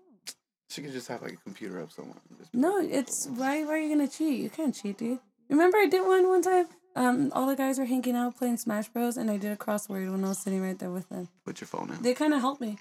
She 0.69 0.81
could 0.81 0.91
just 0.91 1.07
have 1.07 1.21
like 1.21 1.33
a 1.33 1.37
computer 1.37 1.81
up 1.81 1.91
somewhere. 1.91 2.15
No, 2.53 2.79
it's 2.79 3.27
why. 3.27 3.63
Why 3.63 3.73
are 3.73 3.77
you 3.77 3.89
gonna 3.89 4.07
cheat? 4.07 4.39
You 4.41 4.49
can't 4.49 4.73
cheat, 4.75 4.97
dude. 4.97 5.19
Remember, 5.49 5.77
I 5.77 5.85
did 5.87 6.05
one 6.05 6.27
one 6.27 6.41
time. 6.41 6.67
Um, 6.97 7.31
all 7.35 7.45
the 7.47 7.55
guys 7.55 7.77
were 7.77 7.85
hanging 7.85 8.15
out 8.15 8.37
playing 8.37 8.57
Smash 8.57 8.87
Bros, 8.89 9.17
and 9.17 9.29
I 9.29 9.37
did 9.37 9.51
a 9.51 9.57
crossword 9.57 10.09
when 10.11 10.23
I 10.23 10.29
was 10.29 10.39
sitting 10.39 10.61
right 10.61 10.79
there 10.79 10.91
with 10.91 11.07
them. 11.09 11.27
Put 11.45 11.59
your 11.61 11.67
phone 11.67 11.89
in. 11.91 12.01
They 12.01 12.13
kind 12.13 12.33
of 12.33 12.39
helped 12.39 12.61
me. 12.61 12.77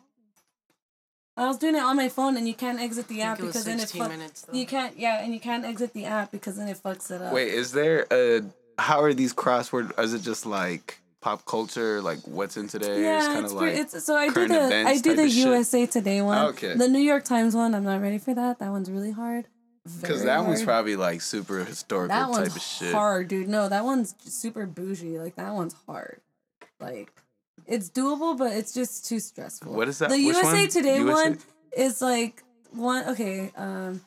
I 1.37 1.47
was 1.49 1.59
doing 1.59 1.75
it 1.75 1.83
on 1.83 1.97
my 1.97 2.09
phone, 2.09 2.37
and 2.37 2.47
you 2.47 2.55
can't 2.55 2.81
exit 2.81 3.09
the 3.09 3.23
app 3.23 3.38
because 3.38 3.64
then 3.64 3.79
it 3.79 3.88
16 3.88 4.03
fuck- 4.03 4.11
minutes. 4.11 4.47
You 4.53 4.66
can't, 4.66 4.97
yeah, 4.99 5.23
and 5.23 5.35
you 5.35 5.40
can't 5.40 5.64
exit 5.64 5.92
the 5.92 6.05
app 6.05 6.31
because 6.31 6.57
then 6.57 6.68
it 6.68 6.77
fucks 6.83 7.11
it 7.11 7.20
up. 7.20 7.33
Wait, 7.33 7.49
is 7.49 7.73
there 7.73 8.07
a? 8.11 8.42
How 8.79 9.03
are 9.03 9.12
these 9.14 9.33
crossword? 9.35 9.99
Is 9.99 10.14
it 10.14 10.23
just 10.23 10.47
like 10.47 10.99
pop 11.20 11.44
culture? 11.44 12.01
Like 12.01 12.18
what's 12.27 12.57
in 12.57 12.68
today? 12.68 13.03
Yeah, 13.03 13.16
it's 13.16 13.27
it's, 13.27 13.35
kind 13.35 13.47
of 13.47 13.57
pretty, 13.57 13.77
like. 13.77 13.83
it's 13.94 14.05
so 14.05 14.16
I 14.16 14.29
do 14.29 14.47
the 14.47 14.85
I 14.87 14.99
do 14.99 15.16
the 15.16 15.25
of 15.25 15.31
shit. 15.31 15.47
USA 15.47 15.87
Today 15.87 16.23
one. 16.23 16.47
Okay. 16.47 16.75
The 16.75 16.88
New 16.88 17.01
York 17.01 17.25
Times 17.25 17.55
one, 17.55 17.75
I'm 17.75 17.85
not 17.85 18.01
ready 18.01 18.18
for 18.18 18.35
that. 18.35 18.61
That 18.61 18.70
one's 18.70 18.90
really 18.90 19.12
hard. 19.12 19.47
Because 19.85 20.23
Very 20.23 20.27
that 20.27 20.47
one's 20.47 20.62
probably 20.62 20.97
like 20.97 21.20
super 21.20 21.62
historical 21.62 22.16
that 22.16 22.31
one's 22.31 22.49
type 22.49 22.57
of 22.57 22.62
shit. 22.62 22.92
hard, 22.94 23.29
dude. 23.29 23.49
No, 23.49 23.68
that 23.68 23.85
one's 23.85 24.14
super 24.25 24.66
bougie. 24.66 25.18
Like 25.18 25.37
that 25.37 25.53
one's 25.53 25.75
hard. 25.87 26.20
Like 26.81 27.12
it's 27.66 27.90
doable, 27.90 28.37
but 28.37 28.53
it's 28.53 28.72
just 28.74 29.07
too 29.07 29.18
stressful. 29.20 29.72
What 29.72 29.88
is 29.88 29.98
that? 29.98 30.11
The 30.11 30.16
Which 30.16 30.37
USA 30.37 30.61
one? 30.61 30.68
Today 30.68 30.98
USA? 30.98 31.12
one 31.12 31.38
is 31.77 32.03
like 32.03 32.42
one. 32.72 33.09
Okay, 33.11 33.50
um, 33.57 34.00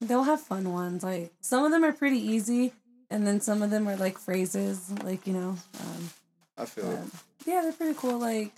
they'll 0.00 0.24
have 0.24 0.40
fun 0.40 0.72
ones. 0.72 1.02
Like 1.04 1.32
some 1.40 1.64
of 1.64 1.70
them 1.70 1.84
are 1.84 1.92
pretty 1.92 2.18
easy, 2.18 2.72
and 3.10 3.26
then 3.26 3.40
some 3.40 3.62
of 3.62 3.70
them 3.70 3.88
are 3.88 3.96
like 3.96 4.18
phrases. 4.18 4.90
Like 5.02 5.26
you 5.26 5.32
know, 5.32 5.56
um, 5.80 6.10
I 6.58 6.64
feel 6.64 6.90
it. 6.90 6.98
um, 6.98 7.10
yeah, 7.46 7.60
they're 7.62 7.72
pretty 7.72 7.94
cool. 7.98 8.18
Like, 8.18 8.52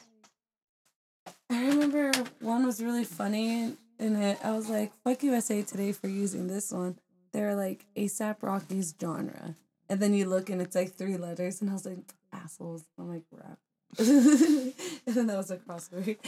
I 1.50 1.66
remember 1.66 2.12
one 2.40 2.64
was 2.64 2.82
really 2.82 3.04
funny 3.04 3.74
in 3.98 4.16
it. 4.16 4.38
I 4.42 4.52
was 4.52 4.68
like, 4.68 4.92
"Fuck 5.04 5.22
USA 5.22 5.62
Today 5.62 5.92
for 5.92 6.08
using 6.08 6.46
this 6.46 6.72
one." 6.72 6.98
They're 7.32 7.54
like 7.54 7.84
ASAP 7.96 8.36
Rocky's 8.42 8.94
genre, 8.98 9.54
and 9.88 10.00
then 10.00 10.14
you 10.14 10.26
look 10.26 10.48
and 10.48 10.62
it's 10.62 10.74
like 10.74 10.94
three 10.94 11.16
letters, 11.18 11.60
and 11.60 11.68
I 11.70 11.74
was 11.74 11.84
like, 11.84 11.98
"Assholes!" 12.32 12.84
I'm 12.98 13.08
like, 13.10 13.24
"Rap," 13.30 13.58
and 13.96 14.06
then 15.06 15.26
that 15.26 15.36
was 15.36 15.50
a 15.50 15.56
crossword. 15.56 16.18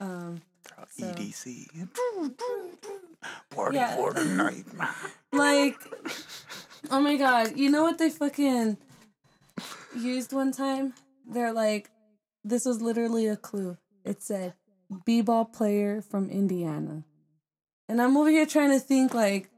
Um, 0.00 0.40
so- 0.96 1.06
EDC. 1.06 1.66
Party 3.50 3.76
Yeah. 3.76 3.96
for 3.96 4.12
the 4.12 4.24
night. 4.24 4.64
like, 5.32 5.76
oh 6.90 7.00
my 7.00 7.16
god, 7.16 7.56
you 7.56 7.68
know 7.70 7.82
what 7.82 7.98
they 7.98 8.10
fucking 8.10 8.76
used 9.96 10.32
one 10.32 10.52
time? 10.52 10.94
They're 11.26 11.52
like, 11.52 11.90
this 12.44 12.64
was 12.64 12.80
literally 12.80 13.26
a 13.26 13.36
clue. 13.36 13.76
It 14.04 14.22
said, 14.22 14.54
b-ball 15.04 15.46
player 15.46 16.00
from 16.00 16.30
Indiana. 16.30 17.02
And 17.88 18.00
I'm 18.00 18.16
over 18.16 18.30
here 18.30 18.46
trying 18.46 18.70
to 18.70 18.78
think 18.78 19.14
like, 19.14 19.50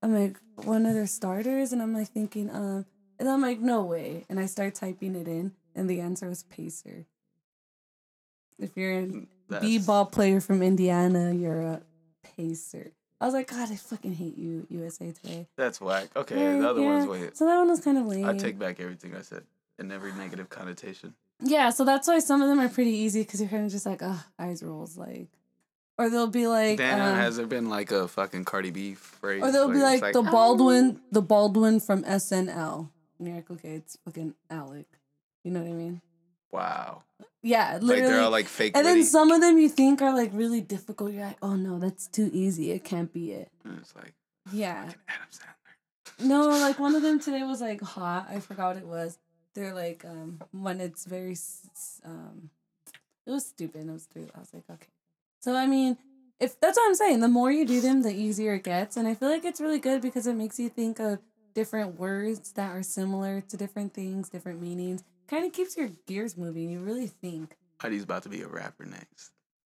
I'm 0.00 0.14
like, 0.14 0.36
one 0.64 0.86
of 0.86 0.94
their 0.94 1.06
starters? 1.08 1.72
And 1.72 1.82
I'm 1.82 1.92
like 1.94 2.08
thinking, 2.08 2.50
um, 2.50 2.86
and 3.18 3.28
I'm 3.28 3.42
like, 3.42 3.58
no 3.58 3.82
way. 3.82 4.24
And 4.28 4.38
I 4.38 4.46
start 4.46 4.76
typing 4.76 5.16
it 5.16 5.26
in, 5.26 5.52
and 5.74 5.90
the 5.90 6.00
answer 6.00 6.28
was 6.28 6.44
Pacer. 6.44 7.06
If 8.58 8.76
you're 8.76 9.00
a 9.00 9.06
That's- 9.48 9.62
b-ball 9.62 10.06
player 10.06 10.40
from 10.40 10.62
Indiana, 10.62 11.32
you're 11.32 11.60
a 11.60 11.80
Pacer. 12.22 12.92
I 13.20 13.24
was 13.24 13.34
like, 13.34 13.48
God, 13.48 13.70
I 13.70 13.76
fucking 13.76 14.14
hate 14.14 14.38
you, 14.38 14.66
USA 14.70 15.10
Today. 15.10 15.48
That's 15.56 15.80
whack. 15.80 16.08
Okay, 16.14 16.36
the 16.36 16.68
other 16.68 16.80
yeah. 16.80 16.86
one's 16.86 17.08
way. 17.08 17.30
So 17.34 17.46
that 17.46 17.56
one 17.56 17.68
was 17.68 17.80
kind 17.80 17.98
of 17.98 18.06
lame. 18.06 18.24
I 18.24 18.34
take 18.34 18.58
back 18.58 18.78
everything 18.78 19.14
I 19.16 19.22
said 19.22 19.42
in 19.78 19.90
every 19.90 20.12
negative 20.12 20.48
connotation. 20.48 21.14
Yeah, 21.40 21.70
so 21.70 21.84
that's 21.84 22.06
why 22.06 22.18
some 22.20 22.42
of 22.42 22.48
them 22.48 22.60
are 22.60 22.68
pretty 22.68 22.90
easy 22.90 23.22
because 23.22 23.40
you're 23.40 23.50
kind 23.50 23.64
of 23.64 23.72
just 23.72 23.86
like, 23.86 24.00
oh, 24.02 24.24
eyes 24.38 24.62
rolls, 24.62 24.96
like, 24.96 25.28
or 25.96 26.10
they'll 26.10 26.28
be 26.28 26.46
like, 26.46 26.78
Damn, 26.78 27.00
um, 27.00 27.16
has 27.16 27.36
there 27.36 27.46
been 27.46 27.68
like 27.68 27.90
a 27.90 28.06
fucking 28.06 28.44
Cardi 28.44 28.70
B 28.70 28.94
phrase? 28.94 29.42
or 29.42 29.50
they'll 29.50 29.68
be 29.68 29.78
it's 29.78 30.00
like, 30.02 30.12
the 30.12 30.22
Baldwin, 30.22 31.00
the 31.10 31.22
Baldwin 31.22 31.80
from 31.80 32.04
SNL. 32.04 32.88
And 33.18 33.26
you're 33.26 33.36
like, 33.36 33.50
okay, 33.50 33.74
it's 33.74 33.98
fucking 34.04 34.34
Alec. 34.48 34.86
You 35.42 35.50
know 35.50 35.60
what 35.60 35.70
I 35.70 35.72
mean? 35.72 36.00
Wow, 36.52 37.02
Yeah, 37.42 37.72
like 37.74 37.82
literally. 37.82 38.10
they're 38.12 38.20
all 38.22 38.30
like 38.30 38.46
fake. 38.46 38.76
and 38.76 38.84
then 38.86 39.04
some 39.04 39.30
of 39.30 39.40
them 39.40 39.58
you 39.58 39.68
think 39.68 40.02
are 40.02 40.14
like 40.14 40.30
really 40.32 40.60
difficult. 40.60 41.12
You're 41.12 41.26
like, 41.26 41.38
oh 41.42 41.54
no, 41.56 41.78
that's 41.78 42.06
too 42.08 42.30
easy. 42.32 42.70
It 42.72 42.84
can't 42.84 43.12
be 43.12 43.32
it. 43.32 43.50
And 43.64 43.78
it's 43.78 43.94
like 43.94 44.14
Yeah. 44.52 44.90
Adam 45.08 45.26
Sandler. 45.30 46.26
No, 46.26 46.48
like 46.48 46.78
one 46.78 46.94
of 46.94 47.02
them 47.02 47.20
today 47.26 47.42
was 47.42 47.60
like 47.60 47.80
hot. 47.80 48.28
I 48.30 48.40
forgot 48.40 48.74
what 48.74 48.76
it 48.82 48.86
was. 48.86 49.18
They're 49.54 49.74
like 49.74 50.04
um 50.04 50.40
when 50.52 50.80
it's 50.80 51.04
very 51.04 51.36
um 52.04 52.50
it 53.26 53.30
was 53.30 53.46
stupid. 53.46 53.86
It 53.88 53.92
was 53.92 54.04
three. 54.04 54.28
I 54.34 54.38
was 54.40 54.52
like, 54.54 54.64
okay. 54.70 54.88
So 55.40 55.54
I 55.54 55.66
mean, 55.66 55.98
if 56.40 56.58
that's 56.60 56.76
what 56.78 56.86
I'm 56.88 56.94
saying, 56.94 57.20
the 57.20 57.28
more 57.28 57.50
you 57.52 57.66
do 57.66 57.80
them, 57.80 58.02
the 58.02 58.12
easier 58.12 58.54
it 58.54 58.64
gets, 58.64 58.96
and 58.96 59.06
I 59.06 59.14
feel 59.14 59.28
like 59.28 59.44
it's 59.44 59.60
really 59.60 59.78
good 59.80 60.00
because 60.00 60.26
it 60.26 60.34
makes 60.34 60.58
you 60.58 60.68
think 60.68 60.98
of 60.98 61.18
different 61.54 61.98
words 61.98 62.52
that 62.52 62.70
are 62.70 62.82
similar 62.82 63.40
to 63.42 63.56
different 63.56 63.92
things, 63.92 64.28
different 64.28 64.60
meanings. 64.62 65.02
Kind 65.28 65.44
of 65.44 65.52
keeps 65.52 65.76
your 65.76 65.90
gears 66.06 66.36
moving. 66.36 66.70
You 66.70 66.80
really 66.80 67.06
think. 67.06 67.56
Heidi's 67.80 68.02
about 68.04 68.22
to 68.24 68.28
be 68.28 68.42
a 68.42 68.48
rapper 68.48 68.84
next. 68.84 69.30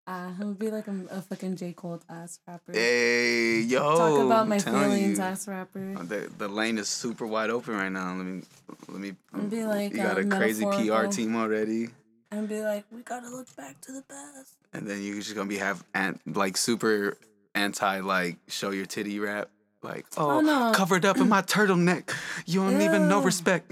Ah, 0.07 0.27
uh, 0.39 0.45
would 0.45 0.59
be 0.59 0.69
like 0.69 0.87
a, 0.87 0.95
a 1.09 1.21
fucking 1.21 1.55
J 1.55 1.73
Cole 1.73 1.99
ass 2.09 2.39
rapper. 2.47 2.73
Hey, 2.73 3.61
yo. 3.61 3.79
Talk 3.97 4.25
about 4.25 4.47
my 4.47 4.59
feelings, 4.59 5.17
you. 5.17 5.23
ass 5.23 5.47
rapper. 5.47 5.95
Uh, 5.97 6.03
The, 6.03 6.29
the 6.37 6.47
lane 6.47 6.77
is 6.77 6.87
super 6.89 7.25
wide 7.25 7.49
open 7.49 7.73
right 7.75 7.91
now. 7.91 8.13
Let 8.15 8.25
me, 8.25 8.41
let 8.87 8.99
me. 9.01 9.13
And 9.33 9.49
be 9.49 9.63
like, 9.65 9.91
you 9.93 9.97
got 10.03 10.17
uh, 10.17 10.21
a 10.21 10.25
crazy 10.25 10.63
PR 10.65 11.07
team 11.07 11.35
already. 11.35 11.89
and 12.31 12.47
be 12.47 12.61
like, 12.61 12.83
we 12.91 13.01
gotta 13.01 13.29
look 13.29 13.47
back 13.55 13.81
to 13.81 13.93
the 13.93 14.03
past. 14.03 14.53
And 14.73 14.85
then 14.87 15.01
you're 15.01 15.15
just 15.15 15.35
gonna 15.35 15.49
be 15.49 15.57
have 15.57 15.83
an, 15.95 16.19
like 16.27 16.57
super 16.57 17.17
anti 17.55 18.01
like 18.01 18.37
show 18.47 18.69
your 18.69 18.85
titty 18.85 19.19
rap. 19.19 19.49
Like, 19.81 20.05
oh, 20.17 20.37
Oh, 20.37 20.41
no. 20.41 20.71
covered 20.75 21.05
up 21.05 21.17
in 21.17 21.29
my 21.29 21.41
turtleneck. 21.43 22.11
You 22.47 22.59
don't 22.61 22.81
even 22.81 23.07
know 23.07 23.21
respect. 23.21 23.71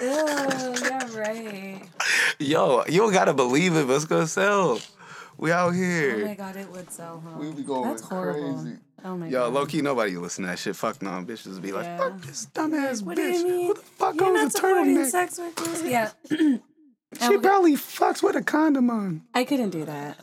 Ew, 0.00 0.06
yeah, 0.06 1.16
right. 1.16 1.82
Yo, 2.38 2.84
you 2.88 2.98
don't 3.00 3.12
gotta 3.12 3.32
believe 3.34 3.76
it, 3.76 3.86
but 3.86 3.94
it's 3.94 4.04
gonna 4.04 4.26
sell. 4.26 4.80
We 5.36 5.52
out 5.52 5.70
here. 5.74 6.22
Oh 6.24 6.28
my 6.28 6.34
god, 6.34 6.56
it 6.56 6.70
would 6.70 6.90
sell, 6.90 7.22
huh? 7.24 7.38
We 7.38 7.46
would 7.48 7.56
be 7.56 7.62
going 7.62 7.88
That's 7.90 8.02
horrible. 8.02 8.54
crazy. 8.54 8.76
Oh 9.04 9.16
my 9.16 9.26
god. 9.26 9.32
Yo, 9.32 9.40
god. 9.44 9.52
low 9.52 9.66
key, 9.66 9.82
nobody 9.82 10.16
listen 10.16 10.44
to 10.44 10.50
that 10.50 10.58
shit. 10.58 10.76
Fuck 10.76 11.02
no, 11.02 11.10
bitches 11.10 11.60
be 11.60 11.72
like, 11.72 11.84
Yeah. 11.84 11.98
fuck 11.98 12.20
this 12.22 12.46
dumbass 12.54 13.02
What 13.02 13.16
do 13.16 13.22
bitch. 13.32 13.38
you 13.38 13.44
mean? 13.48 13.66
Who 13.68 13.74
the 13.74 13.80
fuck 13.80 14.14
You're 14.16 14.26
owns 14.26 14.36
not 14.36 14.46
a 14.46 14.50
supporting 14.50 14.96
turtleneck? 14.96 15.06
sex 15.10 15.38
workers? 15.38 15.82
Yeah. 15.82 16.10
She 17.28 17.36
barely 17.36 17.74
fucks 17.74 18.24
with 18.24 18.34
a 18.34 18.42
condom 18.42 18.90
on. 18.90 19.22
I 19.32 19.44
couldn't 19.44 19.70
do 19.70 19.84
that. 19.84 20.18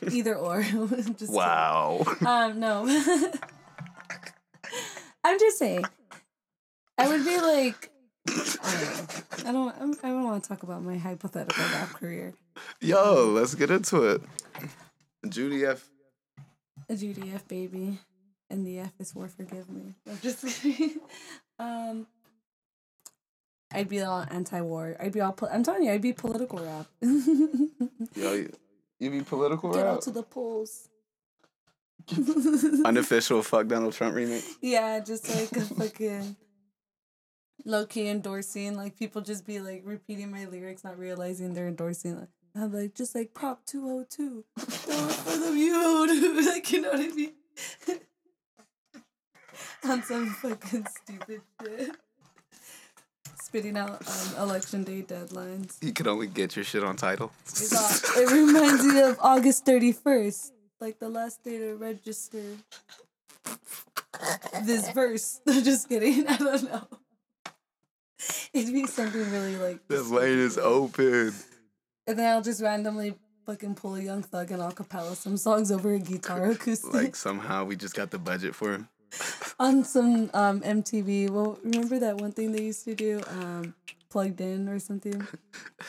Either 0.12 0.36
or. 0.36 0.62
Just 0.62 1.08
kidding. 1.18 1.34
Wow. 1.34 2.04
Um, 2.24 2.60
no. 2.60 2.86
I'm 5.24 5.36
just 5.40 5.58
saying. 5.58 5.84
I 6.96 7.08
would 7.08 7.24
be 7.24 7.40
like, 7.40 7.90
I 8.28 9.52
don't. 9.52 9.68
I. 9.68 9.82
I'm, 9.82 9.92
I 10.02 10.08
don't 10.08 10.24
want 10.24 10.42
to 10.42 10.48
talk 10.48 10.62
about 10.62 10.82
my 10.82 10.96
hypothetical 10.96 11.64
rap 11.72 11.90
career. 11.90 12.34
Yo, 12.80 13.26
let's 13.34 13.54
get 13.54 13.70
into 13.70 14.02
it. 14.04 14.22
Judy 15.28 15.64
F. 15.64 15.88
A 16.88 16.94
GDF 16.94 17.46
baby, 17.48 17.98
and 18.48 18.66
the 18.66 18.78
F 18.80 18.92
is 19.00 19.12
for 19.12 19.28
forgive 19.28 19.68
me. 19.68 19.94
I'm 20.08 20.18
just 20.22 20.44
kidding. 20.62 21.00
um, 21.58 22.06
I'd 23.72 23.88
be 23.88 24.02
all 24.02 24.24
anti-war. 24.30 24.96
I'd 25.00 25.12
be 25.12 25.20
all. 25.20 25.32
Po- 25.32 25.48
I'm 25.48 25.62
telling 25.64 25.84
you, 25.84 25.92
I'd 25.92 26.02
be 26.02 26.12
political 26.12 26.60
rap. 26.60 26.86
Yo, 27.02 28.32
you, 28.34 28.52
you 29.00 29.10
be 29.10 29.22
political 29.22 29.72
Get 29.72 29.84
rap? 29.84 29.94
out 29.96 30.02
to 30.02 30.10
the 30.10 30.22
polls. 30.22 30.88
Unofficial 32.84 33.42
fuck 33.42 33.66
Donald 33.66 33.92
Trump 33.92 34.14
remix. 34.14 34.44
Yeah, 34.60 35.00
just 35.00 35.28
like 35.28 35.50
a 35.52 35.60
fucking 35.66 36.36
low 37.66 37.84
key 37.84 38.08
endorsing. 38.08 38.76
Like 38.76 38.96
people 38.96 39.20
just 39.20 39.44
be 39.46 39.60
like 39.60 39.82
repeating 39.84 40.30
my 40.30 40.46
lyrics, 40.46 40.84
not 40.84 40.98
realizing 40.98 41.52
they're 41.52 41.68
endorsing. 41.68 42.18
Like, 42.18 42.28
I'm 42.54 42.72
like 42.72 42.94
just 42.94 43.14
like 43.14 43.34
Prop 43.34 43.66
two 43.66 43.86
oh 43.86 44.06
two, 44.08 44.44
for 44.56 45.36
the 45.36 45.52
youth. 45.54 46.46
like 46.46 46.72
you 46.72 46.80
know 46.80 46.92
what 46.92 47.00
I 47.00 47.08
mean? 47.08 47.32
On 49.84 50.02
some 50.02 50.30
fucking 50.30 50.86
stupid 51.02 51.42
shit. 51.62 51.90
Spitting 53.40 53.76
out 53.76 54.02
um, 54.08 54.42
election 54.42 54.82
day 54.82 55.02
deadlines. 55.02 55.76
You 55.80 55.92
can 55.92 56.08
only 56.08 56.26
get 56.26 56.56
your 56.56 56.64
shit 56.64 56.82
on 56.82 56.96
title. 56.96 57.30
It 57.46 58.32
reminds 58.32 58.84
me 58.84 59.00
of 59.02 59.18
August 59.20 59.64
thirty 59.64 59.92
first, 59.92 60.52
like 60.80 60.98
the 60.98 61.08
last 61.08 61.44
day 61.44 61.58
to 61.58 61.76
register 61.76 62.42
this 64.64 64.90
verse. 64.90 65.40
just 65.46 65.88
kidding. 65.88 66.26
I 66.26 66.36
don't 66.38 66.64
know. 66.64 66.88
It'd 68.52 68.72
be 68.72 68.86
something 68.86 69.30
really 69.30 69.56
like. 69.56 69.86
the 69.88 70.02
lane 70.02 70.38
is 70.38 70.58
open. 70.58 71.34
And 72.06 72.18
then 72.18 72.30
I'll 72.30 72.42
just 72.42 72.62
randomly 72.62 73.14
fucking 73.46 73.74
pull 73.76 73.94
a 73.96 74.00
Young 74.00 74.22
Thug 74.22 74.50
and 74.50 74.60
acapella 74.60 75.14
some 75.14 75.36
songs 75.36 75.70
over 75.70 75.94
a 75.94 75.98
guitar 75.98 76.50
acoustic 76.50 76.92
Like 76.92 77.16
somehow 77.16 77.64
we 77.64 77.76
just 77.76 77.94
got 77.94 78.10
the 78.10 78.18
budget 78.18 78.54
for 78.54 78.72
him. 78.72 78.88
on 79.60 79.84
some 79.84 80.30
um 80.34 80.60
MTV. 80.60 81.30
Well, 81.30 81.58
remember 81.62 81.98
that 81.98 82.18
one 82.18 82.32
thing 82.32 82.52
they 82.52 82.62
used 82.62 82.84
to 82.84 82.94
do, 82.94 83.22
um, 83.28 83.74
plugged 84.10 84.40
in 84.40 84.68
or 84.68 84.78
something, 84.78 85.26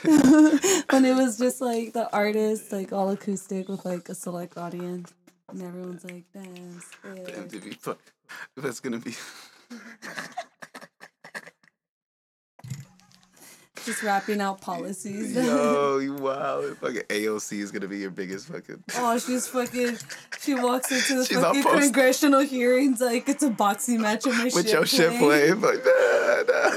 when 0.04 1.06
it 1.06 1.16
was 1.16 1.38
just 1.38 1.62
like 1.62 1.94
the 1.94 2.10
artist, 2.14 2.72
like 2.72 2.94
all 2.94 3.10
acoustic 3.10 3.68
with 3.68 3.86
like 3.86 4.08
a 4.10 4.16
select 4.16 4.58
audience, 4.58 5.14
and 5.50 5.62
everyone's 5.62 6.04
like 6.06 6.32
dance. 6.32 6.86
yeah." 7.04 7.12
MTV 7.12 7.80
fuck. 7.80 8.00
That's 8.56 8.80
gonna 8.80 9.00
be. 9.00 9.16
Just 13.88 14.04
rapping 14.04 14.42
out 14.42 14.60
policies. 14.60 15.34
Yo, 15.34 16.00
you 16.04 16.14
wow. 16.16 16.62
Fucking 16.82 17.04
AOC 17.04 17.60
is 17.60 17.72
gonna 17.72 17.88
be 17.88 18.00
your 18.00 18.10
biggest 18.12 18.50
fucking. 18.50 18.84
Oh, 18.98 19.18
she's 19.18 19.48
fucking. 19.48 19.98
She 20.42 20.56
walks 20.56 20.92
into 20.92 21.20
the 21.20 21.26
She's 21.30 21.40
fucking 21.40 21.64
congressional 21.64 22.42
hearings 22.42 23.00
like 23.00 23.30
it's 23.30 23.44
a 23.44 23.50
boxing 23.50 24.02
match 24.02 24.26
and 24.26 24.38
my 24.38 24.44
With 24.44 24.66
shit 24.66 24.74
your 24.74 24.86
shit 24.86 25.18
playing. 25.18 25.62
Like, 25.62 25.86
nah, 25.86 26.44
nah. 26.50 26.76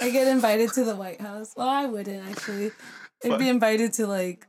I 0.00 0.10
get 0.10 0.28
invited 0.28 0.72
to 0.74 0.84
the 0.84 0.94
White 0.94 1.20
House. 1.20 1.54
Well, 1.56 1.68
I 1.68 1.86
wouldn't 1.86 2.24
actually. 2.30 2.70
I'd 3.24 3.36
be 3.40 3.48
invited 3.48 3.94
to 3.94 4.06
like 4.06 4.46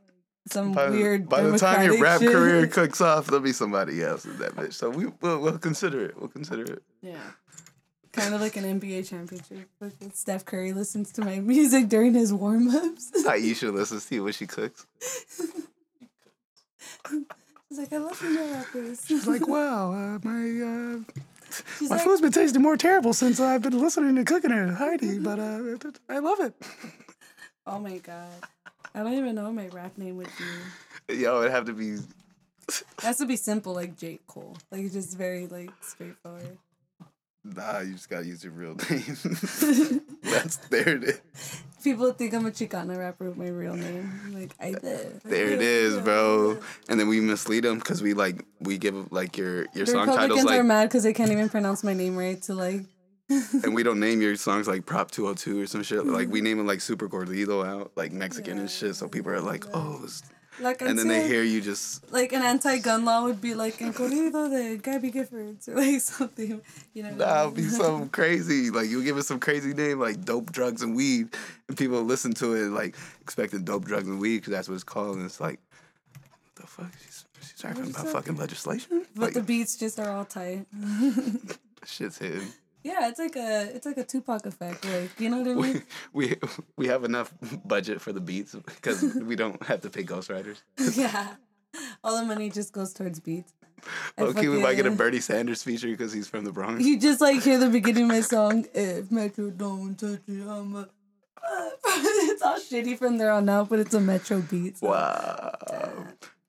some 0.48 0.70
By, 0.70 0.90
the- 0.90 0.92
weird. 0.96 1.28
by 1.28 1.42
the 1.42 1.58
time 1.58 1.84
your 1.84 2.00
rap 2.00 2.20
shit. 2.20 2.30
career 2.30 2.68
cooks 2.68 3.00
off, 3.00 3.26
there'll 3.26 3.40
be 3.40 3.52
somebody 3.52 4.00
else 4.00 4.24
in 4.26 4.38
that 4.38 4.54
bitch. 4.54 4.74
So 4.74 4.90
we 4.90 5.06
we'll, 5.20 5.40
we'll 5.40 5.58
consider 5.58 6.04
it. 6.04 6.16
We'll 6.16 6.28
consider 6.28 6.62
it. 6.72 6.84
Yeah. 7.02 7.16
Kind 8.12 8.34
of 8.34 8.40
like 8.40 8.56
an 8.56 8.80
NBA 8.80 9.08
championship. 9.08 9.68
Like 9.80 9.92
Steph 10.14 10.44
Curry 10.44 10.72
listens 10.72 11.12
to 11.12 11.24
my 11.24 11.38
music 11.40 11.88
during 11.88 12.14
his 12.14 12.32
warm 12.32 12.68
ups. 12.68 13.12
Ayesha 13.26 13.70
listens 13.70 14.06
to 14.06 14.24
what 14.24 14.34
she 14.34 14.46
cooks. 14.46 14.86
He's 17.68 17.78
like, 17.78 17.92
I 17.92 17.98
love 17.98 18.16
female 18.16 18.52
rappers. 18.52 19.04
It's 19.08 19.26
like, 19.28 19.46
wow, 19.48 19.92
uh, 19.92 20.18
my 20.24 20.40
uh, 20.40 21.20
She's 21.78 21.88
my 21.88 21.96
like, 21.96 22.04
food's 22.04 22.20
been 22.20 22.32
tasting 22.32 22.62
more 22.62 22.76
terrible 22.76 23.12
since 23.12 23.38
I've 23.38 23.62
been 23.62 23.78
listening 23.78 24.16
to 24.16 24.24
cooking 24.24 24.50
it, 24.50 24.74
Heidi. 24.74 25.18
But 25.20 25.38
uh, 25.38 25.60
I 26.08 26.18
love 26.18 26.40
it. 26.40 26.54
oh 27.66 27.78
my 27.78 27.98
god. 27.98 28.28
I 28.92 29.04
don't 29.04 29.14
even 29.14 29.36
know 29.36 29.44
what 29.44 29.54
my 29.54 29.68
rap 29.68 29.96
name 29.98 30.16
would 30.16 30.28
be. 31.08 31.14
Yo, 31.14 31.40
it'd 31.40 31.52
have 31.52 31.66
to 31.66 31.72
be. 31.72 31.90
It 32.68 32.84
has 33.00 33.18
to 33.18 33.26
be 33.26 33.36
simple, 33.36 33.72
like 33.72 33.96
J 33.96 34.18
Cole. 34.26 34.56
Like 34.72 34.82
it's 34.82 34.94
just 34.94 35.16
very 35.16 35.46
like 35.46 35.70
straightforward. 35.80 36.58
Nah, 37.42 37.80
you 37.80 37.94
just 37.94 38.10
gotta 38.10 38.26
use 38.26 38.44
your 38.44 38.52
real 38.52 38.74
name. 38.90 39.16
That's 40.22 40.56
there 40.68 40.96
it 40.96 41.04
is. 41.04 41.62
People 41.82 42.12
think 42.12 42.34
I'm 42.34 42.44
a 42.44 42.50
Chicana 42.50 42.98
rapper 42.98 43.28
with 43.28 43.38
my 43.38 43.48
real 43.48 43.74
name. 43.74 44.20
I'm 44.26 44.40
like 44.40 44.54
I 44.60 44.72
did. 44.72 45.22
There 45.22 45.48
it 45.48 45.62
is, 45.62 45.98
bro. 46.00 46.58
And 46.88 47.00
then 47.00 47.08
we 47.08 47.20
mislead 47.20 47.64
them 47.64 47.78
because 47.78 48.02
we 48.02 48.12
like 48.12 48.44
we 48.60 48.76
give 48.76 49.10
like 49.10 49.38
your 49.38 49.62
your 49.74 49.86
The 49.86 49.92
song 49.92 50.06
titles 50.06 50.18
Republicans 50.18 50.50
are 50.50 50.56
like, 50.58 50.66
mad 50.66 50.88
because 50.88 51.02
they 51.04 51.14
can't 51.14 51.30
even 51.30 51.48
pronounce 51.48 51.82
my 51.82 51.94
name 51.94 52.14
right. 52.14 52.40
To 52.42 52.54
like, 52.54 52.82
and 53.28 53.74
we 53.74 53.82
don't 53.82 54.00
name 54.00 54.20
your 54.20 54.36
songs 54.36 54.68
like 54.68 54.84
Prop 54.84 55.10
202 55.10 55.62
or 55.62 55.66
some 55.66 55.82
shit. 55.82 56.04
Like 56.04 56.28
we 56.28 56.40
mm-hmm. 56.40 56.44
name 56.44 56.60
it 56.60 56.64
like 56.64 56.82
Super 56.82 57.08
Gordito 57.08 57.66
out, 57.66 57.92
like 57.96 58.12
Mexican 58.12 58.58
and 58.58 58.70
shit. 58.70 58.96
So 58.96 59.08
people 59.08 59.32
are 59.32 59.40
like, 59.40 59.64
oh, 59.72 59.96
it's- 60.04 60.22
like 60.60 60.82
and 60.82 60.98
then 60.98 61.08
they 61.08 61.26
hear 61.26 61.42
you 61.42 61.60
just 61.60 62.10
like 62.12 62.32
an 62.32 62.42
anti-gun 62.42 63.04
law 63.04 63.24
would 63.24 63.40
be 63.40 63.54
like 63.54 63.80
en 63.82 63.92
corrido 63.92 64.48
de 64.50 64.76
Gabby 64.76 65.10
Giffords 65.10 65.68
or 65.68 65.74
like 65.76 66.00
something. 66.00 66.60
You 66.94 67.02
know. 67.02 67.14
That 67.14 67.46
would 67.46 67.54
be 67.54 67.62
something 67.62 68.08
crazy. 68.20 68.70
Like 68.70 68.88
you 68.88 69.02
give 69.02 69.16
it 69.18 69.24
some 69.24 69.40
crazy 69.40 69.74
name 69.74 69.98
like 69.98 70.24
dope, 70.24 70.52
drugs, 70.52 70.82
and 70.82 70.94
weed, 70.94 71.28
and 71.68 71.76
people 71.76 72.02
listen 72.02 72.32
to 72.34 72.54
it 72.54 72.68
like 72.68 72.96
expecting 73.20 73.64
dope, 73.64 73.84
drugs, 73.84 74.08
and 74.08 74.20
weed 74.20 74.38
because 74.38 74.52
that's 74.52 74.68
what 74.68 74.74
it's 74.74 74.84
called. 74.84 75.16
And 75.16 75.26
it's 75.26 75.40
like, 75.40 75.60
what 76.12 76.54
the 76.56 76.66
fuck? 76.66 76.92
She's, 77.04 77.24
she's 77.40 77.64
rapping 77.64 77.90
about 77.90 78.08
fucking 78.08 78.36
legislation. 78.36 79.06
But 79.14 79.22
Like 79.22 79.34
the 79.34 79.42
beats 79.42 79.76
just 79.76 79.98
are 79.98 80.10
all 80.10 80.24
tight. 80.24 80.66
shit's 81.86 82.18
hitting. 82.18 82.48
Yeah, 82.82 83.08
it's 83.08 83.18
like 83.18 83.36
a 83.36 83.74
it's 83.74 83.86
like 83.86 83.98
a 83.98 84.04
Tupac 84.04 84.46
effect. 84.46 84.84
Like 84.84 85.18
you 85.18 85.28
know 85.28 85.38
what 85.38 85.48
I 85.48 85.54
mean? 85.54 85.82
We 86.12 86.28
we 86.28 86.36
we 86.76 86.86
have 86.88 87.04
enough 87.04 87.32
budget 87.64 88.00
for 88.00 88.12
the 88.12 88.20
beats 88.20 88.54
because 88.54 89.02
we 89.02 89.36
don't 89.36 89.62
have 89.64 89.82
to 89.82 89.90
pay 89.90 90.04
ghostwriters. 90.04 90.58
yeah. 90.96 91.34
All 92.02 92.18
the 92.18 92.24
money 92.24 92.50
just 92.50 92.72
goes 92.72 92.92
towards 92.92 93.20
beats. 93.20 93.52
Okay, 94.18 94.48
we 94.48 94.60
might 94.60 94.74
get 94.74 94.86
a 94.86 94.90
Bernie 94.90 95.20
Sanders 95.20 95.62
feature 95.62 95.88
because 95.88 96.12
he's 96.12 96.26
from 96.28 96.44
the 96.44 96.52
Bronx. 96.52 96.84
You 96.84 96.98
just 96.98 97.20
like 97.20 97.42
hear 97.42 97.58
the 97.58 97.68
beginning 97.68 98.04
of 98.04 98.08
my 98.08 98.20
song. 98.20 98.66
If 98.74 99.10
Metro 99.10 99.50
don't 99.50 99.96
touch 99.98 100.20
it, 100.26 100.46
I'm 100.46 100.76
a. 100.76 100.88
it's 101.42 102.42
all 102.42 102.58
shitty 102.58 102.98
from 102.98 103.16
there 103.18 103.30
on 103.30 103.48
out, 103.48 103.68
but 103.68 103.78
it's 103.78 103.94
a 103.94 104.00
Metro 104.00 104.40
beat. 104.40 104.78
so 104.78 104.88
Wow, 104.88 105.56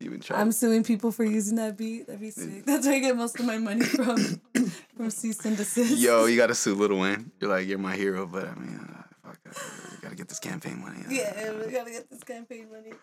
you 0.02 0.10
been 0.10 0.20
trying. 0.20 0.42
I'm 0.42 0.52
suing 0.52 0.84
people 0.84 1.12
for 1.12 1.24
using 1.24 1.56
that 1.58 1.78
beat. 1.78 2.08
That'd 2.08 2.22
be 2.22 2.32
sick. 2.32 2.66
That's 2.66 2.86
where 2.86 2.96
I 2.96 3.00
get 3.00 3.16
most 3.16 3.40
of 3.40 3.46
my 3.46 3.58
money 3.58 3.86
from. 3.86 4.18
from 4.98 5.10
cease 5.10 5.44
and 5.46 5.58
desist. 5.58 5.98
Yo, 5.98 6.26
you 6.26 6.38
gotta 6.38 6.56
sue 6.56 6.76
Lil 6.76 6.98
Wayne. 6.98 7.32
You're 7.40 7.50
like, 7.50 7.68
you're 7.68 7.78
my 7.78 7.96
hero, 7.96 8.26
but 8.26 8.48
I 8.48 8.56
mean, 8.56 8.80
uh, 8.80 9.04
fuck, 9.24 9.40
uh, 9.48 9.60
we 9.92 9.98
gotta 10.02 10.16
get 10.16 10.30
this 10.30 10.40
campaign 10.40 10.82
money. 10.82 11.00
Yeah, 11.10 11.54
we 11.54 11.72
gotta 11.72 11.92
get 11.92 12.10
this 12.10 12.24
campaign 12.24 12.68
money. 12.72 12.94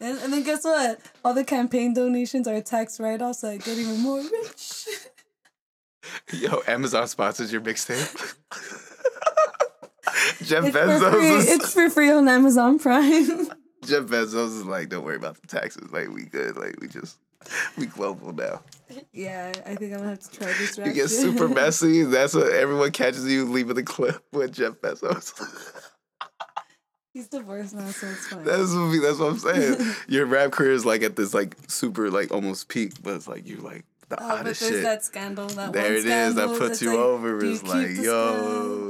And, 0.00 0.18
and 0.18 0.32
then 0.32 0.42
guess 0.42 0.64
what? 0.64 1.00
All 1.24 1.34
the 1.34 1.44
campaign 1.44 1.94
donations 1.94 2.48
are 2.48 2.60
tax 2.60 2.98
write 2.98 3.20
offs, 3.20 3.40
so 3.40 3.48
I 3.50 3.58
get 3.58 3.78
even 3.78 4.00
more 4.00 4.20
rich. 4.20 4.86
Yo, 6.32 6.62
Amazon 6.66 7.06
sponsors 7.08 7.52
your 7.52 7.60
mixtape. 7.60 8.34
Jeff 10.44 10.64
It's 10.74 10.76
for 10.76 11.10
free. 11.10 11.36
It's 11.36 11.74
for 11.74 11.90
free 11.90 12.10
on 12.10 12.28
Amazon 12.28 12.78
Prime. 12.78 13.50
Jeff 13.84 14.04
Bezos 14.04 14.58
is 14.58 14.64
like, 14.64 14.88
don't 14.88 15.04
worry 15.04 15.16
about 15.16 15.40
the 15.40 15.46
taxes. 15.46 15.90
Like 15.92 16.08
we 16.08 16.24
good. 16.24 16.56
Like 16.56 16.80
we 16.80 16.88
just 16.88 17.18
we 17.76 17.86
global 17.86 18.32
now. 18.32 18.62
Yeah, 19.12 19.52
I 19.66 19.74
think 19.74 19.92
I'm 19.92 19.98
gonna 19.98 20.10
have 20.10 20.20
to 20.20 20.38
try 20.38 20.46
this. 20.48 20.78
You 20.78 20.92
get 20.92 21.08
super 21.08 21.48
messy. 21.60 22.04
That's 22.04 22.34
what 22.34 22.52
everyone 22.52 22.92
catches 22.92 23.26
you 23.26 23.44
leaving 23.44 23.74
the 23.74 23.82
clip 23.82 24.22
with 24.32 24.52
Jeff 24.52 24.74
Bezos. 24.74 25.32
He's 27.12 27.28
divorced 27.28 27.74
now, 27.74 27.90
so 27.90 28.06
it's 28.06 28.26
fine. 28.28 28.42
that's 28.42 28.72
what, 28.74 29.02
that's 29.02 29.18
what 29.18 29.32
I'm 29.32 29.38
saying. 29.38 29.94
Your 30.08 30.24
rap 30.24 30.50
career 30.52 30.72
is 30.72 30.86
like 30.86 31.02
at 31.02 31.14
this 31.14 31.34
like 31.34 31.56
super 31.68 32.10
like 32.10 32.32
almost 32.32 32.68
peak, 32.68 32.94
but 33.02 33.14
it's 33.14 33.28
like 33.28 33.46
you're 33.46 33.60
like 33.60 33.84
the 34.08 34.22
Oh, 34.22 34.28
but 34.36 34.44
there's 34.44 34.58
shit. 34.58 34.82
that 34.82 35.04
scandal. 35.04 35.46
That 35.48 35.72
there 35.74 35.94
it 35.94 36.06
is. 36.06 36.36
That 36.36 36.58
puts 36.58 36.80
you 36.80 36.90
like, 36.90 36.98
over. 36.98 37.44
It's 37.44 37.62
like, 37.62 37.96
yo, 37.96 38.81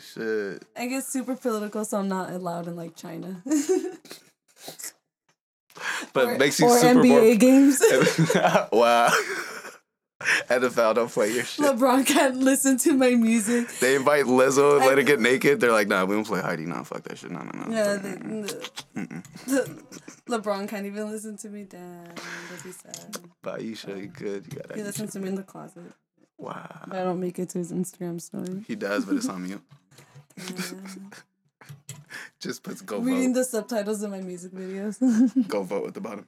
shit. 0.00 0.64
I 0.76 0.86
get 0.86 1.04
super 1.04 1.36
political, 1.36 1.84
so 1.84 1.98
I'm 1.98 2.08
not 2.08 2.30
allowed 2.30 2.66
in 2.66 2.76
like 2.76 2.94
China. 2.96 3.42
But 6.12 6.26
or, 6.26 6.38
makes 6.38 6.58
you 6.58 6.66
or 6.66 6.76
super 6.78 7.00
NBA 7.00 7.38
games. 7.40 7.80
wow. 8.72 9.08
NFL 10.48 10.96
don't 10.96 11.10
play 11.10 11.30
your 11.32 11.44
shit. 11.44 11.64
LeBron 11.64 12.04
can't 12.04 12.38
listen 12.38 12.76
to 12.78 12.92
my 12.94 13.10
music. 13.10 13.68
They 13.78 13.94
invite 13.94 14.24
Lizzo 14.24 14.74
and 14.74 14.82
I- 14.82 14.86
let 14.88 14.98
her 14.98 15.04
get 15.04 15.20
naked. 15.20 15.60
They're 15.60 15.70
like, 15.70 15.86
nah, 15.86 16.04
we 16.04 16.16
don't 16.16 16.26
play 16.26 16.40
Heidi. 16.40 16.66
Nah, 16.66 16.82
fuck 16.82 17.04
that 17.04 17.18
shit. 17.18 17.30
No, 17.30 17.38
no, 17.38 17.50
no. 17.66 17.72
Yeah, 17.72 17.94
the, 17.94 18.72
the, 18.96 19.22
the- 19.46 20.38
LeBron 20.38 20.68
can't 20.68 20.84
even 20.86 21.08
listen 21.10 21.36
to 21.38 21.48
me. 21.48 21.62
Damn, 21.62 22.04
that'd 22.06 22.64
be 22.64 22.72
sad. 22.72 23.16
But 23.42 23.62
you 23.62 23.76
should. 23.76 24.12
Good. 24.14 24.46
You 24.52 24.58
got 24.58 24.74
He 24.76 24.82
listens 24.82 25.12
to 25.12 25.20
me 25.20 25.28
in 25.28 25.36
the 25.36 25.44
closet, 25.44 25.92
Wow. 26.38 26.80
but 26.88 26.98
I 26.98 27.04
don't 27.04 27.20
make 27.20 27.38
it 27.38 27.50
to 27.50 27.58
his 27.58 27.72
Instagram 27.72 28.20
story. 28.20 28.64
He 28.66 28.74
does, 28.74 29.04
but 29.04 29.14
it's 29.16 29.28
on 29.28 29.44
mute. 29.44 29.62
Just 32.40 32.62
puts 32.62 32.80
go 32.82 32.98
Reading 33.00 33.34
vote. 33.34 33.40
the 33.40 33.44
subtitles 33.44 34.02
in 34.02 34.10
my 34.10 34.20
music 34.20 34.52
videos. 34.52 34.98
Go 35.48 35.62
vote 35.64 35.88
at 35.88 35.94
the 35.94 36.00
bottom. 36.00 36.26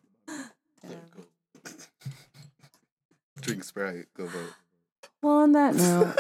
Yeah. 0.83 0.91
Drink 3.41 3.65
Sprite. 3.65 4.07
Go 4.17 4.27
vote. 4.27 4.53
Well, 5.23 5.37
on 5.39 5.53
that 5.53 5.75
note, 5.75 6.17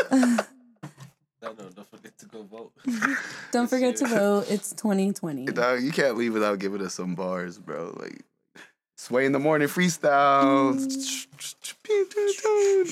No, 1.42 1.52
no, 1.52 1.68
don't 1.70 1.90
forget 1.90 2.16
to 2.18 2.26
go 2.26 2.42
vote. 2.44 2.72
don't 3.50 3.68
forget 3.68 3.96
to 3.96 4.06
vote. 4.06 4.46
It's 4.50 4.70
2020. 4.72 5.46
Dog, 5.46 5.82
you 5.82 5.90
can't 5.90 6.16
leave 6.16 6.34
without 6.34 6.58
giving 6.58 6.82
us 6.82 6.94
some 6.94 7.14
bars, 7.14 7.58
bro. 7.58 7.94
Like 7.98 8.22
Sway 8.96 9.24
in 9.26 9.32
the 9.32 9.38
morning 9.38 9.68
freestyle. 9.68 10.76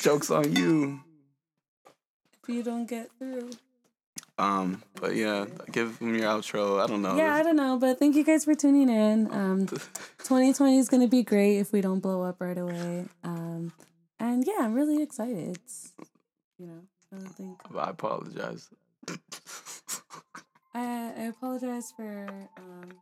Jokes 0.01 0.31
on 0.31 0.57
you. 0.57 1.01
If 2.43 2.49
you 2.55 2.63
don't 2.63 2.87
get 2.89 3.11
through. 3.19 3.51
Um, 4.39 4.83
but 4.95 5.17
yeah, 5.17 5.47
give 5.73 5.99
them 5.99 6.15
your 6.15 6.27
outro. 6.27 6.83
I 6.83 6.87
don't 6.87 7.03
know. 7.03 7.17
Yeah, 7.17 7.35
I 7.35 7.43
don't 7.43 7.57
know, 7.57 7.77
but 7.77 7.99
thank 7.99 8.15
you 8.15 8.25
guys 8.25 8.45
for 8.45 8.55
tuning 8.55 8.89
in. 8.89 9.33
Um, 9.33 9.67
2020 10.19 10.79
is 10.79 10.89
gonna 10.89 11.09
be 11.09 11.23
great 11.23 11.59
if 11.59 11.73
we 11.73 11.81
don't 11.81 12.01
blow 12.01 12.23
up 12.23 12.41
right 12.41 12.57
away. 12.57 13.07
Um, 13.25 13.73
and 14.21 14.45
yeah, 14.47 14.61
I'm 14.61 14.75
really 14.75 15.03
excited. 15.03 15.57
It's, 15.57 15.93
you 16.59 16.67
know, 16.67 16.81
I 17.13 17.17
don't 17.17 17.35
think 17.35 17.59
I 17.77 17.91
apologize. 17.91 18.69
I, 20.75 21.13
I 21.17 21.23
apologize 21.25 21.93
for 21.97 22.49
um 22.59 22.93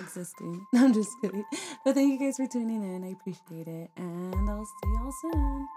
existing. 0.00 0.66
I'm 0.74 0.92
just 0.92 1.10
kidding. 1.22 1.44
But 1.84 1.94
thank 1.94 2.12
you 2.12 2.26
guys 2.26 2.36
for 2.36 2.46
tuning 2.46 2.82
in. 2.82 3.04
I 3.04 3.12
appreciate 3.12 3.68
it, 3.68 3.90
and 3.96 4.50
I'll 4.50 4.64
see 4.64 4.90
y'all 4.90 5.12
soon. 5.22 5.68